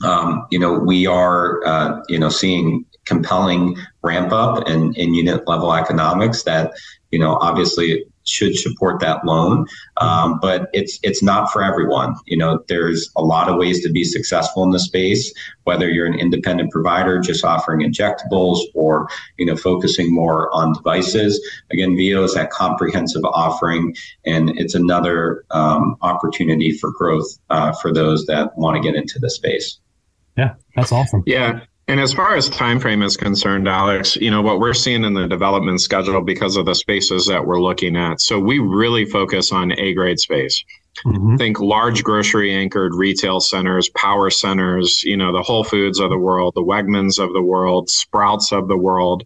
um, 0.04 0.46
you 0.52 0.60
know, 0.60 0.74
we 0.74 1.08
are, 1.08 1.66
uh, 1.66 2.02
you 2.10 2.20
know, 2.20 2.30
seeing 2.30 2.86
compelling 3.06 3.78
ramp 4.04 4.32
up 4.32 4.68
in, 4.68 4.94
in 4.96 5.14
unit 5.14 5.48
level 5.48 5.74
economics 5.74 6.44
that, 6.44 6.74
you 7.12 7.20
know, 7.20 7.38
obviously 7.40 8.04
should 8.26 8.58
support 8.58 9.00
that 9.00 9.24
loan. 9.26 9.66
Um, 9.98 10.40
but 10.42 10.70
it's 10.74 11.00
it's 11.04 11.24
not 11.24 11.52
for 11.52 11.64
everyone. 11.64 12.16
You 12.26 12.38
know, 12.38 12.64
there's 12.68 13.10
a 13.16 13.24
lot 13.24 13.48
of 13.48 13.58
ways 13.58 13.82
to 13.84 13.92
be 13.92 14.04
successful 14.04 14.64
in 14.64 14.72
the 14.72 14.80
space. 14.80 15.34
Whether 15.64 15.90
you're 15.90 16.06
an 16.06 16.20
independent 16.20 16.72
provider 16.72 17.20
just 17.20 17.46
offering 17.46 17.80
injectables, 17.82 18.60
or 18.74 19.08
you 19.38 19.46
know, 19.46 19.56
focusing 19.56 20.14
more 20.14 20.54
on 20.54 20.74
devices. 20.74 21.40
Again, 21.72 21.96
VIO 21.96 22.24
is 22.24 22.34
that 22.34 22.52
comprehensive 22.52 23.24
offering, 23.24 23.96
and 24.26 24.58
it's 24.60 24.76
another 24.76 25.46
um, 25.52 25.96
opportunity 26.02 26.72
for 26.72 26.92
growth 26.92 27.38
uh, 27.50 27.72
for 27.74 27.94
those 27.94 28.26
that 28.26 28.58
want 28.58 28.76
to 28.76 28.82
get 28.82 28.96
into 29.00 29.20
the 29.20 29.30
space. 29.30 29.80
Yeah, 30.38 30.56
that's 30.76 30.92
awesome. 30.92 31.24
Yeah. 31.26 31.62
And 31.88 32.00
as 32.00 32.14
far 32.14 32.36
as 32.36 32.50
time 32.50 32.80
frame 32.80 33.04
is 33.04 33.16
concerned, 33.16 33.68
Alex, 33.68 34.16
you 34.16 34.32
know 34.32 34.42
what 34.42 34.60
we're 34.60 34.74
seeing 34.74 35.04
in 35.04 35.14
the 35.14 35.28
development 35.28 35.82
schedule 35.82 36.22
because 36.22 36.58
of 36.58 36.66
the 36.66 36.74
spaces 36.74 37.28
that 37.28 37.46
we're 37.46 37.62
looking 37.62 37.96
at. 37.96 38.22
So 38.22 38.40
we 38.40 38.58
really 38.58 39.06
focus 39.06 39.52
on 39.52 39.72
A 39.74 39.94
grade 39.94 40.20
space. 40.20 40.64
Mm-hmm. 41.06 41.36
Think 41.36 41.60
large 41.60 42.04
grocery 42.04 42.54
anchored 42.54 42.94
retail 42.96 43.40
centers, 43.40 43.90
power 43.90 44.30
centers, 44.30 45.04
you 45.04 45.18
know, 45.18 45.34
the 45.34 45.42
Whole 45.42 45.64
Foods 45.64 46.00
of 46.00 46.10
the 46.10 46.18
world, 46.18 46.54
the 46.56 46.64
Wegmans 46.64 47.20
of 47.20 47.34
the 47.34 47.42
world, 47.42 47.90
Sprouts 47.90 48.52
of 48.52 48.68
the 48.68 48.78
world, 48.78 49.24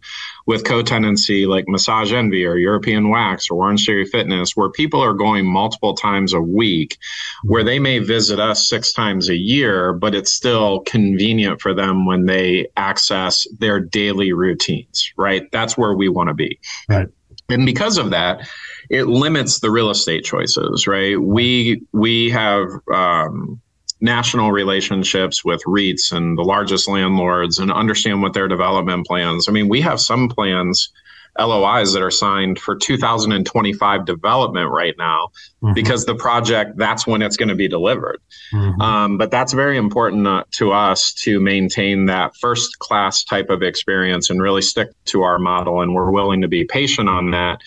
with 0.48 0.66
co 0.66 0.82
tenancy 0.82 1.46
like 1.46 1.66
Massage 1.68 2.12
Envy 2.12 2.46
or 2.46 2.58
European 2.58 3.10
Wax 3.10 3.50
or 3.50 3.64
Orangetheory 3.64 4.08
Fitness, 4.10 4.56
where 4.56 4.70
people 4.70 5.02
are 5.02 5.14
going 5.14 5.46
multiple 5.46 5.94
times 5.94 6.34
a 6.34 6.42
week, 6.42 6.98
where 7.44 7.64
they 7.64 7.80
may 7.80 8.00
visit 8.00 8.40
us 8.40 8.68
six 8.68 8.92
times 8.92 9.30
a 9.30 9.38
year, 9.38 9.94
but 9.94 10.16
it's 10.16 10.34
still 10.34 10.80
convenient 10.82 11.62
for 11.62 11.74
them 11.74 12.06
when 12.06 12.26
they 12.26 12.68
access 12.78 13.48
their 13.60 13.80
daily 13.80 14.34
routines, 14.34 15.14
right? 15.18 15.50
That's 15.52 15.78
where 15.78 15.94
we 15.94 16.10
want 16.10 16.30
to 16.30 16.34
be. 16.34 16.60
Right. 16.88 17.08
And 17.50 17.66
because 17.66 17.98
of 17.98 18.12
that, 18.12 18.48
it 18.90 19.06
limits 19.06 19.60
the 19.60 19.70
real 19.70 19.90
estate 19.90 20.24
choices, 20.24 20.88
right? 20.88 21.20
We 21.20 21.84
we 21.94 22.30
have 22.32 22.68
um, 22.94 23.62
national 24.02 24.52
relationships 24.52 25.46
with 25.46 25.62
REITs 25.66 26.12
and 26.12 26.38
the 26.38 26.44
largest 26.44 26.88
landlords 26.88 27.60
and 27.60 27.72
understand 27.72 28.22
what 28.22 28.34
their 28.34 28.48
development 28.48 29.06
plans. 29.06 29.48
I 29.48 29.52
mean, 29.52 29.70
we 29.70 29.82
have 29.82 30.00
some 30.00 30.28
plans. 30.28 30.92
LOIs 31.38 31.94
that 31.94 32.02
are 32.02 32.12
signed 32.12 32.60
for 32.60 32.76
2025 32.76 34.06
development 34.06 34.70
right 34.72 34.96
now 34.98 35.30
mm-hmm. 35.64 35.74
because 35.74 36.06
the 36.06 36.16
project 36.16 36.76
that's 36.76 37.08
when 37.08 37.22
it's 37.22 37.38
going 37.38 37.48
to 37.48 37.56
be 37.56 37.68
delivered. 37.68 38.20
Mm-hmm. 38.52 38.82
Um, 38.82 39.18
but 39.18 39.32
that's 39.32 39.54
very 39.54 39.78
important 39.78 40.28
uh, 40.28 40.44
to 40.54 40.74
us 40.74 41.14
to 41.14 41.40
maintain 41.40 42.08
that 42.08 42.36
first 42.36 42.80
class 42.80 43.24
type 43.24 43.50
of 43.50 43.62
experience 43.62 44.30
and 44.30 44.42
really 44.42 44.64
stick 44.64 44.90
to 45.06 45.22
our 45.22 45.40
model. 45.40 45.82
And 45.82 45.94
we're 45.94 46.12
willing 46.12 46.42
to 46.42 46.50
be 46.50 46.66
patient 46.66 47.08
on 47.08 47.32
that 47.32 47.62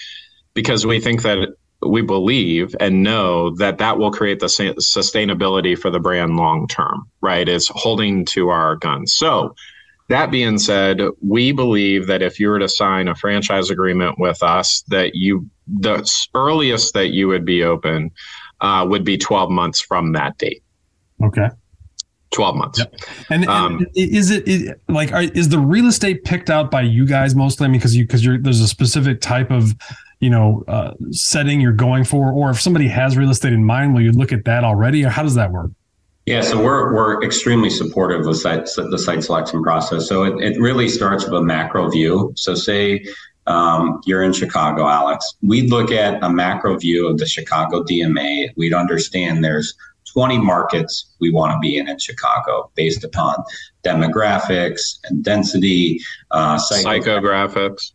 because 0.54 0.86
we 0.86 1.00
think 1.00 1.22
that 1.22 1.48
we 1.84 2.02
believe 2.02 2.74
and 2.80 3.02
know 3.02 3.54
that 3.56 3.78
that 3.78 3.98
will 3.98 4.12
create 4.12 4.40
the 4.40 4.46
sustainability 4.46 5.76
for 5.76 5.90
the 5.90 5.98
brand 5.98 6.36
long 6.36 6.68
term, 6.68 7.08
right? 7.20 7.48
It's 7.48 7.68
holding 7.68 8.24
to 8.26 8.50
our 8.50 8.76
guns. 8.76 9.14
So, 9.14 9.54
that 10.08 10.30
being 10.30 10.58
said, 10.58 11.00
we 11.22 11.52
believe 11.52 12.06
that 12.06 12.22
if 12.22 12.38
you 12.38 12.48
were 12.48 12.58
to 12.58 12.68
sign 12.68 13.08
a 13.08 13.14
franchise 13.14 13.70
agreement 13.70 14.18
with 14.18 14.42
us, 14.42 14.82
that 14.88 15.14
you 15.14 15.48
the 15.66 16.06
earliest 16.34 16.92
that 16.94 17.08
you 17.08 17.28
would 17.28 17.44
be 17.44 17.62
open 17.62 18.10
uh, 18.60 18.86
would 18.88 19.04
be 19.04 19.16
12 19.16 19.50
months 19.50 19.80
from 19.80 20.12
that 20.12 20.36
date. 20.38 20.62
Okay. 21.22 21.48
12 22.32 22.56
months. 22.56 22.78
Yep. 22.78 22.94
And, 23.30 23.44
um, 23.46 23.78
and, 23.78 23.86
is 23.94 24.30
it 24.30 24.46
is, 24.48 24.72
like 24.88 25.12
are, 25.12 25.22
is 25.22 25.50
the 25.50 25.58
real 25.58 25.86
estate 25.86 26.24
picked 26.24 26.50
out 26.50 26.70
by 26.70 26.80
you 26.82 27.06
guys 27.06 27.34
mostly? 27.34 27.66
I 27.66 27.68
mean, 27.68 27.78
because 27.78 27.94
you 27.94 28.04
because 28.04 28.24
you're 28.24 28.38
there's 28.38 28.60
a 28.60 28.68
specific 28.68 29.20
type 29.20 29.50
of 29.50 29.74
you 30.22 30.30
know 30.30 30.64
uh, 30.68 30.92
setting 31.10 31.60
you're 31.60 31.72
going 31.72 32.04
for, 32.04 32.32
or 32.32 32.48
if 32.50 32.60
somebody 32.60 32.88
has 32.88 33.16
real 33.18 33.28
estate 33.28 33.52
in 33.52 33.64
mind, 33.64 33.92
will 33.92 34.00
you 34.00 34.12
look 34.12 34.32
at 34.32 34.44
that 34.46 34.64
already, 34.64 35.04
or 35.04 35.10
how 35.10 35.22
does 35.22 35.34
that 35.34 35.50
work? 35.50 35.72
Yeah, 36.26 36.42
so 36.42 36.62
we're 36.62 36.94
we're 36.94 37.22
extremely 37.24 37.68
supportive 37.68 38.20
of 38.20 38.26
the 38.26 38.34
site, 38.36 38.68
the 38.76 38.98
site 38.98 39.24
selection 39.24 39.62
process. 39.62 40.08
So 40.08 40.22
it, 40.22 40.40
it 40.40 40.60
really 40.60 40.88
starts 40.88 41.24
with 41.24 41.34
a 41.34 41.42
macro 41.42 41.90
view. 41.90 42.32
So 42.36 42.54
say 42.54 43.04
um, 43.48 44.00
you're 44.06 44.22
in 44.22 44.32
Chicago, 44.32 44.86
Alex. 44.86 45.34
We'd 45.42 45.70
look 45.70 45.90
at 45.90 46.22
a 46.22 46.30
macro 46.30 46.78
view 46.78 47.08
of 47.08 47.18
the 47.18 47.26
Chicago 47.26 47.82
DMA. 47.82 48.50
We'd 48.56 48.74
understand 48.74 49.42
there's 49.42 49.74
20 50.12 50.38
markets 50.38 51.14
we 51.20 51.30
want 51.30 51.52
to 51.52 51.58
be 51.58 51.76
in 51.76 51.88
in 51.88 51.98
Chicago 51.98 52.70
based 52.74 53.04
upon 53.04 53.42
demographics 53.84 54.98
and 55.04 55.24
density, 55.24 56.00
uh, 56.30 56.56
psychographics, 56.56 57.92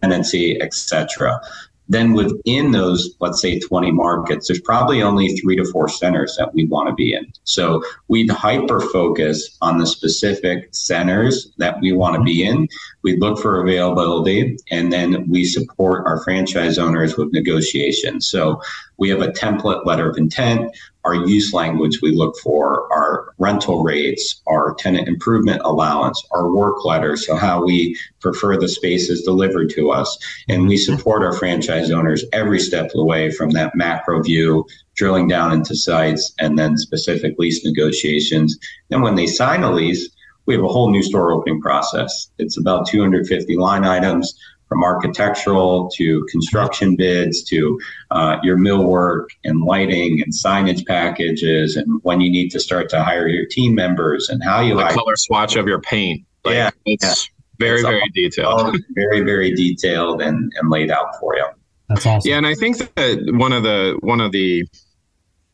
tenancy, 0.00 0.60
etc 0.60 1.40
then 1.88 2.14
within 2.14 2.70
those, 2.70 3.14
let's 3.20 3.42
say 3.42 3.58
20 3.58 3.90
markets, 3.90 4.48
there's 4.48 4.60
probably 4.60 5.02
only 5.02 5.36
three 5.36 5.56
to 5.56 5.64
four 5.64 5.88
centers 5.88 6.36
that 6.38 6.54
we 6.54 6.64
want 6.64 6.88
to 6.88 6.94
be 6.94 7.12
in. 7.12 7.30
So 7.44 7.82
we'd 8.08 8.30
hyper 8.30 8.80
focus 8.80 9.56
on 9.60 9.78
the 9.78 9.86
specific 9.86 10.68
centers 10.74 11.52
that 11.58 11.80
we 11.80 11.92
want 11.92 12.16
to 12.16 12.22
be 12.22 12.44
in. 12.44 12.68
We 13.02 13.16
look 13.16 13.38
for 13.38 13.60
availability 13.60 14.56
and 14.70 14.92
then 14.92 15.28
we 15.28 15.44
support 15.44 16.06
our 16.06 16.22
franchise 16.24 16.78
owners 16.78 17.16
with 17.16 17.32
negotiations. 17.32 18.28
So 18.28 18.62
we 18.96 19.08
have 19.08 19.20
a 19.20 19.28
template 19.28 19.84
letter 19.86 20.08
of 20.08 20.16
intent 20.16 20.70
our 21.04 21.14
use 21.14 21.52
language 21.52 22.00
we 22.00 22.12
look 22.12 22.36
for, 22.38 22.90
our 22.92 23.34
rental 23.38 23.82
rates, 23.82 24.40
our 24.46 24.74
tenant 24.74 25.06
improvement 25.06 25.60
allowance, 25.64 26.22
our 26.32 26.50
work 26.50 26.84
letters, 26.84 27.26
so 27.26 27.36
how 27.36 27.62
we 27.62 27.96
prefer 28.20 28.56
the 28.56 28.68
spaces 28.68 29.22
delivered 29.22 29.70
to 29.70 29.90
us. 29.90 30.16
And 30.48 30.66
we 30.66 30.76
support 30.76 31.22
our 31.22 31.34
franchise 31.34 31.90
owners 31.90 32.24
every 32.32 32.58
step 32.58 32.86
of 32.86 32.92
the 32.92 33.04
way 33.04 33.30
from 33.30 33.50
that 33.50 33.74
macro 33.74 34.22
view, 34.22 34.66
drilling 34.94 35.28
down 35.28 35.52
into 35.52 35.76
sites, 35.76 36.32
and 36.38 36.58
then 36.58 36.78
specific 36.78 37.34
lease 37.38 37.64
negotiations. 37.64 38.58
And 38.90 39.02
when 39.02 39.14
they 39.14 39.26
sign 39.26 39.62
a 39.62 39.70
lease, 39.70 40.08
we 40.46 40.54
have 40.54 40.64
a 40.64 40.68
whole 40.68 40.90
new 40.90 41.02
store 41.02 41.32
opening 41.32 41.60
process. 41.60 42.30
It's 42.38 42.58
about 42.58 42.86
250 42.86 43.56
line 43.56 43.84
items 43.84 44.38
from 44.68 44.82
architectural 44.82 45.90
to 45.96 46.26
construction 46.30 46.96
bids 46.96 47.42
to 47.44 47.78
uh, 48.10 48.38
your 48.42 48.56
millwork 48.56 49.26
and 49.44 49.62
lighting 49.62 50.22
and 50.22 50.32
signage 50.32 50.86
packages 50.86 51.76
and 51.76 52.00
when 52.02 52.20
you 52.20 52.30
need 52.30 52.50
to 52.50 52.60
start 52.60 52.88
to 52.90 53.02
hire 53.02 53.28
your 53.28 53.46
team 53.46 53.74
members 53.74 54.28
and 54.28 54.42
how 54.42 54.60
you 54.60 54.74
like 54.74 54.88
the 54.88 54.94
hire. 54.94 54.94
color 54.94 55.16
swatch 55.16 55.56
of 55.56 55.66
your 55.66 55.80
paint. 55.80 56.24
Like, 56.44 56.54
yeah, 56.54 56.70
it's 56.86 57.04
yeah. 57.04 57.44
very 57.58 57.80
it's 57.80 57.88
very 57.88 58.00
all, 58.00 58.08
detailed. 58.14 58.60
All 58.60 58.72
very 58.94 59.20
very 59.20 59.54
detailed 59.54 60.22
and, 60.22 60.52
and 60.58 60.70
laid 60.70 60.90
out 60.90 61.18
for 61.20 61.36
you. 61.36 61.46
That's 61.88 62.06
awesome. 62.06 62.28
Yeah, 62.28 62.38
and 62.38 62.46
I 62.46 62.54
think 62.54 62.78
that 62.78 63.32
one 63.34 63.52
of 63.52 63.62
the 63.62 63.96
one 64.00 64.20
of 64.20 64.32
the 64.32 64.66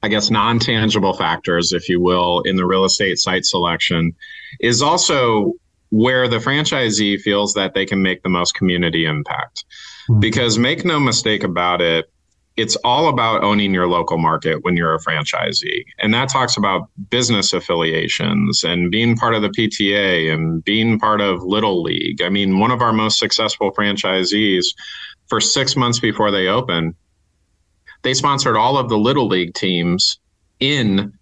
I 0.02 0.08
guess 0.08 0.30
non 0.30 0.58
tangible 0.58 1.12
factors, 1.12 1.72
if 1.72 1.88
you 1.88 2.00
will, 2.00 2.40
in 2.42 2.56
the 2.56 2.64
real 2.64 2.84
estate 2.84 3.18
site 3.18 3.44
selection 3.44 4.14
is 4.60 4.80
also 4.80 5.52
where 5.90 6.28
the 6.28 6.38
franchisee 6.38 7.20
feels 7.20 7.54
that 7.54 7.74
they 7.74 7.84
can 7.84 8.02
make 8.02 8.22
the 8.22 8.28
most 8.28 8.54
community 8.54 9.04
impact. 9.04 9.64
Mm-hmm. 10.08 10.20
Because 10.20 10.58
make 10.58 10.84
no 10.84 10.98
mistake 10.98 11.44
about 11.44 11.80
it, 11.80 12.10
it's 12.56 12.76
all 12.76 13.08
about 13.08 13.42
owning 13.42 13.72
your 13.72 13.86
local 13.86 14.18
market 14.18 14.62
when 14.62 14.76
you're 14.76 14.94
a 14.94 14.98
franchisee. 14.98 15.84
And 15.98 16.12
that 16.14 16.28
talks 16.28 16.56
about 16.56 16.88
business 17.08 17.52
affiliations 17.52 18.64
and 18.64 18.90
being 18.90 19.16
part 19.16 19.34
of 19.34 19.42
the 19.42 19.48
PTA 19.48 20.32
and 20.32 20.62
being 20.64 20.98
part 20.98 21.20
of 21.20 21.42
Little 21.42 21.82
League. 21.82 22.22
I 22.22 22.28
mean, 22.28 22.58
one 22.58 22.70
of 22.70 22.82
our 22.82 22.92
most 22.92 23.18
successful 23.18 23.72
franchisees, 23.72 24.66
for 25.28 25.40
six 25.40 25.76
months 25.76 26.00
before 26.00 26.30
they 26.30 26.48
open, 26.48 26.94
they 28.02 28.14
sponsored 28.14 28.56
all 28.56 28.76
of 28.76 28.88
the 28.88 28.98
Little 28.98 29.28
League 29.28 29.54
teams 29.54 30.18
in 30.58 31.12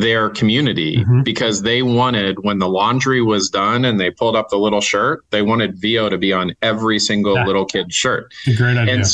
their 0.00 0.30
community 0.30 0.96
mm-hmm. 0.96 1.22
because 1.22 1.62
they 1.62 1.82
wanted 1.82 2.42
when 2.42 2.58
the 2.58 2.68
laundry 2.68 3.22
was 3.22 3.48
done 3.48 3.84
and 3.84 4.00
they 4.00 4.10
pulled 4.10 4.36
up 4.36 4.48
the 4.48 4.56
little 4.56 4.80
shirt, 4.80 5.24
they 5.30 5.42
wanted 5.42 5.76
VIO 5.76 6.08
to 6.08 6.18
be 6.18 6.32
on 6.32 6.54
every 6.62 6.98
single 6.98 7.34
yeah. 7.34 7.44
little 7.44 7.64
kid's 7.64 7.94
shirt. 7.94 8.32
Great 8.56 8.76
idea. 8.76 8.94
And, 8.94 9.04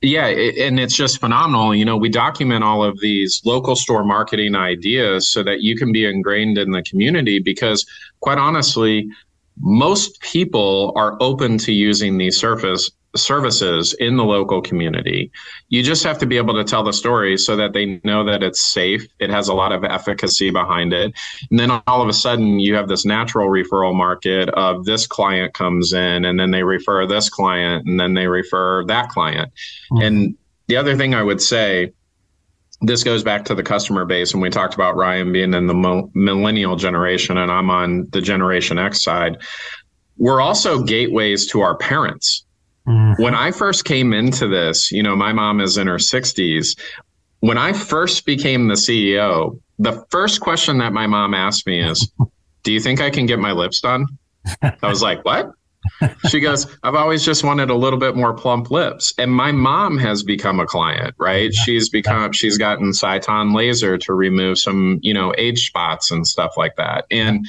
yeah, 0.00 0.26
it, 0.26 0.56
and 0.58 0.80
it's 0.80 0.96
just 0.96 1.20
phenomenal. 1.20 1.74
You 1.74 1.84
know, 1.84 1.96
we 1.96 2.08
document 2.08 2.64
all 2.64 2.82
of 2.82 2.98
these 3.00 3.40
local 3.44 3.76
store 3.76 4.04
marketing 4.04 4.56
ideas 4.56 5.28
so 5.28 5.42
that 5.44 5.60
you 5.60 5.76
can 5.76 5.92
be 5.92 6.04
ingrained 6.04 6.58
in 6.58 6.72
the 6.72 6.82
community 6.82 7.38
because, 7.38 7.86
quite 8.20 8.38
honestly, 8.38 9.08
most 9.60 10.20
people 10.20 10.92
are 10.96 11.16
open 11.20 11.58
to 11.58 11.72
using 11.72 12.18
these 12.18 12.36
surface 12.36 12.90
services 13.14 13.94
in 14.00 14.16
the 14.16 14.24
local 14.24 14.62
community. 14.62 15.30
You 15.68 15.82
just 15.82 16.02
have 16.04 16.18
to 16.18 16.26
be 16.26 16.36
able 16.36 16.54
to 16.54 16.64
tell 16.64 16.82
the 16.82 16.92
story 16.92 17.36
so 17.36 17.56
that 17.56 17.72
they 17.72 18.00
know 18.04 18.24
that 18.24 18.42
it's 18.42 18.64
safe. 18.64 19.06
It 19.18 19.30
has 19.30 19.48
a 19.48 19.54
lot 19.54 19.72
of 19.72 19.84
efficacy 19.84 20.50
behind 20.50 20.92
it. 20.92 21.12
And 21.50 21.58
then 21.58 21.70
all 21.86 22.02
of 22.02 22.08
a 22.08 22.12
sudden, 22.12 22.58
you 22.58 22.74
have 22.74 22.88
this 22.88 23.04
natural 23.04 23.48
referral 23.48 23.94
market 23.94 24.48
of 24.50 24.84
this 24.84 25.06
client 25.06 25.54
comes 25.54 25.92
in 25.92 26.24
and 26.24 26.40
then 26.40 26.50
they 26.50 26.62
refer 26.62 27.06
this 27.06 27.28
client 27.28 27.86
and 27.86 28.00
then 28.00 28.14
they 28.14 28.26
refer 28.26 28.84
that 28.86 29.08
client. 29.08 29.52
Mm-hmm. 29.92 30.02
And 30.02 30.36
the 30.68 30.76
other 30.76 30.96
thing 30.96 31.14
I 31.14 31.22
would 31.22 31.42
say, 31.42 31.92
this 32.84 33.04
goes 33.04 33.22
back 33.22 33.44
to 33.44 33.54
the 33.54 33.62
customer 33.62 34.04
base, 34.04 34.32
and 34.32 34.42
we 34.42 34.50
talked 34.50 34.74
about 34.74 34.96
Ryan 34.96 35.30
being 35.30 35.54
in 35.54 35.68
the 35.68 36.10
millennial 36.14 36.74
generation, 36.74 37.38
and 37.38 37.48
I'm 37.48 37.70
on 37.70 38.08
the 38.10 38.20
Generation 38.20 38.76
X 38.76 39.04
side. 39.04 39.36
We're 40.16 40.40
also 40.40 40.82
gateways 40.82 41.46
to 41.52 41.60
our 41.60 41.76
parents 41.76 42.44
Mm-hmm. 42.86 43.22
When 43.22 43.34
I 43.34 43.50
first 43.52 43.84
came 43.84 44.12
into 44.12 44.48
this, 44.48 44.90
you 44.90 45.02
know, 45.02 45.14
my 45.14 45.32
mom 45.32 45.60
is 45.60 45.78
in 45.78 45.86
her 45.86 45.96
60s. 45.96 46.78
When 47.40 47.58
I 47.58 47.72
first 47.72 48.26
became 48.26 48.68
the 48.68 48.74
CEO, 48.74 49.60
the 49.78 50.04
first 50.10 50.40
question 50.40 50.78
that 50.78 50.92
my 50.92 51.06
mom 51.06 51.34
asked 51.34 51.66
me 51.66 51.82
is, 51.82 52.10
Do 52.62 52.72
you 52.72 52.80
think 52.80 53.00
I 53.00 53.10
can 53.10 53.26
get 53.26 53.38
my 53.38 53.52
lips 53.52 53.80
done? 53.80 54.06
I 54.62 54.88
was 54.88 55.02
like, 55.02 55.24
What? 55.24 55.52
she 56.28 56.40
goes, 56.40 56.66
I've 56.82 56.94
always 56.94 57.24
just 57.24 57.44
wanted 57.44 57.70
a 57.70 57.74
little 57.74 57.98
bit 57.98 58.14
more 58.14 58.32
plump 58.34 58.70
lips. 58.70 59.12
And 59.18 59.32
my 59.32 59.52
mom 59.52 59.98
has 59.98 60.22
become 60.22 60.60
a 60.60 60.66
client, 60.66 61.14
right? 61.18 61.52
She's 61.52 61.88
become, 61.88 62.32
she's 62.32 62.58
gotten 62.58 62.92
Sciton 62.92 63.54
laser 63.54 63.98
to 63.98 64.14
remove 64.14 64.58
some, 64.58 64.98
you 65.02 65.14
know, 65.14 65.34
age 65.36 65.66
spots 65.66 66.10
and 66.10 66.26
stuff 66.26 66.52
like 66.56 66.76
that. 66.76 67.06
And 67.10 67.46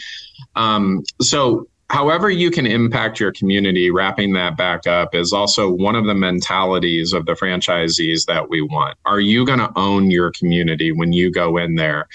um, 0.55 1.03
so 1.21 1.67
however 1.93 2.27
you 2.27 2.49
can 2.49 2.65
impact 2.65 3.19
your 3.19 3.31
community, 3.31 3.91
wrapping 3.91 4.33
that 4.33 4.57
back 4.57 4.87
up 4.87 5.13
is 5.13 5.31
also 5.31 5.69
one 5.69 5.95
of 5.95 6.05
the 6.05 6.15
mentalities 6.15 7.13
of 7.13 7.27
the 7.27 7.33
franchisees 7.33 8.25
that 8.25 8.49
we 8.49 8.63
want. 8.63 8.97
Are 9.05 9.19
you 9.19 9.45
going 9.45 9.59
to 9.59 9.71
own 9.75 10.09
your 10.09 10.31
community 10.31 10.91
when 10.91 11.13
you 11.13 11.31
go 11.31 11.55
in 11.57 11.75
there 11.75 12.07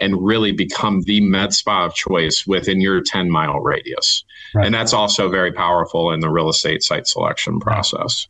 and 0.00 0.24
really 0.24 0.52
become 0.52 1.02
the 1.02 1.20
med 1.20 1.52
spa 1.52 1.84
of 1.84 1.94
choice 1.94 2.46
within 2.46 2.80
your 2.80 3.02
10 3.02 3.30
mile 3.30 3.60
radius? 3.60 4.24
Right. 4.54 4.64
And 4.64 4.74
that's 4.74 4.94
also 4.94 5.28
very 5.28 5.52
powerful 5.52 6.10
in 6.10 6.20
the 6.20 6.30
real 6.30 6.48
estate 6.48 6.82
site 6.82 7.06
selection 7.06 7.60
process. 7.60 8.26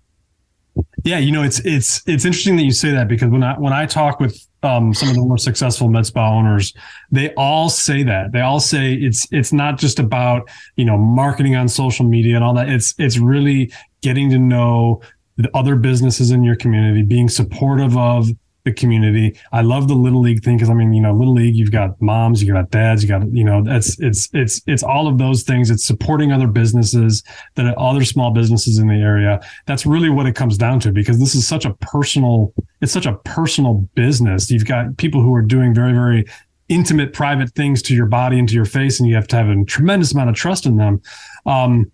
Yeah, 1.04 1.18
you 1.18 1.30
know, 1.30 1.44
it's 1.44 1.60
it's 1.60 2.02
it's 2.08 2.24
interesting 2.24 2.56
that 2.56 2.64
you 2.64 2.72
say 2.72 2.90
that 2.90 3.06
because 3.06 3.30
when 3.30 3.44
I 3.44 3.56
when 3.56 3.72
I 3.72 3.86
talk 3.86 4.18
with 4.18 4.47
um, 4.62 4.92
some 4.92 5.08
of 5.08 5.14
the 5.14 5.20
more 5.20 5.38
successful 5.38 5.88
med 5.88 6.06
spa 6.06 6.30
owners, 6.30 6.74
they 7.10 7.32
all 7.34 7.68
say 7.68 8.02
that. 8.02 8.32
They 8.32 8.40
all 8.40 8.60
say 8.60 8.94
it's 8.94 9.26
it's 9.30 9.52
not 9.52 9.78
just 9.78 9.98
about 9.98 10.48
you 10.76 10.84
know 10.84 10.98
marketing 10.98 11.56
on 11.56 11.68
social 11.68 12.04
media 12.04 12.34
and 12.34 12.44
all 12.44 12.54
that. 12.54 12.68
It's 12.68 12.94
it's 12.98 13.18
really 13.18 13.72
getting 14.02 14.30
to 14.30 14.38
know 14.38 15.00
the 15.36 15.50
other 15.56 15.76
businesses 15.76 16.30
in 16.30 16.42
your 16.42 16.56
community, 16.56 17.02
being 17.02 17.28
supportive 17.28 17.96
of 17.96 18.28
the 18.68 18.74
community. 18.74 19.36
I 19.52 19.62
love 19.62 19.88
the 19.88 19.94
little 19.94 20.20
league 20.20 20.42
thing 20.42 20.56
because 20.56 20.70
I 20.70 20.74
mean, 20.74 20.92
you 20.92 21.00
know, 21.00 21.12
little 21.14 21.34
league, 21.34 21.56
you've 21.56 21.72
got 21.72 22.00
moms, 22.00 22.42
you've 22.42 22.54
got 22.54 22.70
dads, 22.70 23.02
you 23.02 23.08
got, 23.08 23.30
you 23.32 23.44
know, 23.44 23.62
it's 23.66 23.98
it's 24.00 24.28
it's 24.32 24.60
it's 24.66 24.82
all 24.82 25.08
of 25.08 25.18
those 25.18 25.42
things. 25.42 25.70
It's 25.70 25.84
supporting 25.84 26.32
other 26.32 26.46
businesses 26.46 27.22
that 27.54 27.66
are 27.66 27.78
other 27.78 28.04
small 28.04 28.30
businesses 28.30 28.78
in 28.78 28.88
the 28.88 28.94
area. 28.94 29.40
That's 29.66 29.86
really 29.86 30.10
what 30.10 30.26
it 30.26 30.34
comes 30.34 30.58
down 30.58 30.80
to 30.80 30.92
because 30.92 31.18
this 31.18 31.34
is 31.34 31.46
such 31.46 31.64
a 31.64 31.74
personal, 31.74 32.52
it's 32.80 32.92
such 32.92 33.06
a 33.06 33.14
personal 33.24 33.88
business. 33.94 34.50
You've 34.50 34.66
got 34.66 34.96
people 34.96 35.22
who 35.22 35.34
are 35.34 35.42
doing 35.42 35.74
very, 35.74 35.92
very 35.92 36.24
intimate, 36.68 37.12
private 37.12 37.50
things 37.54 37.82
to 37.82 37.94
your 37.94 38.06
body 38.06 38.38
and 38.38 38.48
to 38.48 38.54
your 38.54 38.66
face, 38.66 39.00
and 39.00 39.08
you 39.08 39.14
have 39.14 39.28
to 39.28 39.36
have 39.36 39.48
a 39.48 39.64
tremendous 39.64 40.12
amount 40.12 40.30
of 40.30 40.36
trust 40.36 40.66
in 40.66 40.76
them. 40.76 41.00
Um, 41.46 41.90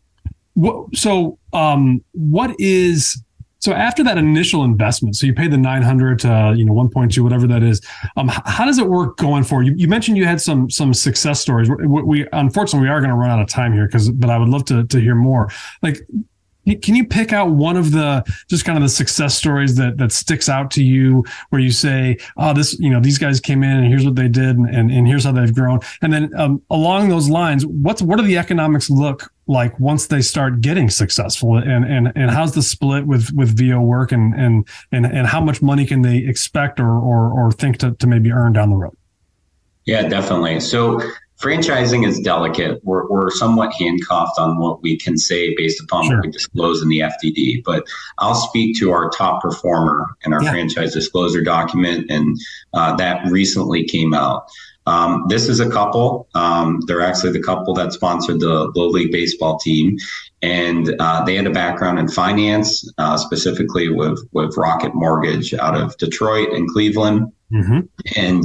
so, 0.94 1.38
um, 1.52 2.04
what 2.12 2.54
is 2.60 3.23
so 3.64 3.72
after 3.72 4.04
that 4.04 4.18
initial 4.18 4.62
investment, 4.62 5.16
so 5.16 5.24
you 5.24 5.32
pay 5.32 5.48
the 5.48 5.56
900 5.56 6.18
to, 6.18 6.52
you 6.54 6.66
know, 6.66 6.74
1.2, 6.74 7.18
whatever 7.20 7.46
that 7.46 7.62
is. 7.62 7.80
Um, 8.14 8.28
how 8.28 8.66
does 8.66 8.76
it 8.76 8.86
work 8.86 9.16
going 9.16 9.42
forward? 9.42 9.66
You, 9.66 9.72
you 9.74 9.88
mentioned 9.88 10.18
you 10.18 10.26
had 10.26 10.38
some, 10.38 10.68
some 10.68 10.92
success 10.92 11.40
stories. 11.40 11.70
We, 11.70 12.02
we 12.02 12.28
unfortunately, 12.34 12.86
we 12.86 12.92
are 12.92 13.00
going 13.00 13.08
to 13.08 13.16
run 13.16 13.30
out 13.30 13.40
of 13.40 13.48
time 13.48 13.72
here 13.72 13.86
because, 13.86 14.10
but 14.10 14.28
I 14.28 14.36
would 14.36 14.50
love 14.50 14.66
to, 14.66 14.84
to 14.84 15.00
hear 15.00 15.14
more. 15.14 15.48
Like, 15.80 15.96
can 16.82 16.94
you 16.94 17.06
pick 17.06 17.32
out 17.32 17.50
one 17.50 17.76
of 17.76 17.92
the 17.92 18.24
just 18.48 18.64
kind 18.64 18.78
of 18.78 18.82
the 18.82 18.88
success 18.88 19.36
stories 19.36 19.76
that 19.76 19.96
that 19.98 20.12
sticks 20.12 20.48
out 20.48 20.70
to 20.72 20.82
you 20.82 21.24
where 21.50 21.60
you 21.60 21.70
say 21.70 22.16
oh 22.36 22.54
this 22.54 22.78
you 22.78 22.90
know 22.90 23.00
these 23.00 23.18
guys 23.18 23.40
came 23.40 23.62
in 23.62 23.78
and 23.78 23.86
here's 23.86 24.04
what 24.04 24.14
they 24.14 24.28
did 24.28 24.56
and 24.56 24.68
and, 24.68 24.90
and 24.90 25.06
here's 25.06 25.24
how 25.24 25.32
they've 25.32 25.54
grown. 25.54 25.80
And 26.02 26.12
then 26.12 26.34
um, 26.36 26.62
along 26.70 27.08
those 27.08 27.28
lines 27.28 27.66
what's 27.66 28.02
what 28.02 28.16
do 28.16 28.24
the 28.24 28.38
economics 28.38 28.90
look 28.90 29.30
like 29.46 29.78
once 29.78 30.06
they 30.06 30.22
start 30.22 30.60
getting 30.60 30.88
successful? 30.88 31.56
And 31.56 31.84
and 31.84 32.12
and 32.16 32.30
how's 32.30 32.54
the 32.54 32.62
split 32.62 33.06
with 33.06 33.30
with 33.34 33.56
VIO 33.56 33.80
work 33.80 34.12
and 34.12 34.34
and 34.34 34.66
and 34.92 35.06
and 35.06 35.26
how 35.26 35.40
much 35.40 35.60
money 35.62 35.86
can 35.86 36.02
they 36.02 36.18
expect 36.18 36.80
or 36.80 36.90
or 36.90 37.30
or 37.30 37.52
think 37.52 37.78
to, 37.78 37.92
to 37.92 38.06
maybe 38.06 38.32
earn 38.32 38.52
down 38.52 38.70
the 38.70 38.76
road? 38.76 38.96
Yeah 39.84 40.08
definitely. 40.08 40.60
So 40.60 41.00
franchising 41.44 42.06
is 42.06 42.18
delicate 42.20 42.82
we're, 42.84 43.06
we're 43.08 43.30
somewhat 43.30 43.72
handcuffed 43.74 44.38
on 44.38 44.58
what 44.58 44.82
we 44.82 44.96
can 44.96 45.18
say 45.18 45.54
based 45.54 45.82
upon 45.82 46.04
sure. 46.04 46.16
what 46.16 46.26
we 46.26 46.30
disclose 46.30 46.82
in 46.82 46.88
the 46.88 47.00
fdd 47.00 47.62
but 47.64 47.84
i'll 48.18 48.34
speak 48.34 48.78
to 48.78 48.90
our 48.90 49.10
top 49.10 49.42
performer 49.42 50.16
in 50.24 50.32
our 50.32 50.42
yeah. 50.42 50.50
franchise 50.50 50.94
disclosure 50.94 51.42
document 51.42 52.10
and 52.10 52.38
uh, 52.72 52.96
that 52.96 53.30
recently 53.30 53.84
came 53.84 54.14
out 54.14 54.48
um, 54.86 55.24
this 55.28 55.48
is 55.48 55.60
a 55.60 55.70
couple. 55.70 56.28
Um, 56.34 56.80
they're 56.86 57.00
actually 57.00 57.32
the 57.32 57.42
couple 57.42 57.74
that 57.74 57.92
sponsored 57.92 58.40
the 58.40 58.64
Little 58.74 58.90
League 58.90 59.12
baseball 59.12 59.58
team, 59.58 59.96
and 60.42 60.94
uh, 61.00 61.24
they 61.24 61.36
had 61.36 61.46
a 61.46 61.50
background 61.50 61.98
in 61.98 62.08
finance, 62.08 62.86
uh, 62.98 63.16
specifically 63.16 63.88
with 63.88 64.18
with 64.32 64.56
Rocket 64.56 64.94
Mortgage 64.94 65.54
out 65.54 65.74
of 65.74 65.96
Detroit 65.96 66.50
and 66.50 66.68
Cleveland, 66.68 67.32
mm-hmm. 67.52 67.80
and. 68.16 68.44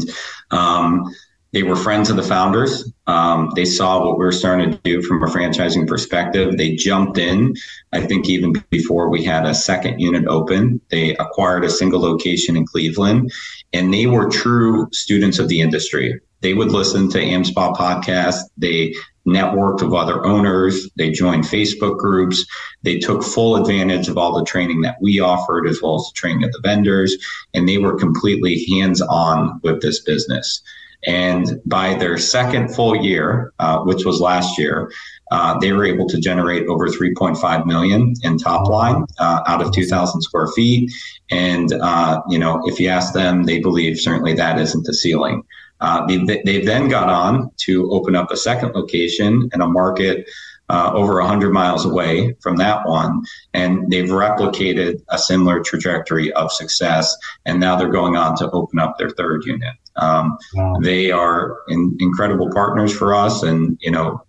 Um, 0.52 1.14
they 1.52 1.64
were 1.64 1.76
friends 1.76 2.10
of 2.10 2.16
the 2.16 2.24
founders. 2.24 2.92
Um, 3.08 3.52
they 3.56 3.66
saw 3.66 4.06
what 4.06 4.18
we 4.20 4.26
were 4.26 4.32
starting 4.32 4.72
to 4.72 4.78
do 4.84 5.02
from 5.02 5.24
a 5.24 5.28
franchising 5.28 5.88
perspective. 5.88 6.58
They 6.58 6.76
jumped 6.76 7.18
in. 7.18 7.56
I 7.92 8.02
think 8.02 8.30
even 8.30 8.54
before 8.70 9.10
we 9.10 9.24
had 9.24 9.46
a 9.46 9.56
second 9.56 10.00
unit 10.00 10.26
open, 10.28 10.80
they 10.90 11.16
acquired 11.18 11.66
a 11.66 11.70
single 11.70 12.02
location 12.02 12.56
in 12.56 12.66
Cleveland, 12.66 13.32
and 13.74 13.94
they 13.94 14.06
were 14.06 14.30
true 14.30 14.88
students 14.92 15.40
of 15.40 15.48
the 15.48 15.62
industry 15.62 16.20
they 16.42 16.54
would 16.54 16.72
listen 16.72 17.10
to 17.10 17.20
AmSpa 17.20 17.76
podcast. 17.76 18.44
They 18.58 18.94
networked 19.28 19.84
with 19.84 19.94
other 19.94 20.26
owners. 20.26 20.90
They 20.96 21.12
joined 21.12 21.44
Facebook 21.44 21.98
groups. 21.98 22.46
They 22.84 22.98
took 22.98 23.24
full 23.24 23.58
advantage 23.58 24.08
of 24.08 24.18
all 24.18 24.38
the 24.38 24.46
training 24.46 24.82
that 24.82 24.98
we 25.02 25.20
offered, 25.20 25.68
as 25.68 25.82
well 25.82 25.96
as 25.96 26.06
the 26.08 26.16
training 26.16 26.46
of 26.46 26.52
the 26.52 26.62
vendors. 26.64 27.18
And 27.54 27.68
they 27.68 27.78
were 27.78 27.98
completely 27.98 28.66
hands 28.70 29.02
on 29.02 29.60
with 29.64 29.82
this 29.82 30.00
business. 30.00 30.62
And 31.06 31.62
by 31.66 31.94
their 31.94 32.18
second 32.18 32.76
full 32.76 32.96
year, 32.96 33.54
uh, 33.60 33.80
which 33.80 34.06
was 34.06 34.20
last 34.20 34.58
year, 34.58 34.92
uh, 35.32 35.58
they 35.60 35.72
were 35.72 35.86
able 35.86 36.08
to 36.10 36.20
generate 36.20 36.68
over 36.68 36.88
3.5 36.88 37.66
million 37.66 38.14
in 38.24 38.38
top 38.38 38.68
line 38.68 39.06
uh, 39.20 39.42
out 39.48 39.62
of 39.62 39.72
2,000 39.72 40.22
square 40.22 40.48
feet. 40.48 40.92
And 41.32 41.72
uh, 41.74 42.22
you 42.30 42.40
know, 42.40 42.62
if 42.66 42.80
you 42.80 42.90
ask 42.90 43.14
them, 43.14 43.44
they 43.44 43.60
believe 43.60 44.00
certainly 44.00 44.34
that 44.34 44.60
isn't 44.60 44.86
the 44.86 44.94
ceiling. 44.94 45.44
Uh, 45.82 46.06
they, 46.08 46.42
they 46.44 46.62
then 46.62 46.90
got 46.90 47.08
on 47.08 47.50
to 47.58 47.90
open 47.92 48.16
up 48.16 48.32
a 48.32 48.38
second 48.38 48.74
location 48.74 49.50
in 49.54 49.62
a 49.62 49.68
market 49.68 50.28
uh, 50.70 50.92
over 50.94 51.20
100 51.20 51.52
miles 51.52 51.86
away 51.86 52.36
from 52.42 52.58
that 52.58 52.88
one. 52.88 53.24
And 53.54 53.90
they've 53.92 54.10
replicated 54.10 55.02
a 55.10 55.18
similar 55.18 55.62
trajectory 55.62 56.32
of 56.34 56.52
success. 56.52 57.16
And 57.46 57.60
now 57.60 57.76
they're 57.76 57.90
going 57.90 58.16
on 58.16 58.36
to 58.38 58.52
open 58.52 58.80
up 58.80 58.98
their 58.98 59.10
third 59.10 59.46
unit. 59.46 59.74
Um, 60.00 60.38
wow. 60.54 60.76
They 60.82 61.12
are 61.12 61.58
in, 61.68 61.96
incredible 62.00 62.52
partners 62.52 62.96
for 62.96 63.14
us. 63.14 63.44
And, 63.44 63.78
you 63.82 63.92
know, 63.92 64.24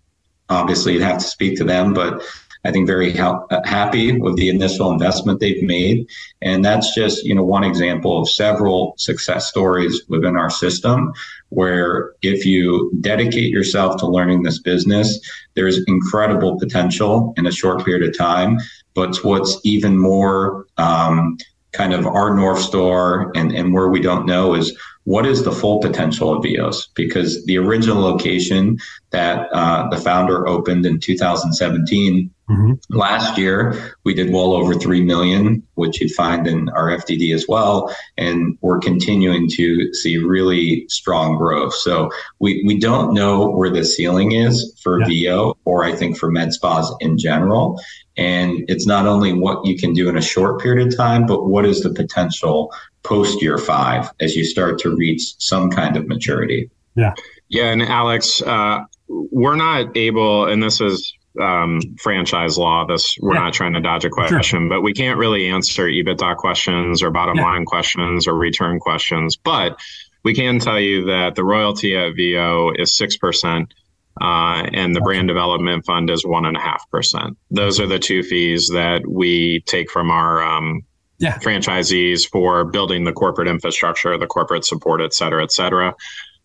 obviously 0.49 0.93
you'd 0.93 1.01
have 1.01 1.19
to 1.19 1.25
speak 1.25 1.57
to 1.57 1.63
them, 1.63 1.93
but 1.93 2.21
I 2.63 2.71
think 2.71 2.85
very 2.85 3.11
ha- 3.11 3.45
happy 3.65 4.19
with 4.19 4.35
the 4.35 4.49
initial 4.49 4.91
investment 4.91 5.39
they've 5.39 5.63
made. 5.63 6.07
And 6.41 6.63
that's 6.63 6.93
just, 6.93 7.23
you 7.23 7.33
know, 7.33 7.43
one 7.43 7.63
example 7.63 8.21
of 8.21 8.29
several 8.29 8.93
success 8.97 9.47
stories 9.47 10.03
within 10.09 10.35
our 10.35 10.49
system 10.49 11.13
where 11.49 12.13
if 12.21 12.45
you 12.45 12.91
dedicate 13.01 13.51
yourself 13.51 13.97
to 13.97 14.07
learning 14.07 14.43
this 14.43 14.59
business, 14.59 15.19
there's 15.55 15.83
incredible 15.87 16.59
potential 16.59 17.33
in 17.35 17.47
a 17.47 17.51
short 17.51 17.83
period 17.83 18.07
of 18.07 18.15
time. 18.15 18.59
But 18.93 19.17
what's 19.23 19.59
even 19.63 19.97
more 19.97 20.67
um, 20.77 21.37
kind 21.73 21.93
of 21.93 22.05
our 22.05 22.35
North 22.35 22.59
Star 22.59 23.31
and, 23.35 23.51
and 23.51 23.73
where 23.73 23.89
we 23.89 24.01
don't 24.01 24.25
know 24.25 24.53
is 24.53 24.77
what 25.05 25.25
is 25.25 25.43
the 25.43 25.51
full 25.51 25.79
potential 25.79 26.31
of 26.31 26.43
VIOs? 26.43 26.87
Because 26.95 27.43
the 27.45 27.57
original 27.57 28.01
location 28.01 28.77
that 29.11 29.49
uh, 29.51 29.89
the 29.89 29.97
founder 29.97 30.47
opened 30.47 30.85
in 30.85 30.99
2017 30.99 32.29
Mm-hmm. 32.51 32.97
Last 32.97 33.37
year, 33.37 33.95
we 34.03 34.13
did 34.13 34.33
well 34.33 34.53
over 34.53 34.73
3 34.73 35.01
million, 35.01 35.63
which 35.75 36.01
you'd 36.01 36.11
find 36.11 36.45
in 36.47 36.67
our 36.69 36.89
FDD 36.89 37.33
as 37.33 37.45
well. 37.47 37.95
And 38.17 38.57
we're 38.61 38.79
continuing 38.79 39.49
to 39.51 39.93
see 39.93 40.17
really 40.17 40.85
strong 40.89 41.37
growth. 41.37 41.73
So 41.73 42.09
we, 42.39 42.63
we 42.65 42.77
don't 42.77 43.13
know 43.13 43.49
where 43.49 43.69
the 43.69 43.85
ceiling 43.85 44.33
is 44.33 44.77
for 44.83 44.99
yeah. 44.99 45.05
VIO 45.07 45.57
or 45.63 45.85
I 45.85 45.95
think 45.95 46.17
for 46.17 46.29
med 46.29 46.53
spas 46.53 46.91
in 46.99 47.17
general. 47.17 47.81
And 48.17 48.65
it's 48.67 48.85
not 48.85 49.07
only 49.07 49.31
what 49.31 49.65
you 49.65 49.77
can 49.77 49.93
do 49.93 50.09
in 50.09 50.17
a 50.17 50.21
short 50.21 50.61
period 50.61 50.87
of 50.87 50.97
time, 50.97 51.25
but 51.25 51.45
what 51.45 51.65
is 51.65 51.81
the 51.81 51.93
potential 51.93 52.73
post 53.03 53.41
year 53.41 53.57
five 53.57 54.11
as 54.19 54.35
you 54.35 54.43
start 54.43 54.77
to 54.79 54.95
reach 54.95 55.35
some 55.39 55.69
kind 55.69 55.95
of 55.95 56.07
maturity. 56.07 56.69
Yeah. 56.95 57.13
Yeah. 57.47 57.71
And 57.71 57.81
Alex, 57.81 58.41
uh, 58.41 58.81
we're 59.07 59.55
not 59.55 59.95
able, 59.95 60.45
and 60.45 60.61
this 60.61 60.81
is 60.81 61.13
um, 61.39 61.79
franchise 61.99 62.57
law. 62.57 62.85
This 62.85 63.17
we're 63.21 63.35
yeah. 63.35 63.41
not 63.41 63.53
trying 63.53 63.73
to 63.73 63.81
dodge 63.81 64.05
a 64.05 64.09
question, 64.09 64.41
sure. 64.43 64.69
but 64.69 64.81
we 64.81 64.93
can't 64.93 65.17
really 65.17 65.47
answer 65.47 65.87
EBITDA 65.87 66.37
questions 66.37 67.03
or 67.03 67.11
bottom 67.11 67.37
yeah. 67.37 67.43
line 67.43 67.65
questions 67.65 68.27
or 68.27 68.35
return 68.35 68.79
questions. 68.79 69.35
But 69.35 69.79
we 70.23 70.33
can 70.33 70.59
tell 70.59 70.79
you 70.79 71.05
that 71.05 71.35
the 71.35 71.43
royalty 71.43 71.95
at 71.95 72.15
VIO 72.15 72.71
is 72.75 72.95
six 72.95 73.17
percent. 73.17 73.73
Uh, 74.19 74.67
and 74.73 74.93
the 74.93 74.99
brand 74.99 75.29
development 75.29 75.85
fund 75.85 76.09
is 76.09 76.25
one 76.25 76.45
and 76.45 76.57
a 76.57 76.59
half 76.59 76.87
percent. 76.91 77.37
Those 77.49 77.79
are 77.79 77.87
the 77.87 77.97
two 77.97 78.23
fees 78.23 78.67
that 78.67 79.07
we 79.07 79.61
take 79.65 79.89
from 79.89 80.11
our 80.11 80.43
um, 80.43 80.81
yeah. 81.17 81.37
franchisees 81.37 82.27
for 82.27 82.65
building 82.65 83.05
the 83.05 83.13
corporate 83.13 83.47
infrastructure, 83.47 84.17
the 84.17 84.27
corporate 84.27 84.65
support, 84.65 85.01
et 85.01 85.13
cetera, 85.13 85.41
et 85.43 85.51
cetera. 85.53 85.95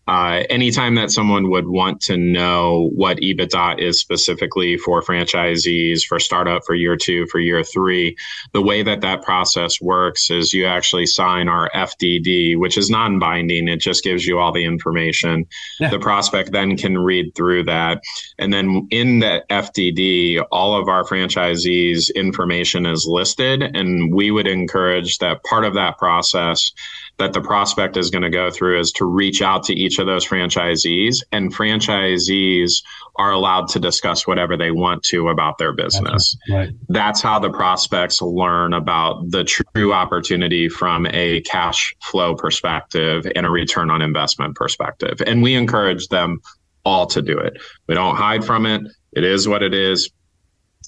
Uh, 0.07 0.43
anytime 0.49 0.95
that 0.95 1.11
someone 1.11 1.49
would 1.49 1.67
want 1.67 2.01
to 2.01 2.15
know 2.15 2.89
what 2.95 3.17
EBITDA 3.17 3.79
is 3.79 3.99
specifically 3.99 4.77
for 4.77 5.01
franchisees, 5.01 6.05
for 6.05 6.17
startup, 6.19 6.63
for 6.65 6.75
year 6.75 6.95
two, 6.95 7.25
for 7.27 7.39
year 7.39 7.63
three, 7.63 8.15
the 8.53 8.61
way 8.61 8.81
that 8.83 9.01
that 9.01 9.21
process 9.21 9.81
works 9.81 10.31
is 10.31 10.53
you 10.53 10.65
actually 10.65 11.05
sign 11.05 11.49
our 11.49 11.69
FDD, 11.71 12.57
which 12.57 12.77
is 12.77 12.89
non 12.89 13.19
binding. 13.19 13.67
It 13.67 13.81
just 13.81 14.03
gives 14.03 14.25
you 14.25 14.39
all 14.39 14.53
the 14.53 14.63
information. 14.63 15.45
Yeah. 15.79 15.89
The 15.89 15.99
prospect 15.99 16.53
then 16.53 16.77
can 16.77 16.97
read 16.97 17.35
through 17.35 17.63
that. 17.65 18.01
And 18.39 18.53
then 18.53 18.87
in 18.91 19.19
the 19.19 19.43
FDD, 19.49 20.45
all 20.51 20.79
of 20.79 20.87
our 20.87 21.03
franchisees' 21.03 22.13
information 22.15 22.85
is 22.85 23.05
listed. 23.05 23.61
And 23.61 24.13
we 24.13 24.31
would 24.31 24.47
encourage 24.47 25.17
that 25.17 25.43
part 25.43 25.65
of 25.65 25.73
that 25.73 25.97
process 25.97 26.71
that 27.17 27.33
the 27.33 27.41
prospect 27.41 27.97
is 27.97 28.11
going 28.11 28.21
to 28.21 28.29
go 28.29 28.51
through 28.51 28.79
is 28.79 28.91
to 28.91 29.05
reach 29.05 29.41
out 29.41 29.63
to 29.63 29.73
each 29.73 29.97
of 29.97 30.05
those 30.05 30.25
franchisees 30.25 31.17
and 31.31 31.53
franchisees 31.53 32.83
are 33.15 33.31
allowed 33.31 33.67
to 33.69 33.79
discuss 33.79 34.27
whatever 34.27 34.55
they 34.55 34.69
want 34.69 35.01
to 35.03 35.29
about 35.29 35.57
their 35.57 35.73
business. 35.73 36.37
Right. 36.49 36.69
That's 36.89 37.21
how 37.21 37.39
the 37.39 37.49
prospects 37.49 38.21
learn 38.21 38.73
about 38.73 39.31
the 39.31 39.43
true 39.43 39.93
opportunity 39.93 40.69
from 40.69 41.07
a 41.07 41.41
cash 41.41 41.95
flow 42.03 42.35
perspective 42.35 43.25
and 43.35 43.45
a 43.45 43.49
return 43.49 43.89
on 43.89 44.03
investment 44.03 44.55
perspective. 44.55 45.21
And 45.25 45.41
we 45.41 45.55
encourage 45.55 46.07
them 46.09 46.39
all 46.85 47.07
to 47.07 47.21
do 47.21 47.37
it. 47.37 47.59
We 47.87 47.95
don't 47.95 48.15
hide 48.15 48.45
from 48.45 48.67
it. 48.67 48.83
It 49.13 49.23
is 49.23 49.47
what 49.47 49.63
it 49.63 49.73
is. 49.73 50.11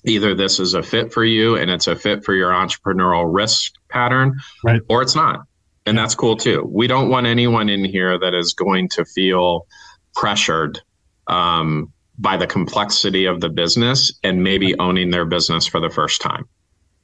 Either 0.06 0.34
this 0.34 0.60
is 0.60 0.76
a 0.76 0.84
fit 0.84 1.12
for 1.12 1.26
you 1.26 1.58
and 1.58 1.70
it's 1.70 1.88
a 1.88 1.96
fit 1.96 2.24
for 2.24 2.34
your 2.34 2.52
entrepreneurial 2.52 3.26
risk 3.34 3.74
pattern, 3.90 4.40
right. 4.64 4.82
or 4.88 5.02
it's 5.02 5.16
not 5.16 5.42
and 5.90 5.98
that's 5.98 6.16
cool 6.16 6.38
too. 6.38 6.64
We 6.72 6.88
don't 6.88 7.10
want 7.10 7.26
anyone 7.26 7.68
in 7.68 7.84
here 7.84 8.18
that 8.20 8.34
is 8.34 8.54
going 8.54 8.90
to 8.90 9.06
feel 9.06 9.68
pressured 10.14 10.80
um, 11.28 11.92
by 12.18 12.38
the 12.38 12.48
complexity 12.48 13.26
of 13.26 13.42
the 13.42 13.50
business 13.50 14.14
and 14.24 14.44
maybe 14.44 14.78
owning 14.80 15.10
their 15.10 15.26
business 15.26 15.66
for 15.66 15.80
the 15.80 15.90
first 15.90 16.22
time. 16.22 16.48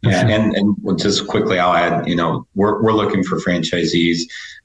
Yeah, 0.02 0.28
and 0.28 0.56
and 0.56 1.00
just 1.00 1.28
quickly, 1.28 1.58
I'll 1.58 1.74
add. 1.74 2.08
You 2.08 2.16
know, 2.16 2.46
we're 2.54 2.84
we're 2.84 2.94
looking 2.94 3.24
for 3.24 3.38
franchisees 3.38 4.20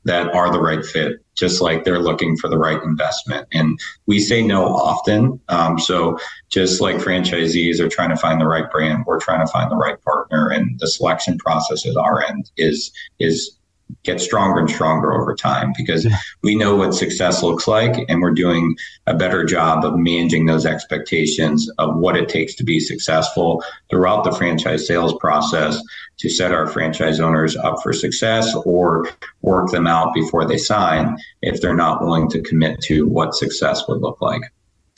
that 0.04 0.34
are 0.34 0.52
the 0.52 0.60
right 0.60 0.84
fit, 0.84 1.24
just 1.34 1.62
like 1.62 1.84
they're 1.84 2.00
looking 2.00 2.36
for 2.36 2.48
the 2.48 2.58
right 2.58 2.82
investment. 2.82 3.46
And 3.52 3.78
we 4.06 4.18
say 4.18 4.42
no 4.42 4.66
often. 4.66 5.40
Um, 5.48 5.78
so 5.78 6.18
just 6.50 6.80
like 6.80 6.96
franchisees 6.96 7.80
are 7.80 7.88
trying 7.88 8.10
to 8.10 8.16
find 8.16 8.40
the 8.40 8.46
right 8.46 8.70
brand, 8.70 9.04
we're 9.06 9.20
trying 9.20 9.44
to 9.44 9.50
find 9.50 9.70
the 9.70 9.76
right 9.76 10.02
partner, 10.02 10.48
and 10.50 10.78
the 10.78 10.88
selection 10.88 11.38
process 11.38 11.86
at 11.86 11.96
our 11.96 12.22
end 12.22 12.50
is 12.58 12.92
is 13.18 13.56
get 14.02 14.20
stronger 14.20 14.60
and 14.60 14.70
stronger 14.70 15.12
over 15.12 15.34
time 15.34 15.72
because 15.76 16.06
we 16.42 16.54
know 16.54 16.76
what 16.76 16.94
success 16.94 17.42
looks 17.42 17.66
like 17.66 18.04
and 18.08 18.20
we're 18.20 18.30
doing 18.32 18.76
a 19.06 19.14
better 19.14 19.44
job 19.44 19.84
of 19.84 19.96
managing 19.96 20.46
those 20.46 20.66
expectations 20.66 21.70
of 21.78 21.96
what 21.96 22.16
it 22.16 22.28
takes 22.28 22.54
to 22.54 22.64
be 22.64 22.80
successful 22.80 23.62
throughout 23.90 24.24
the 24.24 24.32
franchise 24.32 24.86
sales 24.86 25.14
process 25.18 25.80
to 26.18 26.28
set 26.28 26.52
our 26.52 26.66
franchise 26.66 27.20
owners 27.20 27.56
up 27.56 27.82
for 27.82 27.92
success 27.92 28.54
or 28.64 29.08
work 29.42 29.70
them 29.70 29.86
out 29.86 30.12
before 30.14 30.46
they 30.46 30.58
sign 30.58 31.16
if 31.42 31.60
they're 31.60 31.74
not 31.74 32.02
willing 32.02 32.28
to 32.28 32.42
commit 32.42 32.80
to 32.82 33.06
what 33.08 33.34
success 33.34 33.88
would 33.88 34.00
look 34.00 34.20
like. 34.20 34.42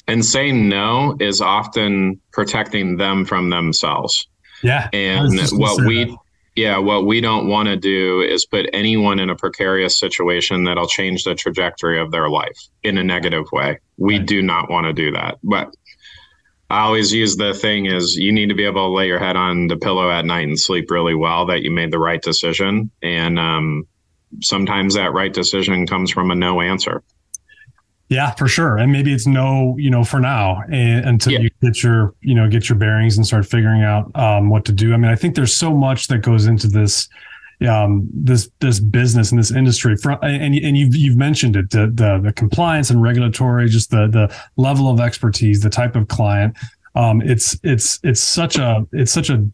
And 0.09 0.24
saying 0.24 0.68
no 0.68 1.16
is 1.20 1.40
often 1.40 2.20
protecting 2.32 2.97
them 2.97 3.24
from 3.24 3.51
themselves. 3.51 4.26
Yeah. 4.62 4.88
And 4.93 5.38
what 5.53 5.86
we 5.86 6.05
that 6.05 6.16
yeah, 6.55 6.78
what 6.78 7.07
we 7.07 7.20
don't 7.20 7.48
want 7.48 7.68
to 7.68 7.76
do 7.76 8.20
is 8.20 8.44
put 8.44 8.68
anyone 8.72 9.18
in 9.18 9.30
a 9.30 9.36
precarious 9.36 9.98
situation 9.98 10.64
that'll 10.64 10.86
change 10.86 11.24
the 11.24 11.34
trajectory 11.34 11.98
of 11.98 12.11
their 12.11 12.28
life 12.28 12.59
in 12.82 12.98
a 12.98 13.05
negative 13.05 13.46
way. 13.53 13.78
We 13.96 14.18
right. 14.18 14.26
do 14.26 14.42
not 14.42 14.70
want 14.70 14.86
to 14.86 14.92
do 14.92 15.12
that. 15.12 15.38
But 15.42 15.74
I 16.68 16.80
always 16.80 17.12
use 17.12 17.36
the 17.36 17.55
thing 17.55 17.86
is 17.86 18.16
you 18.16 18.32
need 18.32 18.48
to 18.48 18.55
be 18.55 18.64
able 18.64 18.86
to 18.86 18.92
lay 18.92 19.07
your 19.07 19.18
head 19.18 19.36
on 19.36 19.68
the 19.68 19.76
pillow 19.76 20.11
at 20.11 20.24
night 20.24 20.46
and 20.46 20.59
sleep 20.59 20.90
really 20.90 21.14
well 21.14 21.46
that 21.46 21.62
you 21.62 21.70
made 21.70 21.90
the 21.90 21.98
right 21.98 22.20
decision. 22.20 22.90
And 23.03 23.38
um, 23.38 23.86
sometimes 24.42 24.94
that 24.94 25.12
right 25.12 25.32
decision 25.32 25.86
comes 25.86 26.11
from 26.11 26.30
a 26.30 26.34
no 26.34 26.61
answer. 26.61 27.03
Yeah, 28.12 28.32
for 28.32 28.46
sure. 28.46 28.76
And 28.76 28.92
maybe 28.92 29.12
it's 29.12 29.26
no, 29.26 29.74
you 29.78 29.90
know, 29.90 30.04
for 30.04 30.20
now 30.20 30.62
and, 30.70 31.06
until 31.06 31.32
yeah. 31.32 31.40
you 31.40 31.50
get 31.62 31.82
your, 31.82 32.14
you 32.20 32.34
know, 32.34 32.48
get 32.48 32.68
your 32.68 32.76
bearings 32.76 33.16
and 33.16 33.26
start 33.26 33.46
figuring 33.46 33.82
out 33.82 34.14
um, 34.14 34.50
what 34.50 34.64
to 34.66 34.72
do. 34.72 34.92
I 34.92 34.98
mean, 34.98 35.10
I 35.10 35.16
think 35.16 35.34
there's 35.34 35.56
so 35.56 35.74
much 35.74 36.08
that 36.08 36.18
goes 36.18 36.46
into 36.46 36.68
this, 36.68 37.08
um, 37.66 38.08
this 38.12 38.50
this 38.60 38.80
business 38.80 39.30
and 39.30 39.38
this 39.38 39.50
industry. 39.50 39.96
For, 39.96 40.12
and 40.24 40.54
and 40.54 40.76
you've 40.76 40.94
you've 40.94 41.16
mentioned 41.16 41.56
it, 41.56 41.70
the, 41.70 41.86
the 41.94 42.20
the 42.22 42.32
compliance 42.32 42.90
and 42.90 43.00
regulatory, 43.00 43.68
just 43.68 43.90
the 43.90 44.08
the 44.08 44.34
level 44.56 44.88
of 44.90 45.00
expertise, 45.00 45.60
the 45.60 45.70
type 45.70 45.96
of 45.96 46.08
client. 46.08 46.56
Um, 46.94 47.22
it's 47.22 47.58
it's 47.62 47.98
it's 48.02 48.20
such 48.20 48.58
a 48.58 48.86
it's 48.92 49.12
such 49.12 49.30
a 49.30 49.46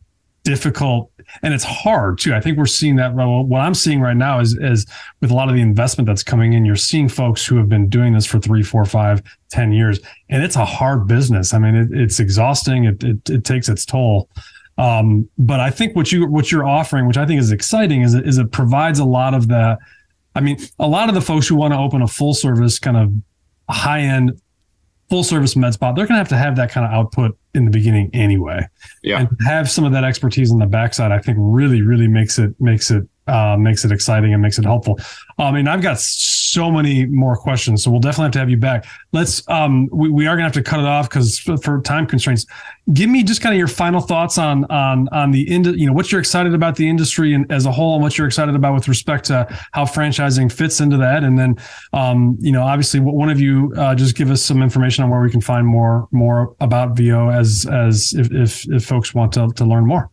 difficult 0.49 1.11
and 1.43 1.53
it's 1.53 1.65
hard 1.65 2.19
too. 2.19 2.35
I 2.35 2.41
think 2.41 2.57
we're 2.57 2.65
seeing 2.65 2.97
that. 2.97 3.13
What 3.13 3.61
I'm 3.61 3.75
seeing 3.75 4.01
right 4.01 4.17
now 4.17 4.41
is, 4.41 4.55
is 4.55 4.87
with 5.21 5.31
a 5.31 5.35
lot 5.35 5.51
of 5.51 5.55
the 5.55 5.61
investment 5.61 6.07
that's 6.07 6.23
coming 6.23 6.55
in, 6.55 6.65
you're 6.65 6.75
seeing 6.75 7.07
folks 7.07 7.45
who 7.45 7.57
have 7.57 7.69
been 7.69 7.91
doing 7.91 8.15
this 8.15 8.25
for 8.25 8.39
three, 8.39 8.63
four, 8.63 8.87
five, 8.87 9.23
ten 9.51 9.73
years, 9.73 10.01
and 10.31 10.43
it's 10.43 10.57
a 10.57 10.65
hard 10.65 11.07
business. 11.07 11.53
I 11.53 11.59
mean, 11.59 11.75
it, 11.75 11.89
it's 11.93 12.19
exhausting. 12.19 12.85
It, 12.85 13.05
it, 13.05 13.29
it 13.29 13.45
takes 13.45 13.69
its 13.69 13.85
toll. 13.85 14.31
Um, 14.79 15.29
but 15.37 15.61
I 15.61 15.69
think 15.69 15.95
what 15.95 16.13
you 16.13 16.27
what 16.27 16.51
you're 16.51 16.67
offering, 16.67 17.07
which 17.07 17.19
I 17.19 17.27
think 17.27 17.41
is 17.41 17.53
exciting, 17.53 18.01
is 18.01 18.15
is 18.15 18.39
it 18.39 18.51
provides 18.51 18.99
a 18.99 19.05
lot 19.05 19.35
of 19.35 19.49
the. 19.49 19.77
I 20.35 20.41
mean, 20.41 20.59
a 20.79 20.89
lot 20.89 21.11
of 21.11 21.15
the 21.15 21.21
folks 21.21 21.47
who 21.47 21.57
want 21.57 21.75
to 21.75 21.79
open 21.79 22.01
a 22.01 22.09
full 22.09 22.33
service 22.33 22.79
kind 22.79 22.97
of 22.97 23.13
high 23.69 24.01
end 24.01 24.41
full 25.09 25.25
service 25.25 25.57
med 25.57 25.75
spa, 25.75 25.93
they're 25.93 26.07
going 26.07 26.15
to 26.15 26.19
have 26.19 26.29
to 26.29 26.37
have 26.37 26.57
that 26.57 26.71
kind 26.71 26.87
of 26.87 26.93
output 26.93 27.37
in 27.55 27.65
the 27.65 27.71
beginning 27.71 28.11
anyway. 28.13 28.67
Yeah. 29.03 29.21
And 29.21 29.29
have 29.47 29.71
some 29.71 29.85
of 29.85 29.93
that 29.93 30.05
expertise 30.05 30.53
on 30.53 30.59
the 30.59 30.67
backside, 30.67 31.13
I 31.13 31.19
think 31.19 31.39
really, 31.41 31.83
really 31.83 32.09
makes 32.09 32.39
it, 32.39 32.55
makes 32.61 32.91
it, 32.91 33.05
uh, 33.29 33.57
makes 33.57 33.85
it 33.85 33.93
exciting 33.93 34.33
and 34.33 34.43
makes 34.43 34.59
it 34.59 34.65
helpful. 34.65 34.99
I 35.39 35.53
mean, 35.53 35.69
I've 35.69 35.83
got 35.83 36.01
so 36.01 36.71
many 36.71 37.07
more 37.07 37.37
questions. 37.37 37.85
So 37.85 37.91
we'll 37.91 38.01
definitely 38.01 38.25
have 38.25 38.33
to 38.33 38.39
have 38.41 38.51
you 38.51 38.57
back. 38.57 38.87
Let's 39.13 39.49
um 39.49 39.89
we, 39.93 40.09
we 40.09 40.27
are 40.27 40.35
gonna 40.35 40.45
have 40.45 40.53
to 40.55 40.63
cut 40.63 40.81
it 40.81 40.87
off 40.87 41.09
because 41.09 41.39
for, 41.39 41.57
for, 41.59 41.81
time 41.83 42.07
constraints. 42.07 42.45
Give 42.93 43.09
me 43.09 43.23
just 43.23 43.41
kind 43.41 43.55
of 43.55 43.59
your 43.59 43.69
final 43.69 44.01
thoughts 44.01 44.39
on 44.39 44.65
on 44.67 45.09
on 45.11 45.31
the 45.31 45.49
ind- 45.49 45.79
you 45.79 45.87
know 45.87 45.93
what 45.93 46.11
you're 46.11 46.21
excited 46.21 46.55
about 46.55 46.77
the 46.77 46.89
industry 46.89 47.35
and 47.35 47.51
as 47.53 47.67
a 47.67 47.73
whole 47.73 47.95
and 47.95 48.03
what 48.03 48.19
you're 48.19 48.27
excited 48.27 48.55
about 48.55 48.75
with 48.75 48.89
respect 48.89 49.27
to 49.27 49.47
how 49.73 49.85
franchising 49.85 50.51
fits 50.51 50.81
into 50.81 50.97
that. 50.97 51.23
And 51.23 51.39
then 51.39 51.57
um, 51.93 52.37
you 52.41 52.51
know, 52.51 52.63
obviously 52.63 52.99
one 53.01 53.31
of 53.31 53.41
you 53.41 53.73
uh, 53.77 53.95
just 53.95 54.17
give 54.17 54.31
us 54.31 54.43
some 54.43 54.63
information 54.63 55.05
on 55.05 55.11
where 55.11 55.21
we 55.21 55.31
can 55.31 55.41
find 55.41 55.67
more 55.67 56.09
more 56.11 56.57
about 56.61 56.97
VIO 56.97 57.31
as 57.31 57.67
as 57.71 58.13
if 58.15 58.33
if, 58.33 58.69
if 58.71 58.85
folks 58.85 59.15
want 59.15 59.33
to 59.35 59.49
to 59.55 59.65
learn 59.65 59.87
more. 59.87 60.11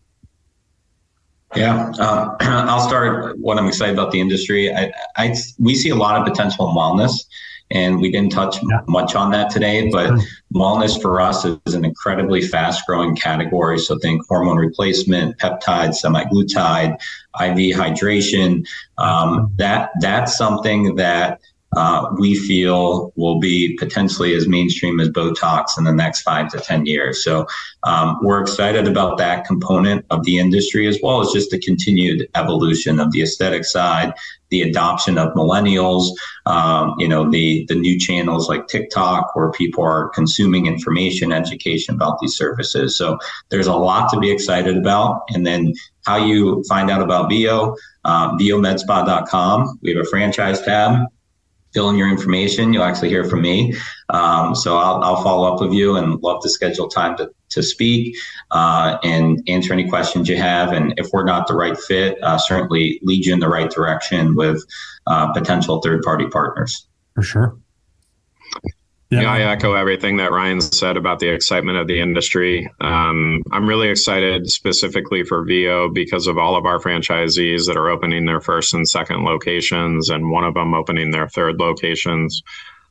Yeah, 1.56 1.92
uh, 2.00 2.36
I'll 2.42 2.88
start. 2.88 3.38
What 3.40 3.58
I'm 3.58 3.68
excited 3.68 3.94
about 3.94 4.12
the 4.12 4.20
industry. 4.20 4.74
I, 4.74 4.92
I, 5.16 5.36
we 5.60 5.76
see 5.76 5.90
a 5.90 5.96
lot 5.96 6.20
of 6.20 6.26
potential 6.26 6.70
in 6.70 6.76
wellness, 6.76 7.26
and 7.72 8.00
we 8.00 8.12
didn't 8.12 8.32
touch 8.32 8.58
yeah. 8.70 8.82
much 8.88 9.16
on 9.16 9.32
that 9.32 9.50
today. 9.50 9.90
But 9.90 10.12
mm-hmm. 10.12 10.58
wellness 10.58 11.02
for 11.02 11.22
us 11.22 11.46
is 11.46 11.74
an 11.74 11.86
incredibly 11.86 12.42
fast-growing 12.42 13.16
category. 13.16 13.80
So 13.80 13.98
think 14.00 14.26
hormone 14.28 14.58
replacement, 14.58 15.38
peptides, 15.38 16.04
semaglutide, 16.04 16.96
IV 17.40 17.76
hydration. 17.76 18.68
Um, 18.98 19.52
that 19.56 19.92
that's 20.02 20.38
something 20.38 20.96
that 20.96 21.40
uh, 21.76 22.08
we 22.18 22.36
feel 22.36 23.12
will 23.16 23.40
be 23.40 23.76
potentially 23.78 24.34
as 24.34 24.48
mainstream 24.48 25.00
as 25.00 25.10
Botox 25.10 25.78
in 25.78 25.84
the 25.84 25.92
next 25.92 26.22
five 26.22 26.50
to 26.52 26.60
10 26.60 26.86
years. 26.86 27.24
So 27.24 27.46
um, 27.84 28.18
we're 28.22 28.42
excited 28.42 28.88
about 28.88 29.18
that 29.18 29.46
component 29.46 30.06
of 30.10 30.24
the 30.24 30.40
industry, 30.40 30.88
as 30.88 31.00
well 31.04 31.22
as 31.22 31.32
just 31.32 31.52
the 31.52 31.60
continued 31.60 32.28
evolution 32.36 33.00
of 33.00 33.12
the 33.12 33.22
aesthetic 33.22 33.66
side, 33.66 34.14
the 34.50 34.62
adoption 34.62 35.18
of 35.18 35.34
millennials, 35.34 36.12
um, 36.46 36.96
you 36.98 37.08
know, 37.08 37.30
the, 37.30 37.66
the 37.68 37.76
new 37.76 38.00
channels 38.00 38.48
like 38.48 38.68
TikTok 38.68 39.36
where 39.36 39.52
people 39.52 39.84
are 39.84 40.10
consuming 40.10 40.68
information, 40.68 41.34
education 41.34 41.96
about 41.96 42.20
these 42.20 42.38
services. 42.38 42.98
So 42.98 43.18
there's 43.50 43.68
a 43.68 43.76
lot 43.76 44.10
to 44.14 44.20
be 44.20 44.32
excited 44.32 44.78
about. 44.78 45.24
And 45.34 45.46
then 45.46 45.74
how 46.06 46.18
you 46.18 46.64
find 46.70 46.90
out 46.90 47.02
about 47.02 47.30
VIO, 47.30 47.76
um, 48.06 48.38
VIOMedspa.com. 48.38 49.80
We 49.82 49.96
have 49.96 50.06
a 50.06 50.10
franchise 50.10 50.62
tab 50.62 51.08
fill 51.76 51.90
in 51.90 51.98
your 51.98 52.10
information. 52.10 52.72
You'll 52.74 52.84
actually 52.84 53.10
hear 53.10 53.26
from 53.26 53.42
me. 53.42 53.76
Um, 54.10 54.56
so 54.56 54.78
I'll, 54.78 55.04
I'll, 55.04 55.22
follow 55.22 55.52
up 55.52 55.60
with 55.60 55.74
you 55.74 55.98
and 55.98 56.22
love 56.24 56.42
to 56.44 56.50
schedule 56.50 56.88
time 56.88 57.18
to, 57.18 57.30
to 57.50 57.62
speak 57.62 58.16
uh, 58.52 58.98
and 59.04 59.42
answer 59.48 59.74
any 59.74 59.90
questions 59.90 60.30
you 60.30 60.38
have. 60.38 60.72
And 60.72 60.94
if 60.98 61.10
we're 61.12 61.26
not 61.26 61.48
the 61.48 61.56
right 61.56 61.78
fit, 61.78 62.18
uh, 62.24 62.38
certainly 62.38 63.00
lead 63.04 63.26
you 63.26 63.34
in 63.34 63.40
the 63.40 63.50
right 63.50 63.70
direction 63.70 64.36
with 64.36 64.64
uh, 65.08 65.34
potential 65.34 65.82
third 65.82 66.02
party 66.02 66.28
partners. 66.28 66.88
For 67.14 67.24
sure. 67.24 67.58
Yeah. 69.16 69.38
yeah. 69.38 69.48
I 69.48 69.52
echo 69.52 69.74
everything 69.74 70.18
that 70.18 70.32
Ryan 70.32 70.62
said 70.62 70.98
about 70.98 71.20
the 71.20 71.30
excitement 71.30 71.78
of 71.78 71.88
the 71.88 72.00
industry. 72.00 72.70
Um, 72.82 73.42
I'm 73.52 73.68
really 73.68 73.90
excited 73.90 74.50
specifically 74.50 75.24
for 75.24 75.44
VIO 75.46 75.90
because 75.90 76.28
of 76.28 76.38
all 76.38 76.56
of 76.56 76.66
our 76.66 76.80
franchisees 76.80 77.68
that 77.68 77.78
are 77.78 77.90
opening 77.90 78.26
their 78.26 78.42
first 78.42 78.74
and 78.74 78.88
second 78.88 79.24
locations, 79.24 80.10
and 80.10 80.32
one 80.32 80.44
of 80.44 80.54
them 80.54 80.74
opening 80.74 81.12
their 81.12 81.28
third 81.28 81.60
locations. 81.60 82.42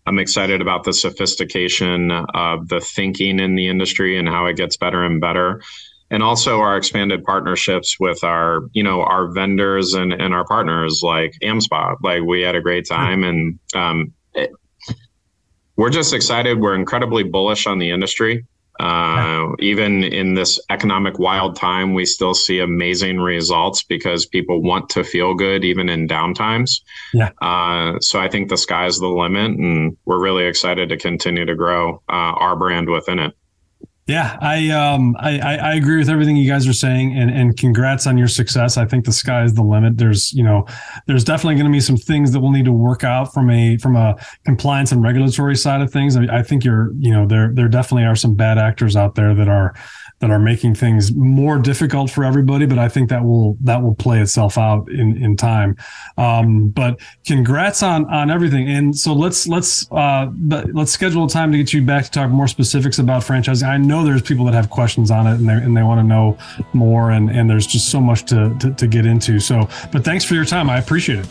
I'm 0.06 0.18
excited 0.18 0.60
about 0.60 0.84
the 0.84 0.92
sophistication 0.92 2.10
of 2.10 2.68
the 2.68 2.80
thinking 2.80 3.40
in 3.40 3.54
the 3.54 3.68
industry 3.68 4.18
and 4.18 4.28
how 4.28 4.46
it 4.46 4.56
gets 4.56 4.76
better 4.76 5.02
and 5.02 5.20
better. 5.20 5.62
And 6.10 6.22
also 6.22 6.60
our 6.60 6.76
expanded 6.76 7.24
partnerships 7.24 7.98
with 7.98 8.22
our, 8.22 8.60
you 8.72 8.82
know, 8.82 9.02
our 9.02 9.32
vendors 9.32 9.94
and, 9.94 10.12
and 10.12 10.34
our 10.34 10.44
partners 10.44 11.00
like 11.02 11.32
AmSpa. 11.42 11.96
Like 12.02 12.22
we 12.22 12.42
had 12.42 12.54
a 12.54 12.60
great 12.60 12.86
time 12.86 13.24
and 13.24 13.58
um, 13.74 14.12
we're 15.76 15.90
just 15.90 16.14
excited. 16.14 16.60
We're 16.60 16.74
incredibly 16.74 17.22
bullish 17.22 17.66
on 17.66 17.78
the 17.78 17.90
industry. 17.90 18.46
Uh, 18.80 19.52
even 19.60 20.02
in 20.02 20.34
this 20.34 20.58
economic 20.68 21.18
wild 21.18 21.54
time, 21.54 21.94
we 21.94 22.04
still 22.04 22.34
see 22.34 22.58
amazing 22.58 23.20
results 23.20 23.84
because 23.84 24.26
people 24.26 24.62
want 24.62 24.88
to 24.88 25.04
feel 25.04 25.34
good 25.34 25.64
even 25.64 25.88
in 25.88 26.08
downtimes. 26.08 26.80
Yeah. 27.12 27.30
Uh, 27.40 28.00
so 28.00 28.18
I 28.18 28.28
think 28.28 28.48
the 28.48 28.56
sky's 28.56 28.98
the 28.98 29.06
limit, 29.06 29.52
and 29.52 29.96
we're 30.06 30.20
really 30.20 30.46
excited 30.46 30.88
to 30.88 30.96
continue 30.96 31.44
to 31.44 31.54
grow 31.54 32.02
uh, 32.08 32.34
our 32.34 32.56
brand 32.56 32.88
within 32.88 33.20
it. 33.20 33.34
Yeah, 34.06 34.36
I 34.42 34.68
um 34.68 35.16
I, 35.18 35.38
I 35.40 35.74
agree 35.76 35.96
with 35.96 36.10
everything 36.10 36.36
you 36.36 36.46
guys 36.46 36.68
are 36.68 36.74
saying, 36.74 37.16
and 37.16 37.30
and 37.30 37.56
congrats 37.56 38.06
on 38.06 38.18
your 38.18 38.28
success. 38.28 38.76
I 38.76 38.84
think 38.84 39.06
the 39.06 39.12
sky 39.12 39.44
is 39.44 39.54
the 39.54 39.62
limit. 39.62 39.96
There's 39.96 40.30
you 40.34 40.42
know 40.42 40.66
there's 41.06 41.24
definitely 41.24 41.54
going 41.54 41.64
to 41.64 41.72
be 41.72 41.80
some 41.80 41.96
things 41.96 42.32
that 42.32 42.40
we'll 42.40 42.50
need 42.50 42.66
to 42.66 42.72
work 42.72 43.02
out 43.02 43.32
from 43.32 43.48
a 43.48 43.78
from 43.78 43.96
a 43.96 44.14
compliance 44.44 44.92
and 44.92 45.02
regulatory 45.02 45.56
side 45.56 45.80
of 45.80 45.90
things. 45.90 46.16
I, 46.16 46.24
I 46.24 46.42
think 46.42 46.64
you're 46.64 46.92
you 46.98 47.12
know 47.12 47.26
there 47.26 47.50
there 47.54 47.66
definitely 47.68 48.04
are 48.04 48.14
some 48.14 48.34
bad 48.34 48.58
actors 48.58 48.94
out 48.94 49.14
there 49.14 49.34
that 49.34 49.48
are 49.48 49.72
that 50.24 50.32
are 50.32 50.38
making 50.38 50.74
things 50.74 51.14
more 51.14 51.58
difficult 51.58 52.10
for 52.10 52.24
everybody. 52.24 52.64
But 52.64 52.78
I 52.78 52.88
think 52.88 53.10
that 53.10 53.22
will 53.22 53.58
that 53.60 53.82
will 53.82 53.94
play 53.94 54.20
itself 54.20 54.56
out 54.56 54.88
in 54.90 55.22
in 55.22 55.36
time. 55.36 55.76
Um, 56.16 56.68
but 56.68 56.98
congrats 57.26 57.82
on 57.82 58.06
on 58.06 58.30
everything. 58.30 58.68
And 58.70 58.96
so 58.96 59.12
let's 59.12 59.46
let's 59.46 59.90
uh, 59.92 60.30
let's 60.72 60.92
schedule 60.92 61.26
a 61.26 61.28
time 61.28 61.52
to 61.52 61.58
get 61.58 61.72
you 61.74 61.82
back 61.82 62.04
to 62.04 62.10
talk 62.10 62.30
more 62.30 62.48
specifics 62.48 62.98
about 62.98 63.22
franchising. 63.22 63.68
I 63.68 63.76
know 63.76 64.02
there's 64.04 64.22
people 64.22 64.46
that 64.46 64.54
have 64.54 64.70
questions 64.70 65.10
on 65.10 65.26
it 65.26 65.34
and 65.34 65.48
they 65.48 65.52
and 65.52 65.76
they 65.76 65.82
want 65.82 65.98
to 65.98 66.04
know 66.04 66.38
more. 66.72 67.10
And 67.10 67.30
and 67.30 67.48
there's 67.50 67.66
just 67.66 67.90
so 67.90 68.00
much 68.00 68.24
to, 68.26 68.56
to 68.60 68.72
to 68.72 68.86
get 68.86 69.04
into. 69.04 69.40
So, 69.40 69.68
but 69.92 70.04
thanks 70.04 70.24
for 70.24 70.34
your 70.34 70.46
time. 70.46 70.70
I 70.70 70.78
appreciate 70.78 71.18
it. 71.18 71.28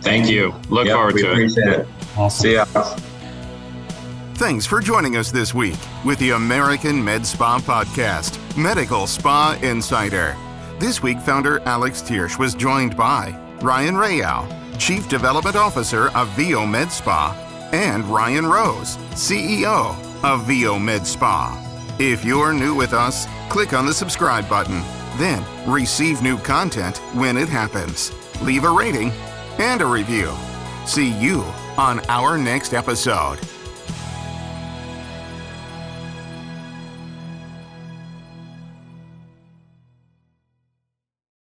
Thank 0.00 0.28
you. 0.28 0.52
Look 0.68 0.86
yep, 0.86 0.96
forward 0.96 1.16
to 1.16 1.32
it. 1.32 1.56
it. 1.56 1.88
Awesome. 2.16 2.42
See 2.42 2.54
ya. 2.54 2.96
Thanks 4.36 4.66
for 4.66 4.82
joining 4.82 5.16
us 5.16 5.30
this 5.30 5.54
week 5.54 5.78
with 6.04 6.18
the 6.18 6.32
American 6.32 7.02
Med 7.02 7.26
Spa 7.26 7.58
Podcast, 7.58 8.38
Medical 8.54 9.06
Spa 9.06 9.58
Insider. 9.62 10.36
This 10.78 11.02
week, 11.02 11.18
founder 11.20 11.60
Alex 11.60 12.02
Thiersch 12.02 12.38
was 12.38 12.54
joined 12.54 12.98
by 12.98 13.34
Ryan 13.62 13.96
Rao, 13.96 14.46
Chief 14.78 15.08
Development 15.08 15.56
Officer 15.56 16.14
of 16.14 16.28
VIO 16.36 16.66
Med 16.66 16.92
Spa, 16.92 17.34
and 17.72 18.04
Ryan 18.04 18.44
Rose, 18.44 18.98
CEO 19.14 19.96
of 20.22 20.44
VIO 20.46 20.78
Med 20.78 21.06
Spa. 21.06 21.56
If 21.98 22.22
you're 22.22 22.52
new 22.52 22.74
with 22.74 22.92
us, 22.92 23.26
click 23.48 23.72
on 23.72 23.86
the 23.86 23.94
subscribe 23.94 24.46
button. 24.50 24.82
Then 25.16 25.42
receive 25.66 26.20
new 26.20 26.36
content 26.36 26.98
when 27.14 27.38
it 27.38 27.48
happens. 27.48 28.12
Leave 28.42 28.64
a 28.64 28.70
rating 28.70 29.12
and 29.58 29.80
a 29.80 29.86
review. 29.86 30.30
See 30.84 31.08
you 31.08 31.40
on 31.78 32.00
our 32.10 32.36
next 32.36 32.74
episode. 32.74 33.40